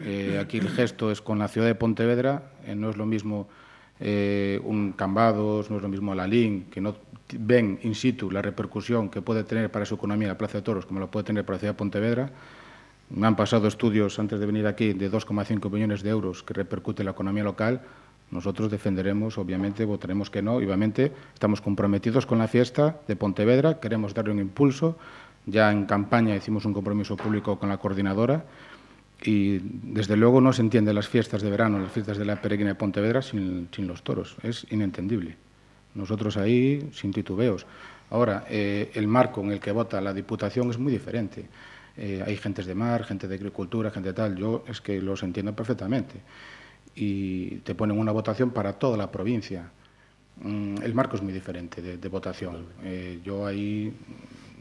Eh, 0.00 0.38
aquí 0.40 0.58
el 0.58 0.70
gesto 0.70 1.10
es 1.10 1.20
con 1.20 1.38
la 1.38 1.48
ciudad 1.48 1.66
de 1.66 1.74
Pontevedra, 1.74 2.52
eh, 2.64 2.74
no 2.74 2.88
es 2.88 2.96
lo 2.96 3.04
mismo 3.04 3.48
eh, 4.00 4.60
un 4.64 4.92
Cambados, 4.92 5.70
no 5.70 5.76
es 5.76 5.82
lo 5.82 5.88
mismo 5.88 6.14
la 6.14 6.26
LIN, 6.26 6.64
que 6.70 6.80
no 6.80 6.96
ven 7.38 7.78
in 7.82 7.94
situ 7.94 8.30
la 8.30 8.42
repercusión 8.42 9.10
que 9.10 9.20
puede 9.22 9.44
tener 9.44 9.70
para 9.70 9.84
su 9.84 9.94
economía 9.94 10.28
la 10.28 10.38
Plaza 10.38 10.58
de 10.58 10.62
Toros, 10.62 10.86
como 10.86 11.00
lo 11.00 11.10
puede 11.10 11.24
tener 11.24 11.44
para 11.44 11.56
la 11.56 11.60
ciudad 11.60 11.74
de 11.74 11.78
Pontevedra. 11.78 12.30
Me 13.14 13.26
han 13.26 13.36
pasado 13.36 13.68
estudios 13.68 14.18
antes 14.18 14.40
de 14.40 14.46
venir 14.46 14.66
aquí 14.66 14.94
de 14.94 15.10
2,5 15.10 15.70
millones 15.70 16.02
de 16.02 16.08
euros 16.08 16.42
que 16.42 16.54
repercute 16.54 17.02
en 17.02 17.06
la 17.06 17.12
economía 17.12 17.44
local. 17.44 17.82
Nosotros 18.30 18.70
defenderemos, 18.70 19.36
obviamente, 19.36 19.84
votaremos 19.84 20.30
que 20.30 20.40
no. 20.40 20.54
obviamente, 20.54 21.12
estamos 21.34 21.60
comprometidos 21.60 22.24
con 22.24 22.38
la 22.38 22.48
fiesta 22.48 23.00
de 23.06 23.14
Pontevedra, 23.14 23.80
queremos 23.80 24.14
darle 24.14 24.32
un 24.32 24.38
impulso. 24.38 24.96
Ya 25.44 25.70
en 25.70 25.84
campaña 25.84 26.34
hicimos 26.34 26.64
un 26.64 26.72
compromiso 26.72 27.16
público 27.16 27.58
con 27.58 27.68
la 27.68 27.76
coordinadora 27.76 28.46
y, 29.22 29.58
desde 29.60 30.16
luego, 30.16 30.40
no 30.40 30.54
se 30.54 30.62
entiende 30.62 30.94
las 30.94 31.08
fiestas 31.08 31.42
de 31.42 31.50
verano, 31.50 31.78
las 31.78 31.92
fiestas 31.92 32.16
de 32.16 32.24
la 32.24 32.40
peregrina 32.40 32.70
de 32.70 32.76
Pontevedra 32.76 33.20
sin, 33.20 33.68
los 33.76 34.02
toros. 34.02 34.36
Es 34.42 34.66
inentendible. 34.70 35.36
Nosotros 35.94 36.38
ahí, 36.38 36.88
sin 36.94 37.12
titubeos. 37.12 37.66
Ahora, 38.08 38.46
eh, 38.48 38.90
el 38.94 39.06
marco 39.06 39.42
en 39.42 39.52
el 39.52 39.60
que 39.60 39.72
vota 39.72 40.00
la 40.00 40.14
Diputación 40.14 40.70
es 40.70 40.78
muy 40.78 40.92
diferente. 40.92 41.46
Eh, 41.96 42.22
hay 42.26 42.36
gentes 42.36 42.66
de 42.66 42.74
mar, 42.74 43.04
gente 43.04 43.28
de 43.28 43.34
agricultura, 43.34 43.90
gente 43.90 44.10
de 44.10 44.14
tal. 44.14 44.36
Yo 44.36 44.64
es 44.66 44.80
que 44.80 45.00
los 45.00 45.22
entiendo 45.22 45.54
perfectamente. 45.54 46.14
Y 46.94 47.56
te 47.58 47.74
ponen 47.74 47.98
una 47.98 48.12
votación 48.12 48.50
para 48.50 48.74
toda 48.74 48.96
la 48.96 49.10
provincia. 49.10 49.70
Mm, 50.42 50.76
el 50.82 50.94
marco 50.94 51.16
es 51.16 51.22
muy 51.22 51.32
diferente 51.32 51.82
de, 51.82 51.96
de 51.98 52.08
votación. 52.08 52.66
Eh, 52.84 53.20
yo 53.24 53.46
ahí 53.46 53.92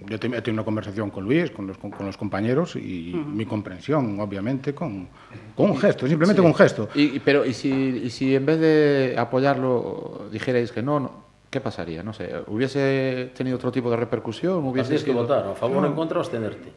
yo 0.08 0.16
he 0.16 0.18
tenido 0.18 0.54
una 0.54 0.64
conversación 0.64 1.12
con 1.12 1.24
Luis, 1.26 1.52
con 1.52 1.68
los, 1.68 1.78
con, 1.78 1.92
con 1.92 2.08
los 2.08 2.18
compañeros 2.18 2.76
y 2.76 3.14
uh 3.14 3.18
-huh. 3.18 3.26
mi 3.26 3.46
comprensión, 3.46 4.20
obviamente, 4.20 4.74
con, 4.74 5.08
con 5.56 5.70
un 5.70 5.78
gesto, 5.78 6.08
simplemente 6.08 6.40
sí. 6.40 6.42
con 6.42 6.52
un 6.52 6.58
gesto. 6.58 6.90
Y, 6.96 7.20
pero, 7.20 7.46
¿y 7.46 7.54
si, 7.54 7.70
¿y 7.70 8.10
si 8.10 8.36
en 8.36 8.46
vez 8.46 8.60
de 8.60 9.16
apoyarlo 9.18 10.28
dijerais 10.32 10.72
que 10.72 10.82
no, 10.82 11.00
no 11.00 11.12
¿qué 11.52 11.62
pasaría? 11.62 12.02
No 12.02 12.14
sé, 12.14 12.32
¿hubiese 12.48 13.32
tenido 13.36 13.58
otro 13.58 13.72
tipo 13.72 13.92
de 13.92 13.98
repercusión? 13.98 14.66
¿Hubiese 14.66 14.90
Tienes 14.90 15.04
que 15.04 15.12
votar, 15.12 15.46
a 15.48 15.54
favor 15.54 15.78
o 15.78 15.82
no. 15.82 15.88
en 15.88 15.94
contra 15.94 16.18
o 16.18 16.22
abstenerte. 16.22 16.72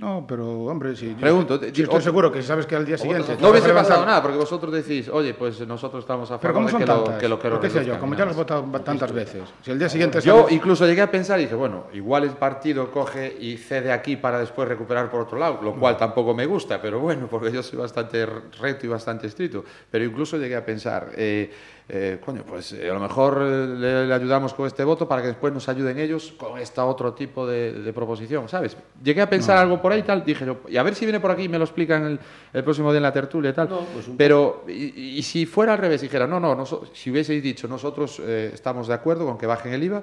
No, 0.00 0.24
pero 0.26 0.48
hombre, 0.62 0.96
si 0.96 1.08
Pregunto, 1.08 1.60
yo, 1.60 1.68
yo 1.68 1.84
estoy 1.84 2.00
seguro 2.00 2.32
que 2.32 2.42
sabes 2.42 2.64
que 2.64 2.74
al 2.74 2.86
día 2.86 2.96
siguiente 2.96 3.36
no 3.38 3.50
hubiese 3.50 3.72
pasado 3.72 4.06
nada, 4.06 4.22
porque 4.22 4.38
vosotros 4.38 4.72
decís, 4.72 5.08
oye, 5.08 5.34
pues 5.34 5.66
nosotros 5.66 6.04
estamos 6.04 6.30
a 6.30 6.38
favor 6.38 6.40
pero 6.40 6.54
¿cómo 6.54 6.68
son 6.68 6.80
de 6.80 6.86
que, 6.86 6.92
tantas? 6.92 7.12
lo, 7.12 7.18
que 7.18 7.28
lo 7.28 7.38
que 7.38 7.50
lo 7.50 7.60
¿Qué 7.60 7.70
sé 7.70 7.84
yo? 7.84 7.98
Como 7.98 8.14
ya 8.14 8.24
lo 8.24 8.30
he 8.30 8.34
votado 8.34 8.62
tantas 8.80 9.12
veces. 9.12 9.42
Si 9.62 9.70
el 9.70 9.78
día 9.78 9.88
siguiente 9.88 10.20
yo 10.20 10.38
sabes... 10.38 10.52
incluso 10.52 10.86
llegué 10.86 11.02
a 11.02 11.10
pensar 11.10 11.38
y 11.38 11.42
dije, 11.42 11.54
bueno, 11.54 11.84
igual 11.92 12.24
el 12.24 12.30
partido 12.30 12.90
coge 12.90 13.36
y 13.40 13.56
cede 13.58 13.92
aquí 13.92 14.16
para 14.16 14.38
después 14.38 14.66
recuperar 14.68 15.10
por 15.10 15.20
otro 15.20 15.38
lado, 15.38 15.60
lo 15.62 15.74
cual 15.74 15.96
tampoco 15.96 16.34
me 16.34 16.46
gusta, 16.46 16.80
pero 16.80 17.00
bueno, 17.00 17.26
porque 17.30 17.52
yo 17.52 17.62
soy 17.62 17.78
bastante 17.78 18.24
reto 18.26 18.86
y 18.86 18.88
bastante 18.88 19.26
estricto. 19.26 19.64
Pero 19.90 20.04
incluso 20.04 20.38
llegué 20.38 20.56
a 20.56 20.64
pensar, 20.64 21.10
eh, 21.16 21.50
eh, 21.92 22.18
coño, 22.24 22.44
pues 22.46 22.72
eh, 22.72 22.88
a 22.88 22.94
lo 22.94 23.00
mejor 23.00 23.40
le, 23.40 24.06
le, 24.06 24.14
ayudamos 24.14 24.54
con 24.54 24.66
este 24.66 24.84
voto 24.84 25.08
para 25.08 25.22
que 25.22 25.28
después 25.28 25.52
nos 25.52 25.68
ayuden 25.68 25.98
ellos 25.98 26.32
con 26.38 26.56
este 26.58 26.80
otro 26.80 27.14
tipo 27.14 27.46
de, 27.46 27.72
de 27.72 27.92
proposición, 27.92 28.48
¿sabes? 28.48 28.76
Llegué 29.02 29.20
a 29.22 29.28
pensar 29.28 29.56
no. 29.56 29.62
algo 29.62 29.82
por 29.82 29.89
ahí 29.92 30.00
y 30.00 30.02
tal, 30.02 30.24
dije 30.24 30.44
yo, 30.44 30.60
y 30.68 30.76
a 30.76 30.82
ver 30.82 30.94
si 30.94 31.04
viene 31.04 31.20
por 31.20 31.30
aquí 31.30 31.44
y 31.44 31.48
me 31.48 31.58
lo 31.58 31.64
explican 31.64 32.04
el, 32.04 32.20
el 32.52 32.64
próximo 32.64 32.90
día 32.90 32.98
en 32.98 33.02
la 33.02 33.12
tertulia 33.12 33.50
y 33.50 33.54
tal. 33.54 33.68
No, 33.68 33.80
pues 33.92 34.08
Pero, 34.16 34.64
y, 34.68 35.18
y, 35.18 35.22
si 35.22 35.46
fuera 35.46 35.72
al 35.72 35.78
revés, 35.78 36.00
dijera, 36.00 36.26
no, 36.26 36.40
no, 36.40 36.54
no 36.54 36.64
si 36.66 37.10
hubieseis 37.10 37.42
dicho, 37.42 37.68
nosotros 37.68 38.20
eh, 38.24 38.50
estamos 38.52 38.88
de 38.88 38.94
acuerdo 38.94 39.26
con 39.26 39.38
que 39.38 39.46
bajen 39.46 39.72
el 39.72 39.82
IVA, 39.84 40.02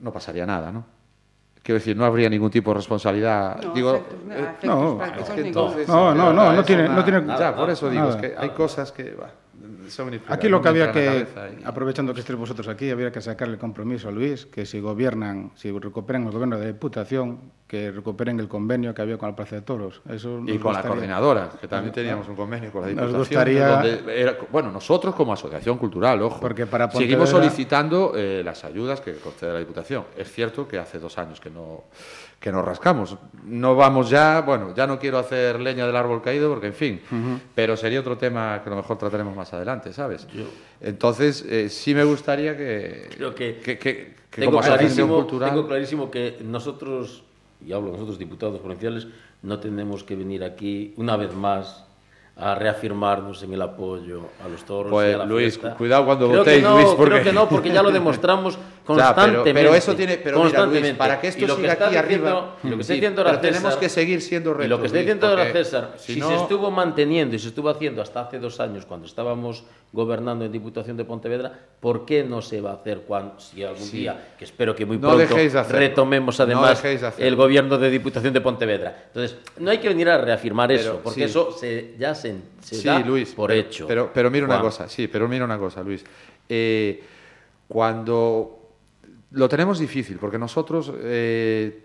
no 0.00 0.12
pasaría 0.12 0.46
nada, 0.46 0.72
¿no? 0.72 0.84
Quiero 1.62 1.80
decir, 1.80 1.96
no 1.96 2.04
habría 2.04 2.28
ningún 2.28 2.50
tipo 2.50 2.70
de 2.70 2.76
responsabilidad. 2.76 3.60
No, 3.60 3.74
digo, 3.74 3.96
efectos, 4.30 4.62
eh, 4.62 4.66
no, 4.66 5.04
es 5.04 5.30
que 5.30 5.40
entonces, 5.40 5.88
no, 5.88 6.14
no, 6.14 6.32
no, 6.32 6.52
no, 6.52 6.64
tiene, 6.64 6.88
no 6.88 7.02
tiene. 7.02 7.26
Ya, 7.26 7.56
por 7.56 7.68
eso 7.68 7.90
digo, 7.90 8.04
nada. 8.04 8.14
es 8.14 8.20
que 8.20 8.34
hay 8.38 8.50
cosas 8.50 8.92
que. 8.92 9.10
Bah, 9.10 9.32
Aquí 10.28 10.48
lo 10.48 10.60
que 10.60 10.68
había 10.68 10.92
que, 10.92 11.26
aprovechando 11.64 12.12
que 12.14 12.20
estéis 12.20 12.38
vosotros 12.38 12.68
aquí, 12.68 12.90
habría 12.90 13.10
que 13.10 13.20
sacarle 13.20 13.58
compromiso 13.58 14.08
a 14.08 14.12
Luis, 14.12 14.46
que 14.46 14.66
si 14.66 14.80
gobiernan, 14.80 15.52
si 15.54 15.70
recuperan 15.70 16.24
el 16.24 16.32
gobierno 16.32 16.58
de 16.58 16.66
la 16.66 16.72
Diputación, 16.72 17.38
que 17.66 17.90
recuperen 17.90 18.38
el 18.38 18.48
convenio 18.48 18.94
que 18.94 19.02
había 19.02 19.18
con 19.18 19.28
la 19.28 19.36
Plaza 19.36 19.56
de 19.56 19.62
Toros. 19.62 20.00
Eso 20.08 20.40
y 20.46 20.58
con 20.58 20.72
gustaría. 20.72 20.72
la 20.72 20.82
coordinadora, 20.82 21.50
que 21.60 21.66
también 21.66 21.92
teníamos 21.92 22.28
un 22.28 22.36
convenio 22.36 22.70
con 22.70 22.82
la 22.82 22.88
Diputación. 22.88 23.12
Nos 23.12 23.28
gustaría... 23.28 23.82
Era, 24.06 24.36
bueno, 24.50 24.70
nosotros 24.70 25.14
como 25.14 25.32
asociación 25.32 25.76
cultural, 25.78 26.22
ojo, 26.22 26.40
Porque 26.40 26.66
para 26.66 26.90
seguimos 26.90 27.28
solicitando 27.28 28.12
eh, 28.14 28.42
las 28.44 28.64
ayudas 28.64 29.00
que 29.00 29.14
concede 29.14 29.52
la 29.52 29.58
Diputación. 29.58 30.04
Es 30.16 30.30
cierto 30.30 30.68
que 30.68 30.78
hace 30.78 30.98
dos 30.98 31.18
años 31.18 31.40
que 31.40 31.50
no 31.50 31.84
que 32.40 32.52
nos 32.52 32.64
rascamos. 32.64 33.16
No 33.44 33.74
vamos 33.74 34.10
ya, 34.10 34.42
bueno, 34.42 34.74
ya 34.74 34.86
no 34.86 34.98
quiero 34.98 35.18
hacer 35.18 35.58
leña 35.60 35.86
del 35.86 35.96
árbol 35.96 36.20
caído 36.22 36.50
porque, 36.50 36.68
en 36.68 36.74
fin, 36.74 37.00
uh 37.10 37.14
-huh. 37.14 37.38
pero 37.54 37.76
sería 37.76 38.00
otro 38.00 38.16
tema 38.18 38.60
que 38.62 38.68
a 38.68 38.70
lo 38.70 38.76
mejor 38.76 38.98
trataremos 38.98 39.34
más 39.34 39.52
adelante, 39.52 39.92
¿sabes? 39.92 40.26
Yo, 40.34 40.44
Entonces, 40.80 41.44
eh, 41.48 41.68
sí 41.68 41.94
me 41.94 42.04
gustaría 42.04 42.56
que... 42.56 43.08
Creo 43.16 43.34
que, 43.34 43.56
que, 43.58 43.78
que, 43.78 44.14
que 44.30 44.40
tengo, 44.40 44.52
como 44.52 44.62
clarísimo, 44.62 45.14
cultural... 45.16 45.50
tengo 45.50 45.66
clarísimo 45.66 46.10
que 46.10 46.38
nosotros, 46.44 47.24
y 47.64 47.72
hablo 47.72 47.92
nosotros 47.92 48.18
diputados 48.18 48.60
provinciales, 48.60 49.06
no 49.42 49.58
tenemos 49.58 50.04
que 50.04 50.16
venir 50.16 50.44
aquí 50.44 50.92
una 50.96 51.16
vez 51.16 51.34
más 51.34 51.84
a 52.38 52.54
reafirmarnos 52.54 53.42
en 53.44 53.54
el 53.54 53.62
apoyo 53.62 54.28
a 54.44 54.48
los 54.48 54.62
toros 54.64 54.90
pues, 54.90 55.10
y 55.10 55.14
a 55.14 55.18
la 55.18 55.24
Luis, 55.24 55.58
fiesta. 55.58 55.74
cuidado 55.74 56.04
cuando 56.04 56.28
creo 56.28 56.40
votéis, 56.40 56.62
no, 56.62 56.74
Luis, 56.74 56.88
porque... 56.94 57.10
Creo 57.12 57.24
que 57.24 57.32
no, 57.32 57.48
porque 57.48 57.70
ya 57.70 57.82
lo 57.82 57.90
demostramos 57.90 58.58
constantemente. 58.86 59.52
Pero, 59.52 59.54
pero, 59.54 59.74
eso 59.74 59.94
tiene... 59.94 60.16
Pero. 60.16 60.44
Mira, 60.44 60.64
Luis, 60.64 60.92
para 60.94 61.20
que 61.20 61.28
esto 61.28 61.44
y 61.44 61.46
lo 61.48 61.56
siga 61.56 61.76
que 61.76 61.84
aquí 61.84 61.94
diciendo, 61.96 62.28
arriba... 62.28 62.56
Y 62.62 62.68
lo 62.68 62.76
que 62.76 62.80
está 62.82 62.92
sí, 62.92 63.00
diciendo 63.00 63.22
ahora 63.22 63.40
tenemos 63.40 63.76
que 63.76 63.88
seguir 63.88 64.22
siendo 64.22 64.54
retos, 64.54 64.66
Y 64.66 64.68
lo 64.68 64.80
que 64.80 64.86
está 64.86 64.98
diciendo 64.98 65.26
ahora 65.26 65.52
César, 65.52 65.94
si, 65.98 66.14
si 66.14 66.20
no... 66.20 66.28
se 66.28 66.36
estuvo 66.36 66.70
manteniendo 66.70 67.36
y 67.36 67.38
se 67.38 67.48
estuvo 67.48 67.68
haciendo 67.68 68.00
hasta 68.00 68.20
hace 68.20 68.38
dos 68.38 68.60
años, 68.60 68.86
cuando 68.86 69.06
estábamos 69.06 69.64
gobernando 69.92 70.44
en 70.44 70.52
Diputación 70.52 70.96
de 70.96 71.04
Pontevedra, 71.04 71.52
¿por 71.80 72.04
qué 72.04 72.22
no 72.22 72.42
se 72.42 72.60
va 72.60 72.70
a 72.70 72.74
hacer 72.74 73.00
cuando, 73.00 73.40
si 73.40 73.64
algún 73.64 73.82
sí. 73.82 73.98
día, 73.98 74.34
que 74.38 74.44
espero 74.44 74.74
que 74.74 74.86
muy 74.86 74.98
pronto 74.98 75.26
retomemos 75.70 76.38
además 76.38 76.82
no 76.84 77.12
el 77.18 77.36
gobierno 77.36 77.78
de 77.78 77.90
Diputación 77.90 78.32
de 78.32 78.40
Pontevedra? 78.40 79.04
Entonces, 79.08 79.38
no 79.58 79.70
hay 79.70 79.78
que 79.78 79.88
venir 79.88 80.08
a 80.08 80.18
reafirmar 80.18 80.68
pero, 80.68 80.80
eso, 80.80 81.00
porque 81.02 81.20
sí. 81.20 81.24
eso 81.24 81.52
se, 81.52 81.94
ya 81.98 82.14
se, 82.14 82.36
se 82.60 82.82
da 82.82 83.00
Luis, 83.00 83.32
por 83.32 83.48
pero, 83.48 83.60
hecho. 83.60 83.86
Pero, 83.86 84.10
pero 84.12 84.30
mira 84.30 84.44
una 84.44 84.56
Juan. 84.56 84.66
cosa, 84.66 84.88
sí, 84.88 85.08
pero 85.08 85.28
mira 85.28 85.44
una 85.44 85.58
cosa, 85.58 85.82
Luis. 85.82 86.04
Eh, 86.48 87.02
cuando 87.68 88.65
lo 89.36 89.48
tenemos 89.50 89.78
difícil, 89.78 90.16
porque 90.18 90.38
nosotros, 90.38 90.90
eh, 90.98 91.84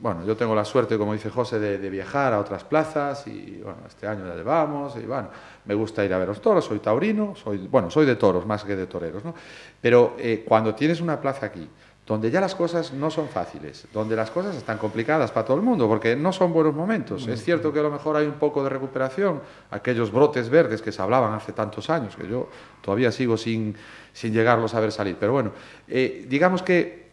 bueno, 0.00 0.26
yo 0.26 0.36
tengo 0.36 0.54
la 0.54 0.66
suerte, 0.66 0.98
como 0.98 1.14
dice 1.14 1.30
José, 1.30 1.58
de, 1.58 1.90
viajar 1.90 2.34
a 2.34 2.40
otras 2.40 2.62
plazas 2.64 3.26
y, 3.26 3.60
bueno, 3.62 3.78
este 3.86 4.06
año 4.06 4.26
ya 4.26 4.34
llevamos 4.34 4.94
y, 4.96 5.06
bueno, 5.06 5.30
me 5.64 5.74
gusta 5.74 6.04
ir 6.04 6.12
a 6.12 6.18
ver 6.18 6.28
los 6.28 6.42
toros, 6.42 6.66
soy 6.66 6.80
taurino, 6.80 7.34
soy, 7.34 7.66
bueno, 7.68 7.90
soy 7.90 8.04
de 8.04 8.16
toros 8.16 8.44
más 8.44 8.64
que 8.64 8.76
de 8.76 8.86
toreros, 8.86 9.24
¿no? 9.24 9.34
Pero 9.80 10.14
eh, 10.18 10.44
cuando 10.46 10.74
tienes 10.74 11.00
una 11.00 11.18
plaza 11.18 11.46
aquí, 11.46 11.66
donde 12.08 12.30
ya 12.30 12.40
las 12.40 12.54
cosas 12.54 12.94
no 12.94 13.10
son 13.10 13.28
fáciles, 13.28 13.86
donde 13.92 14.16
las 14.16 14.30
cosas 14.30 14.56
están 14.56 14.78
complicadas 14.78 15.30
para 15.30 15.44
todo 15.46 15.58
el 15.58 15.62
mundo, 15.62 15.86
porque 15.86 16.16
no 16.16 16.32
son 16.32 16.54
buenos 16.54 16.74
momentos. 16.74 17.28
Es 17.28 17.44
cierto 17.44 17.70
que 17.70 17.80
a 17.80 17.82
lo 17.82 17.90
mejor 17.90 18.16
hay 18.16 18.26
un 18.26 18.38
poco 18.40 18.62
de 18.62 18.70
recuperación, 18.70 19.42
aquellos 19.70 20.10
brotes 20.10 20.48
verdes 20.48 20.80
que 20.80 20.90
se 20.90 21.02
hablaban 21.02 21.34
hace 21.34 21.52
tantos 21.52 21.90
años, 21.90 22.16
que 22.16 22.26
yo 22.26 22.48
todavía 22.80 23.12
sigo 23.12 23.36
sin, 23.36 23.76
sin 24.14 24.32
llegarlos 24.32 24.72
a 24.74 24.80
ver 24.80 24.90
salir. 24.90 25.16
Pero 25.20 25.32
bueno, 25.32 25.52
eh, 25.86 26.24
digamos 26.26 26.62
que 26.62 27.08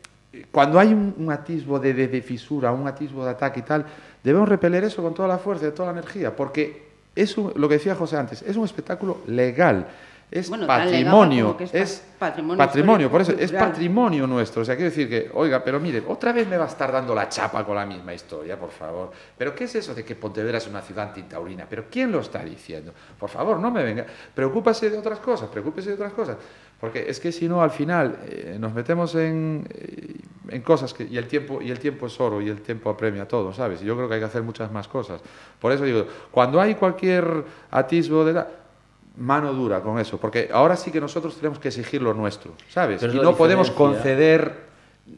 cuando 0.49 0.79
hay 0.79 0.93
un, 0.93 1.29
atisbo 1.29 1.77
de, 1.77 1.93
de, 1.93 2.21
fisura, 2.21 2.71
un 2.71 2.87
atisbo 2.87 3.25
de 3.25 3.31
ataque 3.31 3.59
y 3.59 3.63
tal, 3.63 3.85
debemos 4.23 4.47
repeler 4.47 4.85
eso 4.85 5.03
con 5.03 5.13
toda 5.13 5.27
la 5.27 5.39
fuerza 5.39 5.67
y 5.67 5.71
toda 5.71 5.91
la 5.91 5.99
energía, 5.99 6.33
porque 6.33 6.85
es 7.13 7.35
lo 7.37 7.67
que 7.67 7.75
decía 7.75 7.95
José 7.95 8.15
antes, 8.15 8.43
es 8.43 8.55
un 8.55 8.63
espectáculo 8.63 9.17
legal 9.27 9.87
es 10.31 10.49
bueno, 10.49 10.65
patrimonio, 10.65 11.55
es, 11.59 11.73
es 11.73 12.03
patrimonio, 12.17 12.57
patrimonio 12.57 13.11
por 13.11 13.21
eso 13.21 13.33
es 13.37 13.51
patrimonio 13.51 14.25
nuestro. 14.25 14.63
O 14.63 14.65
sea, 14.65 14.75
quiero 14.75 14.89
decir 14.89 15.07
que, 15.07 15.29
oiga, 15.33 15.63
pero 15.63 15.79
mire, 15.79 16.03
otra 16.07 16.33
vez 16.33 16.47
me 16.47 16.57
va 16.57 16.65
a 16.65 16.67
estar 16.67 16.91
dando 16.91 17.13
la 17.13 17.29
chapa 17.29 17.63
con 17.63 17.75
la 17.75 17.85
misma 17.85 18.11
historia, 18.13 18.59
por 18.59 18.71
favor. 18.71 19.11
Pero 19.37 19.53
¿qué 19.53 19.65
es 19.65 19.75
eso 19.75 19.93
de 19.93 20.03
que 20.03 20.15
Pontevedra 20.15 20.57
es 20.57 20.67
una 20.67 20.81
ciudad 20.81 21.09
antitaurina? 21.09 21.67
¿Pero 21.69 21.85
quién 21.91 22.11
lo 22.11 22.21
está 22.21 22.43
diciendo? 22.43 22.91
Por 23.19 23.29
favor, 23.29 23.59
no 23.59 23.69
me 23.69 23.83
venga. 23.83 24.05
Preocúpase 24.33 24.89
de 24.89 24.97
otras 24.97 25.19
cosas, 25.19 25.47
preocúpese 25.49 25.89
de 25.89 25.95
otras 25.95 26.13
cosas. 26.13 26.37
Porque 26.79 27.05
es 27.07 27.19
que 27.19 27.31
si 27.31 27.47
no, 27.47 27.61
al 27.61 27.71
final 27.71 28.17
eh, 28.27 28.57
nos 28.59 28.73
metemos 28.73 29.13
en, 29.15 29.65
eh, 29.69 30.15
en 30.49 30.61
cosas 30.63 30.93
que, 30.93 31.03
y, 31.03 31.17
el 31.17 31.27
tiempo, 31.27 31.61
y 31.61 31.69
el 31.69 31.79
tiempo 31.79 32.07
es 32.07 32.19
oro 32.19 32.41
y 32.41 32.49
el 32.49 32.61
tiempo 32.61 32.89
apremia 32.89 33.27
todo, 33.27 33.53
¿sabes? 33.53 33.81
Y 33.83 33.85
yo 33.85 33.95
creo 33.95 34.09
que 34.09 34.15
hay 34.15 34.19
que 34.19 34.25
hacer 34.25 34.41
muchas 34.41 34.71
más 34.71 34.87
cosas. 34.87 35.21
Por 35.59 35.71
eso 35.71 35.83
digo, 35.83 36.07
cuando 36.31 36.59
hay 36.59 36.73
cualquier 36.73 37.45
atisbo 37.69 38.25
de... 38.25 38.33
La, 38.33 38.47
mano 39.17 39.53
dura 39.53 39.81
con 39.81 39.99
eso, 39.99 40.17
porque 40.17 40.49
ahora 40.51 40.75
sí 40.75 40.91
que 40.91 40.99
nosotros 40.99 41.35
tenemos 41.37 41.59
que 41.59 41.69
exigir 41.69 42.01
lo 42.01 42.13
nuestro, 42.13 42.53
¿sabes? 42.69 42.99
Pero 43.01 43.13
y 43.13 43.19
no 43.19 43.35
podemos 43.35 43.71
conceder 43.71 44.64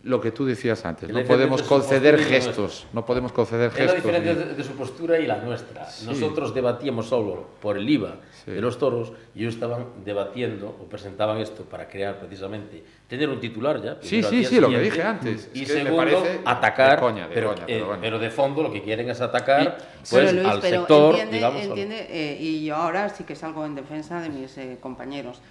lo 0.07 0.21
que 0.21 0.31
tú 0.31 0.45
decías 0.45 0.85
antes, 0.85 1.09
no 1.09 1.23
podemos 1.23 1.61
conceder 1.63 2.17
gestos, 2.17 2.87
no 2.93 3.05
podemos 3.05 3.31
conceder 3.31 3.71
gestos. 3.71 3.97
Es 3.97 4.05
la 4.05 4.19
diferencia 4.19 4.55
de 4.55 4.63
su 4.63 4.71
postura 4.71 5.19
y 5.19 5.27
la 5.27 5.37
nuestra. 5.37 5.87
Nosotros 6.05 6.53
debatíamos 6.53 7.07
solo 7.07 7.45
por 7.61 7.77
el 7.77 7.89
IVA 7.89 8.15
de 8.45 8.61
los 8.61 8.77
toros 8.79 9.11
y 9.35 9.41
ellos 9.41 9.55
estaban 9.55 9.85
debatiendo 10.05 10.69
o 10.69 10.85
presentaban 10.85 11.39
esto 11.39 11.63
para 11.63 11.87
crear 11.89 12.17
precisamente, 12.19 12.81
tener 13.07 13.27
un 13.27 13.41
titular 13.41 13.81
ya. 13.81 13.97
Sí, 14.01 14.23
sí, 14.23 14.45
sí, 14.45 14.59
lo 14.61 14.69
que 14.69 14.79
dije 14.79 15.03
antes. 15.03 15.49
Y 15.53 15.65
segundo, 15.65 16.23
atacar, 16.45 17.01
pero, 17.33 17.53
eh, 17.67 17.83
pero, 17.99 18.19
de 18.19 18.29
fondo 18.29 18.63
lo 18.63 18.71
que 18.71 18.81
quieren 18.81 19.09
es 19.09 19.19
atacar 19.19 19.77
pues, 20.09 20.33
al 20.45 20.61
sector, 20.61 21.15
digamos. 21.29 21.61
Entiende, 21.61 22.07
eh, 22.09 22.37
y 22.39 22.65
yo 22.65 22.75
ahora 22.75 23.09
sí 23.09 23.25
que 23.25 23.35
salgo 23.35 23.65
en 23.65 23.75
defensa 23.75 24.21
de 24.21 24.29
mis 24.29 24.57
eh, 24.57 24.77
compañeros 24.79 25.41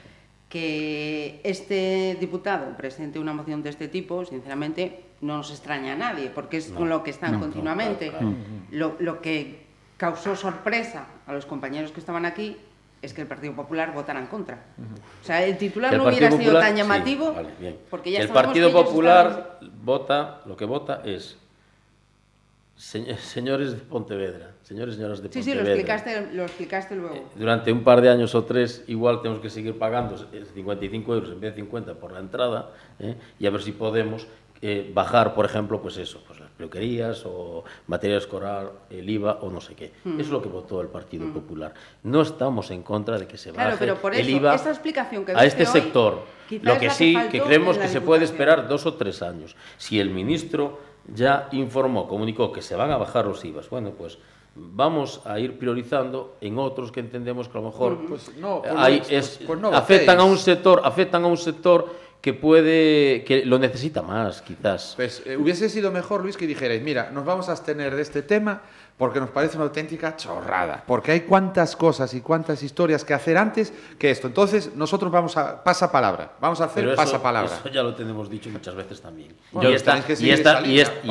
que 0.49 1.41
este 1.43 2.17
diputado 2.21 2.77
presente 2.77 3.19
una 3.19 3.33
moción 3.33 3.63
de 3.63 3.71
este 3.71 3.89
tipo, 3.89 4.25
sinceramente, 4.25 5.03
no 5.21 5.39
nos 5.39 5.51
extraña 5.51 5.95
a 5.95 5.97
nadie, 5.97 6.31
porque 6.31 6.59
es 6.59 6.69
con 6.71 6.89
lo 6.89 7.03
que 7.03 7.11
están 7.11 7.41
continuamente. 7.41 8.13
Lo, 8.71 8.97
lo, 8.99 9.21
que 9.21 9.67
causó 9.97 10.37
sorpresa 10.37 11.07
a 11.27 11.33
los 11.33 11.47
compañeros 11.47 11.91
que 11.91 12.01
estaban 12.01 12.27
aquí 12.27 12.57
es 13.03 13.13
que 13.13 13.23
el 13.23 13.27
Partido 13.27 13.55
Popular 13.55 13.93
votara 13.93 14.21
en 14.21 14.27
contra. 14.27 14.65
O 15.23 15.25
sea, 15.25 15.45
el 15.45 15.57
titular 15.59 15.97
no 15.97 16.07
hubiera 16.07 16.31
sido 16.31 16.59
tan 16.59 16.77
llamativo, 16.77 17.35
porque 17.91 18.13
ya 18.13 18.21
El 18.21 18.29
Partido 18.29 18.73
Popular 18.73 19.59
vota, 19.83 20.43
lo 20.47 20.57
que 20.57 20.65
vota 20.65 21.03
es 21.05 21.39
señores 22.77 23.73
de 23.73 23.79
Pontevedra, 23.79 24.53
señores 24.63 24.95
y 24.95 24.97
señoras 24.99 25.23
de 25.23 25.29
Pontevedra. 25.29 25.45
Sí, 25.45 25.51
sí, 25.51 25.57
lo 25.57 25.63
explicaste, 25.63 26.35
lo 26.35 26.43
explicaste 26.43 26.97
luego. 26.97 27.15
Eh, 27.15 27.23
durante 27.35 27.73
un 27.73 27.83
par 27.83 28.01
de 28.01 28.11
años 28.11 28.35
o 28.35 28.45
tres, 28.45 28.85
igual 28.87 29.23
tenemos 29.23 29.41
que 29.41 29.51
seguir 29.51 29.79
pagando 29.79 30.17
55 30.19 31.15
euros 31.15 31.31
en 31.31 31.41
vez 31.41 31.55
de 31.55 31.63
50 31.63 31.95
por 31.95 32.13
la 32.13 32.21
entrada, 32.21 32.71
¿eh? 32.99 33.17
y 33.39 33.47
a 33.47 33.51
ver 33.51 33.63
si 33.63 33.73
podemos 33.73 34.27
eh, 34.63 34.91
bajar, 34.95 35.35
por 35.35 35.45
ejemplo, 35.45 35.81
pues 35.81 35.97
eso, 35.99 36.23
pues 36.27 36.41
las 36.41 36.51
peluquerías 36.51 37.25
o 37.27 37.65
material 37.87 38.19
escolar, 38.19 38.73
el 38.91 39.09
IVA 39.09 39.39
o 39.43 39.51
no 39.51 39.61
sé 39.61 39.75
qué. 39.75 39.93
Mm. 40.05 40.15
Eso 40.15 40.23
es 40.23 40.31
lo 40.31 40.43
que 40.43 40.49
votó 40.49 40.81
el 40.81 40.89
Partido 40.89 41.27
mm. 41.27 41.33
Popular. 41.33 41.75
No 42.03 42.23
estamos 42.23 42.71
en 42.71 42.83
contra 42.83 43.19
de 43.19 43.27
que 43.27 43.37
se 43.37 43.53
baje 43.53 43.77
pero 43.79 43.97
por 43.97 44.15
el 44.15 44.29
IVA 44.29 44.55
explicación 44.55 45.25
que 45.25 45.33
a 45.33 45.45
este 45.45 45.67
sector. 45.67 46.25
Lo 46.63 46.79
que 46.79 46.91
sí, 46.91 47.17
que, 47.31 47.39
que 47.39 47.41
creemos 47.41 47.77
que 47.77 47.89
se 47.89 48.01
puede 48.01 48.25
esperar 48.25 48.69
dos 48.69 48.87
o 48.87 48.95
tres 48.95 49.21
años. 49.21 49.57
Si 49.79 49.99
el 49.99 50.11
ministro 50.11 50.79
ya 51.15 51.49
informó, 51.53 52.09
comunicó 52.09 52.53
que 52.53 52.63
se 52.63 52.75
van 52.77 52.91
a 52.91 52.97
bajar 52.97 53.27
los 53.27 53.45
IVAs. 53.45 53.69
Bueno, 53.71 53.91
pues 53.91 54.19
vamos 54.55 55.21
a 55.25 55.39
ir 55.39 55.59
priorizando 55.59 56.37
en 56.41 56.59
otros 56.59 56.91
que 56.91 57.01
entendemos 57.01 57.49
que 57.49 57.59
a 57.59 57.61
lo 57.61 57.69
mejor 57.69 58.07
pues 58.09 58.35
no, 58.37 58.63
pues, 58.63 59.11
es, 59.11 59.41
pues 59.47 59.63
afectan 59.73 60.19
a 60.19 60.25
un 60.25 60.39
sector, 60.39 60.81
afectan 60.83 61.25
a 61.25 61.27
un 61.27 61.37
sector 61.37 61.89
que 62.27 62.35
puede 62.35 63.23
que 63.23 63.45
lo 63.45 63.57
necesita 63.57 64.03
más, 64.03 64.43
quizás. 64.43 64.95
Pues 64.97 65.23
eh, 65.27 65.37
hubiese 65.37 65.69
sido 65.69 65.93
mejor, 65.93 66.23
Luis, 66.23 66.37
que 66.37 66.45
dijerais, 66.45 66.83
mira, 66.83 67.09
nos 67.13 67.25
vamos 67.25 67.49
a 67.49 67.53
abstener 67.53 67.95
de 67.95 68.03
este 68.03 68.21
tema 68.21 68.63
porque 68.99 69.21
nos 69.21 69.31
parece 69.31 69.57
una 69.57 69.67
auténtica 69.67 70.17
chorrada, 70.17 70.83
porque 70.89 71.13
hay 71.13 71.21
cuantas 71.21 71.77
cosas 71.77 72.13
y 72.15 72.23
cuantas 72.23 72.65
historias 72.65 73.05
que 73.05 73.15
hacer 73.15 73.39
antes 73.39 73.73
que 73.97 74.11
esto. 74.11 74.27
Entonces, 74.27 74.75
nosotros 74.75 75.13
vamos 75.13 75.37
a 75.37 75.63
pasa 75.63 75.93
palabra, 75.93 76.33
vamos 76.41 76.61
a 76.61 76.65
hacer 76.65 76.97
pasa 76.97 77.23
palabra. 77.23 77.59
Eso 77.61 77.69
ya 77.69 77.85
lo 77.85 77.95
tenemos 77.95 78.29
dicho 78.29 78.51
muchas 78.51 78.75
veces 78.75 79.01
también. 79.01 79.33
y 79.63 79.67
esta, 79.67 79.97
y 79.97 80.31
esta, 80.31 80.67
y, 80.67 80.73
en 80.73 80.81
esta, 80.81 81.07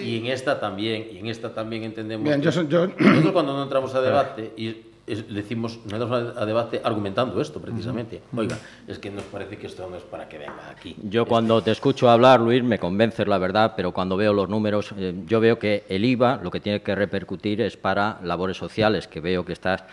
y 0.00 0.18
en 0.18 0.26
esta 0.26 0.60
también, 0.60 1.08
y 1.10 1.18
en 1.18 1.26
esta 1.26 1.52
también 1.52 1.82
entendemos. 1.82 2.22
Bien, 2.22 2.40
yo, 2.40 2.52
yo... 2.68 2.86
Nosotros 2.86 3.32
cuando 3.32 3.52
no 3.52 3.64
entramos 3.64 3.92
a 3.96 4.00
debate 4.00 4.52
y 4.56 4.93
decimos, 5.06 5.80
nos 5.90 6.10
a 6.10 6.46
debate 6.46 6.80
argumentando 6.82 7.40
esto 7.40 7.60
precisamente. 7.60 8.22
Oiga, 8.36 8.56
es 8.86 8.98
que 8.98 9.10
nos 9.10 9.24
parece 9.24 9.58
que 9.58 9.66
esto 9.66 9.88
no 9.88 9.96
es 9.96 10.02
para 10.02 10.28
que 10.28 10.38
venga 10.38 10.70
aquí. 10.70 10.96
Yo 11.02 11.26
cuando 11.26 11.62
te 11.62 11.70
escucho 11.70 12.08
hablar, 12.08 12.40
Luis, 12.40 12.62
me 12.62 12.78
convences 12.78 13.26
la 13.26 13.38
verdad, 13.38 13.74
pero 13.76 13.92
cuando 13.92 14.16
veo 14.16 14.32
los 14.32 14.48
números, 14.48 14.94
eh, 14.96 15.14
yo 15.26 15.40
veo 15.40 15.58
que 15.58 15.84
el 15.88 16.04
IVA 16.04 16.40
lo 16.42 16.50
que 16.50 16.60
tiene 16.60 16.82
que 16.82 16.94
repercutir 16.94 17.60
es 17.60 17.76
para 17.76 18.18
labores 18.22 18.56
sociales, 18.56 19.06
que 19.06 19.20
veo 19.20 19.44
que 19.44 19.52
estás 19.52 19.84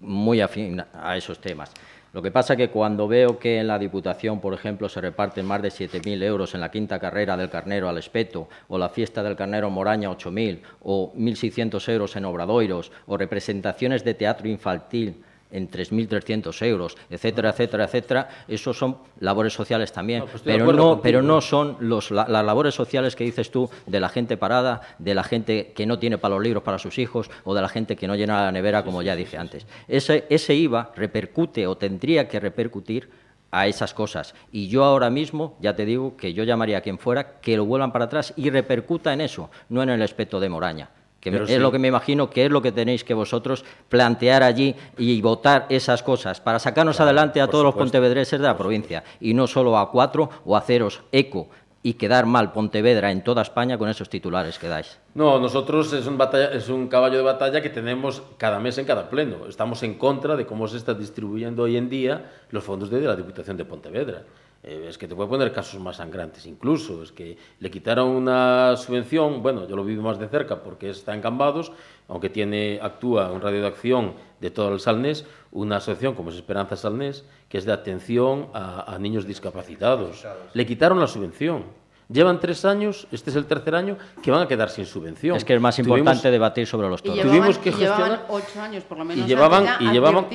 muy 0.00 0.40
afín 0.40 0.82
a 0.92 1.16
esos 1.16 1.38
temas. 1.38 1.72
Lo 2.12 2.20
que 2.20 2.30
pasa 2.30 2.52
es 2.52 2.58
que 2.58 2.68
cuando 2.68 3.08
veo 3.08 3.38
que 3.38 3.58
en 3.58 3.66
la 3.66 3.78
Diputación, 3.78 4.38
por 4.38 4.52
ejemplo, 4.52 4.90
se 4.90 5.00
reparten 5.00 5.46
más 5.46 5.62
de 5.62 5.70
7.000 5.70 6.22
euros 6.22 6.54
en 6.54 6.60
la 6.60 6.70
quinta 6.70 6.98
carrera 6.98 7.38
del 7.38 7.48
carnero 7.48 7.88
al 7.88 7.96
espeto, 7.96 8.50
o 8.68 8.76
la 8.76 8.90
fiesta 8.90 9.22
del 9.22 9.34
carnero 9.34 9.70
Moraña 9.70 10.10
8.000, 10.10 10.60
o 10.82 11.14
1.600 11.14 11.88
euros 11.88 12.14
en 12.16 12.26
obradoiros, 12.26 12.92
o 13.06 13.16
representaciones 13.16 14.04
de 14.04 14.12
teatro 14.12 14.46
infantil 14.46 15.24
en 15.52 15.70
3.300 15.70 16.66
euros, 16.66 16.96
etcétera, 17.10 17.50
etcétera, 17.50 17.84
etcétera, 17.84 18.28
esos 18.48 18.76
son 18.76 18.98
labores 19.20 19.52
sociales 19.52 19.92
también, 19.92 20.24
pues 20.30 20.42
pero, 20.42 20.72
no, 20.72 21.00
pero 21.00 21.22
no 21.22 21.40
son 21.40 21.76
los, 21.80 22.10
las 22.10 22.28
labores 22.28 22.74
sociales 22.74 23.14
que 23.14 23.24
dices 23.24 23.50
tú 23.50 23.70
de 23.86 24.00
la 24.00 24.08
gente 24.08 24.36
parada, 24.36 24.80
de 24.98 25.14
la 25.14 25.22
gente 25.22 25.72
que 25.74 25.86
no 25.86 25.98
tiene 25.98 26.18
para 26.18 26.34
los 26.34 26.44
libros 26.44 26.62
para 26.62 26.78
sus 26.78 26.98
hijos 26.98 27.30
o 27.44 27.54
de 27.54 27.62
la 27.62 27.68
gente 27.68 27.96
que 27.96 28.06
no 28.06 28.16
llena 28.16 28.44
la 28.44 28.52
nevera, 28.52 28.84
como 28.84 29.02
ya 29.02 29.14
dije 29.14 29.36
antes. 29.36 29.66
Ese, 29.88 30.26
ese 30.28 30.54
IVA 30.54 30.92
repercute 30.96 31.66
o 31.66 31.76
tendría 31.76 32.28
que 32.28 32.40
repercutir 32.40 33.10
a 33.50 33.66
esas 33.66 33.92
cosas. 33.92 34.34
Y 34.50 34.68
yo 34.68 34.84
ahora 34.84 35.10
mismo, 35.10 35.56
ya 35.60 35.76
te 35.76 35.84
digo, 35.84 36.16
que 36.16 36.32
yo 36.32 36.42
llamaría 36.42 36.78
a 36.78 36.80
quien 36.80 36.98
fuera 36.98 37.40
que 37.40 37.56
lo 37.56 37.66
vuelvan 37.66 37.92
para 37.92 38.06
atrás 38.06 38.32
y 38.36 38.48
repercuta 38.50 39.12
en 39.12 39.20
eso, 39.20 39.50
no 39.68 39.82
en 39.82 39.90
el 39.90 40.02
aspecto 40.02 40.40
de 40.40 40.48
Moraña 40.48 40.90
que 41.22 41.30
es 41.30 41.60
lo 41.60 41.70
que 41.70 41.78
me 41.78 41.88
imagino 41.88 42.28
que 42.28 42.44
es 42.44 42.50
lo 42.50 42.60
que 42.60 42.72
tenéis 42.72 43.04
que 43.04 43.14
vosotros 43.14 43.64
plantear 43.88 44.42
allí 44.42 44.74
y 44.98 45.22
votar 45.22 45.66
esas 45.68 46.02
cosas 46.02 46.40
para 46.40 46.58
sacarnos 46.58 47.00
adelante 47.00 47.40
a 47.40 47.46
todos 47.46 47.64
los 47.64 47.74
pontevedreses 47.74 48.40
de 48.40 48.46
la 48.46 48.58
provincia 48.58 49.04
y 49.20 49.32
no 49.32 49.46
solo 49.46 49.78
a 49.78 49.90
cuatro 49.90 50.28
o 50.44 50.56
haceros 50.56 51.02
eco 51.12 51.48
y 51.84 51.94
quedar 51.94 52.26
mal 52.26 52.52
Pontevedra 52.52 53.10
en 53.10 53.22
toda 53.22 53.42
España 53.42 53.78
con 53.78 53.88
esos 53.88 54.08
titulares 54.08 54.58
que 54.58 54.68
dais. 54.68 54.98
No, 55.14 55.38
nosotros 55.38 55.92
es 55.92 56.06
un, 56.06 56.18
es 56.52 56.68
un 56.68 56.88
caballo 56.88 57.18
de 57.18 57.24
batalla 57.24 57.60
que 57.60 57.70
tenemos 57.70 58.22
cada 58.36 58.60
mes 58.60 58.78
en 58.78 58.84
cada 58.84 59.08
pleno. 59.08 59.46
Estamos 59.48 59.82
en 59.82 59.94
contra 59.94 60.36
de 60.36 60.46
cómo 60.46 60.68
se 60.68 60.76
está 60.76 60.94
distribuyendo 60.94 61.64
hoy 61.64 61.76
en 61.76 61.88
día 61.88 62.30
los 62.50 62.62
fondos 62.62 62.90
de 62.90 63.00
la 63.00 63.16
Diputación 63.16 63.56
de 63.56 63.64
Pontevedra. 63.64 64.22
Eh, 64.64 64.86
es 64.88 64.96
que 64.96 65.08
te 65.08 65.14
puedo 65.16 65.28
poner 65.28 65.52
casos 65.52 65.80
más 65.80 65.96
sangrantes 65.96 66.46
incluso. 66.46 67.02
Es 67.02 67.10
que 67.10 67.36
le 67.58 67.70
quitaron 67.70 68.08
una 68.08 68.76
subvención, 68.76 69.42
bueno, 69.42 69.66
yo 69.66 69.74
lo 69.74 69.84
vivo 69.84 70.02
más 70.02 70.18
de 70.18 70.28
cerca 70.28 70.62
porque 70.62 70.90
está 70.90 71.14
en 71.14 71.20
Cambados, 71.20 71.72
aunque 72.08 72.30
tiene, 72.30 72.78
actúa 72.80 73.32
un 73.32 73.40
radio 73.40 73.60
de 73.60 73.66
acción 73.66 74.14
de 74.40 74.50
todo 74.50 74.72
el 74.72 74.80
Salnés, 74.80 75.26
una 75.50 75.76
asociación 75.76 76.14
como 76.14 76.30
es 76.30 76.36
Esperanza 76.36 76.76
Salnés, 76.76 77.24
que 77.48 77.58
es 77.58 77.64
de 77.64 77.72
atención 77.72 78.48
a, 78.54 78.96
niños 79.00 79.26
discapacitados. 79.26 80.24
Le 80.54 80.64
quitaron 80.64 81.00
la 81.00 81.08
subvención. 81.08 81.64
Llevan 82.08 82.40
tres 82.40 82.64
años, 82.64 83.06
este 83.10 83.30
es 83.30 83.36
el 83.36 83.46
tercer 83.46 83.74
año, 83.74 83.96
que 84.22 84.30
van 84.30 84.42
a 84.42 84.48
quedar 84.48 84.68
sin 84.68 84.84
subvención. 84.84 85.34
Es 85.34 85.44
que 85.44 85.54
es 85.54 85.60
más 85.60 85.78
importante 85.78 86.30
debatir 86.30 86.66
sobre 86.66 86.88
los 86.88 87.02
toros. 87.02 87.20
Tuvimos 87.20 87.58
que 87.58 87.72
gestionar. 87.72 88.26
ocho 88.28 88.60
años, 88.60 88.84
por 88.84 88.98
lo 88.98 89.04
menos. 89.04 89.24
Y 89.24 89.28
llevaban, 89.28 89.66
y 89.80 89.90
llevaban, 89.90 90.26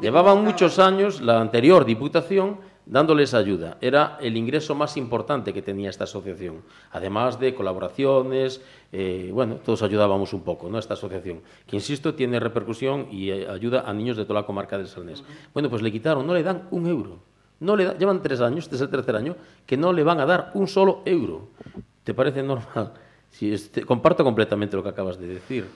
llevaban 0.00 0.42
muchos 0.42 0.78
años 0.78 1.20
la 1.20 1.40
anterior 1.40 1.84
diputación 1.84 2.69
dándoles 2.86 3.34
ayuda. 3.34 3.78
Era 3.80 4.18
el 4.20 4.36
ingreso 4.36 4.74
más 4.74 4.96
importante 4.96 5.52
que 5.52 5.62
tenía 5.62 5.90
esta 5.90 6.04
asociación, 6.04 6.62
además 6.92 7.38
de 7.38 7.54
colaboraciones, 7.54 8.62
eh, 8.92 9.30
bueno, 9.32 9.56
todos 9.56 9.82
ayudábamos 9.82 10.32
un 10.32 10.42
poco, 10.42 10.68
¿no? 10.68 10.78
Esta 10.78 10.94
asociación, 10.94 11.40
que 11.66 11.76
insisto, 11.76 12.14
tiene 12.14 12.40
repercusión 12.40 13.06
y 13.10 13.30
eh, 13.30 13.48
ayuda 13.48 13.82
a 13.86 13.92
niños 13.92 14.16
de 14.16 14.24
toda 14.24 14.40
la 14.40 14.46
comarca 14.46 14.76
del 14.76 14.88
Salnés. 14.88 15.22
Bueno, 15.54 15.70
pues 15.70 15.82
le 15.82 15.92
quitaron, 15.92 16.26
no 16.26 16.34
le 16.34 16.42
dan 16.42 16.68
un 16.70 16.86
euro. 16.86 17.18
No 17.60 17.76
le 17.76 17.94
llevan 17.98 18.22
tres 18.22 18.40
años, 18.40 18.64
este 18.64 18.76
es 18.76 18.82
el 18.82 18.88
tercer 18.88 19.14
año, 19.14 19.36
que 19.66 19.76
no 19.76 19.92
le 19.92 20.02
van 20.02 20.18
a 20.18 20.26
dar 20.26 20.50
un 20.54 20.66
solo 20.66 21.02
euro. 21.04 21.48
¿Te 22.04 22.14
parece 22.14 22.42
normal? 22.42 22.94
Si 23.30 23.52
este, 23.52 23.84
comparto 23.84 24.24
completamente 24.24 24.76
lo 24.76 24.82
que 24.82 24.88
acabas 24.88 25.18
de 25.18 25.26
decir. 25.26 25.66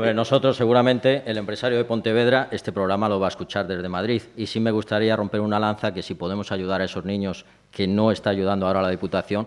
Ver, 0.00 0.14
nosotros 0.14 0.56
seguramente 0.56 1.22
el 1.26 1.36
empresario 1.36 1.76
de 1.76 1.84
Pontevedra 1.84 2.48
este 2.50 2.72
programa 2.72 3.10
lo 3.10 3.20
va 3.20 3.26
a 3.26 3.28
escuchar 3.28 3.66
desde 3.66 3.90
Madrid 3.90 4.22
y 4.38 4.46
sí 4.46 4.58
me 4.58 4.70
gustaría 4.70 5.14
romper 5.16 5.40
una 5.40 5.60
lanza 5.60 5.92
que 5.92 6.02
si 6.02 6.14
podemos 6.14 6.50
ayudar 6.50 6.80
a 6.80 6.84
esos 6.84 7.04
niños 7.04 7.44
que 7.70 7.86
no 7.86 8.10
está 8.10 8.30
ayudando 8.30 8.66
ahora 8.66 8.80
la 8.80 8.88
Diputación, 8.88 9.46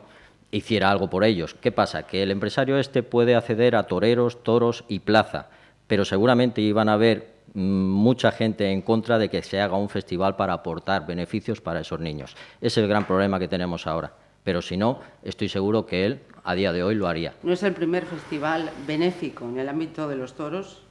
hiciera 0.51 0.91
algo 0.91 1.09
por 1.09 1.23
ellos. 1.23 1.55
¿Qué 1.55 1.71
pasa? 1.71 2.03
Que 2.03 2.21
el 2.21 2.29
empresario 2.29 2.77
este 2.77 3.01
puede 3.01 3.35
acceder 3.35 3.75
a 3.75 3.83
toreros, 3.83 4.43
toros 4.43 4.83
y 4.87 4.99
plaza, 4.99 5.49
pero 5.87 6.05
seguramente 6.05 6.61
iban 6.61 6.89
a 6.89 6.93
haber 6.93 7.33
mm, 7.55 7.61
mucha 7.61 8.31
gente 8.31 8.71
en 8.71 8.83
contra 8.83 9.17
de 9.17 9.29
que 9.29 9.41
se 9.41 9.59
haga 9.59 9.77
un 9.77 9.89
festival 9.89 10.35
para 10.35 10.53
aportar 10.53 11.07
beneficios 11.07 11.59
para 11.59 11.79
esos 11.79 11.99
niños. 11.99 12.35
Es 12.61 12.77
el 12.77 12.87
gran 12.87 13.05
problema 13.05 13.39
que 13.39 13.47
tenemos 13.47 13.87
ahora. 13.87 14.13
Pero 14.45 14.61
si 14.61 14.77
no, 14.77 15.01
estoy 15.23 15.49
seguro 15.49 15.85
que 15.85 16.05
él 16.05 16.21
a 16.43 16.53
día 16.53 16.71
de 16.71 16.83
hoy 16.83 16.95
lo 16.95 17.07
haría. 17.07 17.33
No 17.43 17.51
es 17.51 17.63
el 17.63 17.73
primer 17.73 18.05
festival 18.05 18.71
benéfico 18.87 19.43
en 19.43 19.57
el 19.57 19.67
ámbito 19.67 20.07
de 20.07 20.15
los 20.15 20.35
toros 20.35 20.83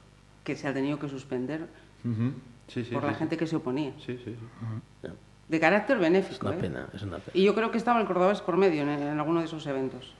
que 0.43 0.55
se 0.55 0.67
ha 0.67 0.73
tenido 0.73 0.99
que 0.99 1.07
suspender 1.07 1.61
por 2.93 3.03
la 3.03 3.13
gente 3.13 3.37
que 3.37 3.47
se 3.47 3.55
oponía. 3.55 3.93
De 5.47 5.59
carácter 5.59 5.97
benéfico. 5.99 6.49
Es 6.49 6.55
una, 6.55 6.55
¿eh? 6.55 6.59
pena, 6.59 6.87
es 6.93 7.01
una 7.03 7.17
pena. 7.17 7.31
Y 7.33 7.43
yo 7.43 7.55
creo 7.55 7.71
que 7.71 7.77
estaba 7.77 8.01
el 8.01 8.07
cordobés 8.07 8.41
por 8.41 8.57
medio 8.57 8.81
en, 8.81 8.89
alguno 8.89 9.39
de 9.39 9.45
esos 9.45 9.65
eventos. 9.67 10.13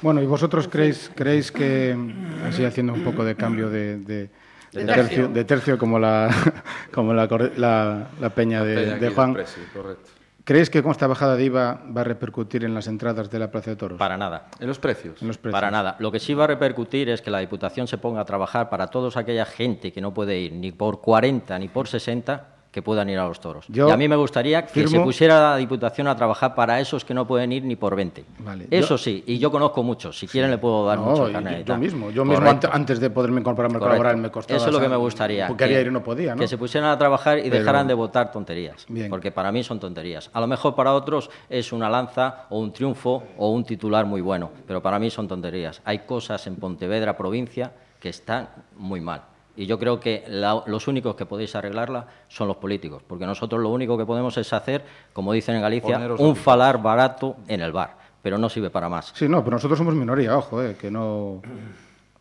Bueno, 0.00 0.20
¿y 0.20 0.26
vosotros 0.26 0.66
creéis, 0.66 1.12
creéis 1.14 1.52
que, 1.52 1.96
así 2.44 2.64
haciendo 2.64 2.92
un 2.92 3.04
poco 3.04 3.24
de 3.24 3.36
cambio 3.36 3.70
de, 3.70 3.98
de, 3.98 5.44
tercio, 5.44 5.78
como 5.78 6.00
la, 6.00 6.28
como 6.92 7.14
la, 7.14 7.28
la, 8.20 8.30
peña 8.30 8.64
de, 8.64 9.10
Juan, 9.10 9.36
¿Creéis 10.44 10.70
que 10.70 10.82
con 10.82 10.90
esta 10.90 11.06
bajada 11.06 11.36
de 11.36 11.44
IVA 11.44 11.84
va 11.96 12.00
a 12.00 12.04
repercutir 12.04 12.64
en 12.64 12.74
las 12.74 12.88
entradas 12.88 13.30
de 13.30 13.38
la 13.38 13.50
Plaza 13.52 13.70
de 13.70 13.76
Toros? 13.76 13.98
Para 13.98 14.16
nada. 14.16 14.48
¿En 14.58 14.66
los 14.66 14.80
precios? 14.80 15.22
En 15.22 15.28
los 15.28 15.38
precios. 15.38 15.52
Para 15.52 15.70
nada. 15.70 15.94
Lo 16.00 16.10
que 16.10 16.18
sí 16.18 16.34
va 16.34 16.44
a 16.44 16.46
repercutir 16.48 17.08
es 17.10 17.22
que 17.22 17.30
la 17.30 17.38
Diputación 17.38 17.86
se 17.86 17.96
ponga 17.96 18.22
a 18.22 18.24
trabajar 18.24 18.68
para 18.68 18.88
toda 18.88 19.08
aquella 19.20 19.44
gente 19.44 19.92
que 19.92 20.00
no 20.00 20.12
puede 20.12 20.38
ir 20.40 20.52
ni 20.52 20.72
por 20.72 21.00
40 21.00 21.58
ni 21.60 21.68
por 21.68 21.86
60 21.86 22.61
que 22.72 22.80
puedan 22.80 23.08
ir 23.10 23.18
a 23.18 23.28
los 23.28 23.38
toros. 23.38 23.66
Yo 23.68 23.86
y 23.88 23.90
a 23.90 23.96
mí 23.98 24.08
me 24.08 24.16
gustaría 24.16 24.64
que 24.64 24.72
firmo- 24.72 24.90
se 24.90 25.00
pusiera 25.00 25.50
la 25.50 25.56
Diputación 25.58 26.08
a 26.08 26.16
trabajar 26.16 26.54
para 26.54 26.80
esos 26.80 27.04
que 27.04 27.12
no 27.12 27.26
pueden 27.26 27.52
ir 27.52 27.62
ni 27.64 27.76
por 27.76 27.94
20. 27.94 28.24
Vale, 28.38 28.66
Eso 28.70 28.94
yo- 28.94 28.98
sí, 28.98 29.22
y 29.26 29.38
yo 29.38 29.50
conozco 29.50 29.82
muchos. 29.82 30.18
Si 30.18 30.26
quieren 30.26 30.50
le 30.50 30.56
puedo 30.56 30.86
dar 30.86 30.98
No, 30.98 31.04
mucho 31.04 31.30
carnet 31.30 31.66
yo, 31.66 31.76
mismo, 31.76 32.10
yo 32.10 32.24
mismo 32.24 32.42
Correcto. 32.42 32.70
antes 32.72 32.98
de 32.98 33.10
poderme 33.10 33.40
incorporar 33.40 33.66
al 33.66 33.72
mercado 33.74 33.90
Correcto. 33.90 34.02
laboral 34.04 34.22
me 34.22 34.30
costaba. 34.30 34.56
Eso 34.56 34.66
es 34.68 34.72
lo 34.72 34.80
que 34.80 34.88
me 34.88 34.96
gustaría. 34.96 35.48
Porque 35.48 35.64
quería 35.64 35.80
ir 35.82 35.88
y 35.88 35.90
no 35.90 36.02
podía, 36.02 36.34
¿no? 36.34 36.40
Que 36.40 36.48
se 36.48 36.56
pusieran 36.56 36.88
a 36.90 36.96
trabajar 36.96 37.38
y 37.38 37.42
Pero- 37.42 37.56
dejaran 37.58 37.86
de 37.86 37.92
votar 37.94 38.32
tonterías. 38.32 38.86
Bien. 38.88 39.10
Porque 39.10 39.30
para 39.30 39.52
mí 39.52 39.62
son 39.62 39.78
tonterías. 39.78 40.30
A 40.32 40.40
lo 40.40 40.46
mejor 40.46 40.74
para 40.74 40.94
otros 40.94 41.28
es 41.50 41.72
una 41.74 41.90
lanza 41.90 42.46
o 42.48 42.58
un 42.58 42.72
triunfo 42.72 43.22
o 43.36 43.50
un 43.50 43.64
titular 43.64 44.06
muy 44.06 44.22
bueno, 44.22 44.50
pero 44.66 44.80
para 44.82 44.98
mí 44.98 45.10
son 45.10 45.28
tonterías. 45.28 45.82
Hay 45.84 46.00
cosas 46.00 46.46
en 46.46 46.56
Pontevedra, 46.56 47.16
provincia, 47.18 47.72
que 48.00 48.08
están 48.08 48.48
muy 48.76 49.00
mal. 49.02 49.22
Y 49.56 49.66
yo 49.66 49.78
creo 49.78 50.00
que 50.00 50.24
la- 50.28 50.62
los 50.66 50.88
únicos 50.88 51.14
que 51.14 51.26
podéis 51.26 51.54
arreglarla 51.54 52.06
son 52.28 52.48
los 52.48 52.56
políticos, 52.56 53.02
porque 53.06 53.26
nosotros 53.26 53.60
lo 53.60 53.68
único 53.68 53.98
que 53.98 54.06
podemos 54.06 54.36
es 54.38 54.52
hacer, 54.52 54.82
como 55.12 55.32
dicen 55.32 55.56
en 55.56 55.62
Galicia, 55.62 55.94
Poneros 55.96 56.20
un 56.20 56.34
falar 56.36 56.80
barato 56.82 57.36
en 57.48 57.60
el 57.60 57.70
bar, 57.72 57.96
pero 58.22 58.38
no 58.38 58.48
sirve 58.48 58.70
para 58.70 58.88
más. 58.88 59.12
Sí, 59.14 59.28
no, 59.28 59.44
pero 59.44 59.56
nosotros 59.56 59.76
somos 59.78 59.94
minoría, 59.94 60.36
ojo, 60.36 60.62
eh, 60.62 60.76
que 60.80 60.90
no... 60.90 61.42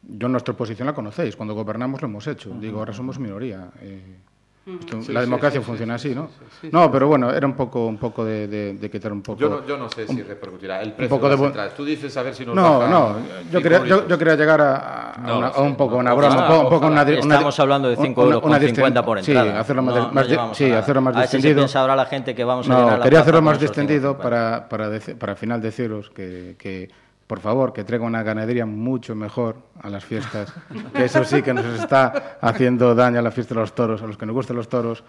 Yo 0.03 0.27
nuestra 0.27 0.53
posición 0.55 0.87
la 0.87 0.93
conocéis, 0.93 1.35
cuando 1.35 1.53
gobernamos 1.53 2.01
lo 2.01 2.07
hemos 2.07 2.25
hecho. 2.27 2.49
Digo, 2.59 2.79
ahora 2.79 2.91
somos 2.91 3.19
minoría. 3.19 3.69
eh, 3.81 4.17
esto- 4.65 5.11
la 5.11 5.21
democracia 5.21 5.59
funciona 5.61 5.95
así, 5.95 6.13
¿no? 6.13 6.29
no, 6.71 6.91
pero 6.91 7.07
bueno, 7.07 7.31
era 7.33 7.47
un 7.47 7.53
poco, 7.55 7.87
un 7.87 7.97
poco 7.97 8.23
de, 8.23 8.47
de- 8.47 8.73
de 8.75 8.89
quitar 8.91 9.11
un 9.11 9.21
poco... 9.23 9.39
Yo 9.39 9.49
no, 9.49 9.65
yo 9.65 9.75
no 9.77 9.89
sé 9.89 10.07
si 10.07 10.21
repercutirá 10.21 10.81
el 10.81 10.93
precio 10.93 11.09
poco 11.15 11.27
de 11.27 11.35
de 11.35 11.41
las 11.41 11.47
entradas. 11.47 11.73
Tú 11.75 11.83
dices 11.83 12.15
a 12.15 12.21
ver 12.21 12.35
si 12.35 12.45
nos 12.45 12.55
No, 12.55 12.77
baja 12.79 12.91
no, 12.91 13.15
yo 13.51 13.61
quería, 13.61 13.83
yo, 13.85 14.07
yo 14.07 14.17
quería 14.19 14.35
llegar 14.35 14.61
a, 14.61 15.11
a 15.13 15.17
No, 15.17 15.37
una- 15.39 15.47
a 15.47 15.61
un 15.61 15.75
poco 15.75 15.93
no, 15.95 15.99
una 16.01 16.13
ojalá, 16.13 16.27
broma, 16.29 16.41
un 16.43 16.47
poco, 16.47 16.61
un 16.63 16.69
poco 16.69 16.87
una, 16.87 17.01
ojalá. 17.01 17.19
una- 17.23 17.33
Estamos 17.35 17.59
hablando 17.59 17.87
de 17.89 17.95
una- 17.95 18.05
5 18.05 18.23
euros 18.23 18.41
con 18.41 18.51
una 18.51 18.59
50 18.59 19.03
por 19.05 19.17
entrada. 19.17 19.51
Sí, 19.51 19.57
hacerlo 19.57 19.81
más, 19.81 19.95
No- 19.95 20.01
de- 20.01 20.07
no 20.35 20.47
más 20.47 20.57
sí, 20.57 20.71
hacerlo 20.71 21.01
más 21.01 21.15
A 21.15 21.19
si 21.19 21.21
distendido. 21.37 21.55
piensa 21.55 21.79
ahora 21.81 21.95
la 21.95 22.05
gente 22.05 22.35
que 22.35 22.43
vamos 22.43 22.69
a 22.69 22.73
No, 22.97 22.99
quería 23.01 23.19
hacerlo 23.21 23.41
más 23.41 23.59
distendido 23.59 24.11
50. 24.11 24.23
para, 24.23 24.69
para, 24.69 24.99
para 25.17 25.31
al 25.33 25.37
final 25.37 25.59
deciros 25.61 26.09
que, 26.11 26.55
que, 26.59 26.87
por 27.31 27.39
favor, 27.39 27.71
que 27.71 27.85
traiga 27.85 28.03
una 28.03 28.23
ganadería 28.23 28.65
mucho 28.65 29.15
mejor 29.15 29.55
a 29.81 29.89
las 29.89 30.03
fiestas, 30.03 30.53
que 30.93 31.05
eso 31.05 31.23
sí 31.23 31.41
que 31.41 31.53
nos 31.53 31.79
está 31.79 32.37
haciendo 32.41 32.93
daño 32.93 33.19
a 33.19 33.21
la 33.21 33.31
fiesta 33.31 33.55
de 33.55 33.61
los 33.61 33.73
toros, 33.73 34.01
a 34.01 34.05
los 34.05 34.17
que 34.17 34.25
nos 34.25 34.35
gustan 34.35 34.57
los 34.57 34.67
toros, 34.67 35.01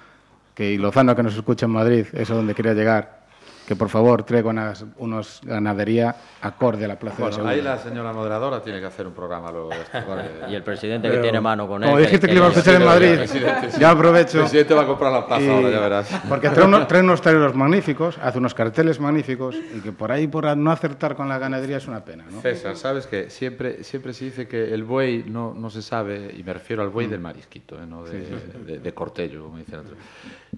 que 0.55 0.71
y 0.71 0.79
Lozano 0.79 1.17
que 1.17 1.25
nos 1.25 1.35
escucha 1.35 1.67
en 1.67 1.73
Madrid, 1.73 2.07
eso 2.13 2.21
es 2.21 2.29
donde 2.29 2.55
quería 2.55 2.75
llegar, 2.75 3.22
que 3.67 3.77
por 3.77 3.89
favor 3.89 4.25
traiga 4.25 4.51
unas, 4.51 4.85
unos 4.99 5.41
ganadería 5.45 6.15
acorde 6.41 6.85
a 6.85 6.89
la 6.89 6.99
plaza 6.99 7.17
de 7.19 7.23
Bueno, 7.23 7.35
Segunda. 7.37 7.53
ahí 7.55 7.63
la 7.63 7.79
señora 7.79 8.13
moderadora 8.13 8.61
tiene 8.63 8.81
que 8.81 8.87
hacer 8.87 9.07
un 9.07 9.13
programa 9.15 9.53
luego 9.53 9.69
de 9.71 9.81
esto. 9.83 9.99
porque- 10.07 10.31
Y 10.51 10.55
el 10.55 10.63
presidente 10.63 11.11
que 11.11 11.19
tiene 11.19 11.41
mano 11.41 11.69
con 11.69 11.83
él. 11.83 11.89
Como 11.91 12.01
dijiste 12.01 12.27
que 12.27 12.33
le 12.35 12.39
ibas 12.41 12.57
a 12.57 12.61
echar 12.61 12.75
en 12.75 12.81
sí, 12.83 12.87
Madrid, 12.87 13.09
el 13.09 13.29
sí. 13.29 13.39
ya 13.79 13.91
El 13.91 13.97
aprovecho. 13.97 14.39
presidente 14.41 14.75
va 14.75 14.83
a 14.83 14.87
comprar 14.87 15.13
la 15.13 15.27
plaza 15.27 15.43
Y- 15.45 15.49
ahora, 15.49 15.71
ya 15.71 15.81
verás. 15.81 16.21
Porque 16.29 16.51
trae 16.51 16.67
unos, 17.03 17.21
trae 17.21 17.37
unos 17.37 17.55
magníficos, 17.55 18.19
hace 18.19 18.39
unos 18.39 18.55
carteles 18.55 18.99
magníficos 19.01 19.55
y 19.57 19.81
que 19.81 19.93
por 19.93 20.11
ahí, 20.13 20.27
por 20.27 20.57
no 20.57 20.71
acertar 20.73 21.15
con 21.15 21.29
la 21.29 21.39
ganadería, 21.39 21.77
es 21.77 21.87
una 21.87 22.05
pena. 22.05 22.25
¿no? 22.31 22.41
César, 22.41 22.77
sabes 22.77 23.07
que 23.07 23.31
siempre, 23.31 23.85
siempre 23.85 24.13
se 24.13 24.25
dice 24.27 24.49
que 24.49 24.75
el 24.75 24.83
buey 24.85 25.25
no, 25.29 25.55
no 25.55 25.71
se 25.71 25.83
sabe, 25.83 26.35
y 26.37 26.43
me 26.43 26.53
refiero 26.53 26.83
al 26.83 26.89
buey 26.89 27.07
del 27.07 27.21
marisquito, 27.21 27.77
¿eh? 27.81 27.87
no 27.87 28.03
de, 28.05 28.23
de- 28.67 28.79
de 28.81 28.95
cortello, 28.95 29.45
como 29.45 29.59
dicen 29.59 29.79
otros. 29.81 29.97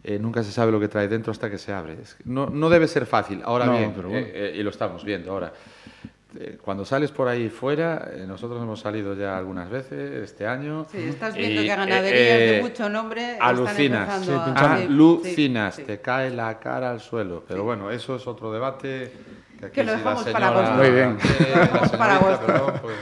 Eh, 0.03 0.19
nunca 0.19 0.43
se 0.43 0.51
sabe 0.53 0.73
lo 0.73 0.81
que 0.81 0.89
trae 0.89 1.07
dentro 1.09 1.31
hasta 1.31 1.49
que 1.51 1.57
se 1.59 1.73
abre. 1.73 1.97
Es 2.03 2.15
que 2.15 2.25
no, 2.27 2.47
no 2.47 2.69
debe 2.69 2.89
ser 2.95 3.07
fácil. 3.07 3.43
Ahora 3.45 3.67
No, 3.67 3.77
bien, 3.77 3.93
pero 3.95 4.09
bueno. 4.09 4.27
eh, 4.27 4.33
eh, 4.55 4.57
y 4.57 4.63
lo 4.63 4.71
estamos 4.71 5.05
viendo 5.05 5.33
ahora. 5.33 5.53
eh, 6.39 6.59
Cuando 6.63 6.85
sales 6.85 7.11
por 7.11 7.29
ahí 7.29 7.49
fuera, 7.49 8.09
nosotros 8.27 8.63
hemos 8.63 8.81
salido 8.81 9.15
ya 9.15 9.37
algunas 9.37 9.69
veces 9.69 10.23
este 10.25 10.47
año. 10.47 10.87
Sí, 10.91 10.99
estás 11.09 11.35
viendo 11.35 11.61
y, 11.61 11.65
que 11.65 11.69
ganaderías 11.77 12.39
de 12.39 12.59
mucho 12.63 12.89
nombre 12.89 13.33
están 13.33 13.49
alucinas, 13.49 14.29
a- 14.29 14.75
alucinas, 14.75 15.75
sí, 15.75 15.83
sí. 15.83 15.87
te 15.87 16.01
cae 16.01 16.31
la 16.31 16.59
cara 16.59 16.91
al 16.91 17.01
suelo. 17.01 17.45
Pero 17.47 17.65
bueno, 17.65 17.91
eso 17.91 18.17
es 18.17 18.27
otro 18.27 18.53
debate. 18.53 19.13
Que, 19.61 19.67
aquí 19.67 19.75
Que 19.77 19.85
lo 19.85 19.93
si 19.93 19.99
la 19.99 20.11
dejamos 20.11 20.25
para 20.25 20.47
señora- 20.47 20.67
agosto. 20.69 20.75
Muy 20.83 20.91
bien. 20.91 21.19
eh, 21.23 21.53
la 21.55 21.67
Para 21.69 21.89
señorita, 21.89 22.15
agosto. 22.15 22.47
perdón, 22.47 22.75
pues, 22.83 22.97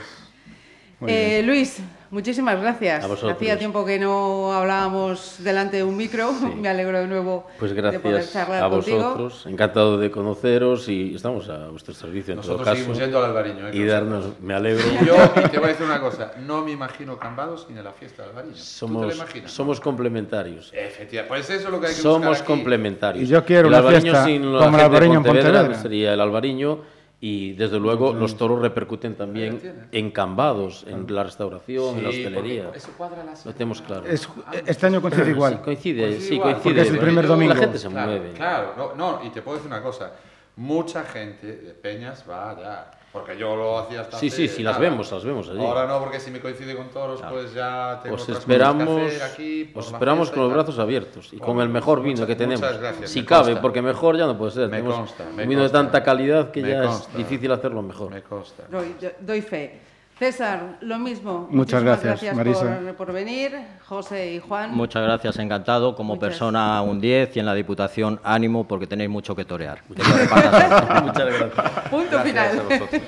Muy 0.99 1.11
Eh, 1.11 1.41
Luis, 1.43 1.79
muchísimas 2.13 2.61
gracias. 2.61 3.03
A 3.03 3.07
vosotros. 3.07 3.33
Hacía 3.33 3.57
tiempo 3.59 3.83
que 3.85 3.99
no 3.99 4.53
hablábamos 4.53 5.35
delante 5.39 5.77
de 5.77 5.83
un 5.83 5.97
micro. 5.97 6.31
Me 6.55 6.69
alegro 6.69 6.99
de 6.99 7.07
nuevo 7.07 7.45
Pues 7.59 7.73
de 7.75 7.81
poder 7.81 8.01
gracias 8.01 8.31
charlar 8.31 8.63
a 8.63 8.69
contigo. 8.69 8.97
vosotros, 8.99 9.45
encantado 9.47 9.97
de 9.97 10.09
conoceros 10.11 10.87
y 10.87 11.15
estamos 11.15 11.49
a 11.49 11.67
vuestro 11.69 11.93
servicio 11.93 12.31
en 12.33 12.37
Nosotros 12.37 12.59
todo 12.59 12.65
caso. 12.65 12.77
seguimos 12.77 12.99
yendo 12.99 13.17
al 13.19 13.25
Albariño. 13.25 13.67
¿eh? 13.67 13.71
y 13.73 13.83
darnos, 13.85 14.25
me 14.41 14.53
alegro. 14.53 14.83
Yo 15.05 15.15
y 15.43 15.49
te 15.49 15.57
voy 15.59 15.65
a 15.65 15.71
decir 15.71 15.85
una 15.85 15.99
cosa, 15.99 16.31
no 16.45 16.63
me 16.63 16.71
imagino 16.71 17.17
Cambados 17.17 17.65
sin 17.67 17.77
en 17.77 17.83
la 17.83 17.91
fiesta 17.91 18.21
del 18.21 18.29
Albariño. 18.31 18.53
¿Tú 18.53 18.59
te 18.59 18.65
Somos, 18.65 19.07
lo 19.07 19.13
imaginas? 19.13 19.51
somos 19.51 19.79
complementarios. 19.81 20.71
Efectivamente, 20.73 21.27
pues 21.27 21.49
eso 21.49 21.65
es 21.67 21.71
lo 21.71 21.79
que 21.81 21.87
hay 21.87 21.93
que 21.95 22.01
Somos 22.01 22.27
buscar 22.27 22.43
aquí. 22.43 22.47
complementarios. 22.53 23.23
Y 23.23 23.27
yo 23.27 23.43
quiero 23.43 23.67
el 23.67 23.73
una 23.73 23.89
fiesta 23.89 24.23
sin 24.25 24.53
la 24.53 24.59
como 24.65 24.77
el 24.77 24.83
albariño 24.83 25.17
en 25.17 25.23
Pontevedra. 25.23 25.73
sería 25.75 26.13
el 26.13 26.21
albariño 26.21 26.79
y 27.25 27.53
desde 27.53 27.79
luego 27.79 28.11
los 28.11 28.35
toros 28.35 28.61
repercuten 28.61 29.15
también 29.15 29.87
en 29.93 30.11
cambados, 30.11 30.83
en 30.89 31.05
la 31.15 31.23
restauración, 31.23 31.99
en 31.99 32.03
la 32.03 32.11
Sí, 32.11 32.17
hostelería. 32.25 32.71
eso 32.75 32.89
cuadra 32.97 33.23
la 33.23 33.31
Lo 33.45 33.53
tenemos 33.53 33.81
claro. 33.81 34.05
Es- 34.05 34.27
este 34.65 34.87
año 34.87 35.01
coincide 35.01 35.29
igual. 35.29 35.61
Coincide, 35.61 36.19
sí, 36.19 36.33
igual. 36.35 36.55
coincide. 36.55 36.73
Porque 36.73 36.81
es 36.81 36.89
el 36.93 36.99
primer 36.99 37.25
domingo. 37.25 37.53
La 37.53 37.59
gente 37.61 37.77
se 37.77 37.87
claro, 37.87 38.11
mueve. 38.11 38.33
Claro, 38.33 38.73
no, 38.77 38.93
no, 38.95 39.25
y 39.25 39.29
te 39.29 39.41
puedo 39.41 39.55
decir 39.55 39.71
una 39.71 39.81
cosa. 39.81 40.11
Mucha 40.57 41.03
gente 41.05 41.47
de 41.47 41.73
Peñas 41.73 42.25
va 42.29 42.49
allá. 42.51 42.91
Porque 43.13 43.37
yo 43.37 43.55
lo 43.55 43.77
hacía 43.77 44.01
hasta 44.01 44.17
Sí, 44.17 44.27
hace 44.27 44.35
sí, 44.35 44.47
sí, 44.47 44.63
las 44.63 44.73
nada. 44.79 44.89
vemos, 44.89 45.11
las 45.11 45.23
vemos 45.23 45.47
allí. 45.47 45.59
Ahora 45.63 45.85
no, 45.85 45.99
porque 45.99 46.19
si 46.19 46.31
me 46.31 46.39
coincide 46.39 46.75
con 46.75 46.89
toros, 46.89 47.21
pues 47.29 47.53
ya 47.53 47.99
tengo 48.01 48.15
Os 48.15 48.27
esperamos, 48.27 48.87
que 48.87 49.05
hacer 49.05 49.23
aquí, 49.23 49.71
os 49.75 49.85
esperamos 49.85 50.31
con 50.31 50.43
los 50.43 50.51
brazos 50.53 50.79
abiertos 50.79 51.31
y 51.31 51.37
con 51.37 51.59
el 51.61 51.69
mejor 51.69 51.99
muchas- 51.99 52.13
vino 52.15 52.25
que 52.27 52.35
tenemos. 52.35 52.59
muchas 52.61 52.79
gracias, 52.81 53.11
si 53.11 53.23
cabe, 53.23 53.43
consta. 53.45 53.61
porque 53.61 53.83
mejor 53.83 54.17
ya 54.17 54.25
no 54.25 54.35
puede 54.35 54.51
ser. 54.51 54.63
Me 54.67 54.77
Tenemos 54.77 54.95
consta, 54.97 55.25
me 55.25 55.43
un 55.43 55.49
vino 55.49 55.61
de 55.61 55.67
consta. 55.69 55.77
tanta 55.77 56.03
calidad 56.03 56.49
que 56.49 56.63
Me 56.63 56.69
ya 56.71 56.83
consta. 56.85 57.11
es 57.11 57.17
difícil 57.17 57.51
hacerlo 57.51 57.83
mejor. 57.83 58.09
Me 58.11 58.23
consta. 58.23 58.63
Doy, 58.71 58.95
doy 59.19 59.41
fe. 59.41 59.79
César, 60.23 60.77
lo 60.79 60.97
mismo. 60.99 61.49
Muchas 61.51 61.83
Muchísimas 61.83 62.01
gracias, 62.03 62.33
Marisa. 62.35 62.79
por, 62.79 62.95
por 62.95 63.11
venir. 63.13 63.57
José 63.85 64.35
y 64.35 64.39
Juan. 64.39 64.73
Muchas 64.73 65.03
gracias, 65.03 65.37
encantado. 65.37 65.95
Como 65.95 66.15
Muchas. 66.15 66.29
persona 66.29 66.81
un 66.81 67.01
10 67.01 67.35
y 67.35 67.39
en 67.41 67.45
la 67.45 67.53
Diputación 67.53 68.21
ánimo 68.23 68.65
porque 68.65 68.87
tenéis 68.87 69.09
mucho 69.09 69.35
que 69.35 69.43
torear. 69.43 69.79
Muchas 69.89 71.25
gracias. 71.25 71.89
Punto 71.89 72.09
Gracias 72.11 72.23
final. 72.23 72.59
a 72.59 72.63
vosotros. 72.63 73.01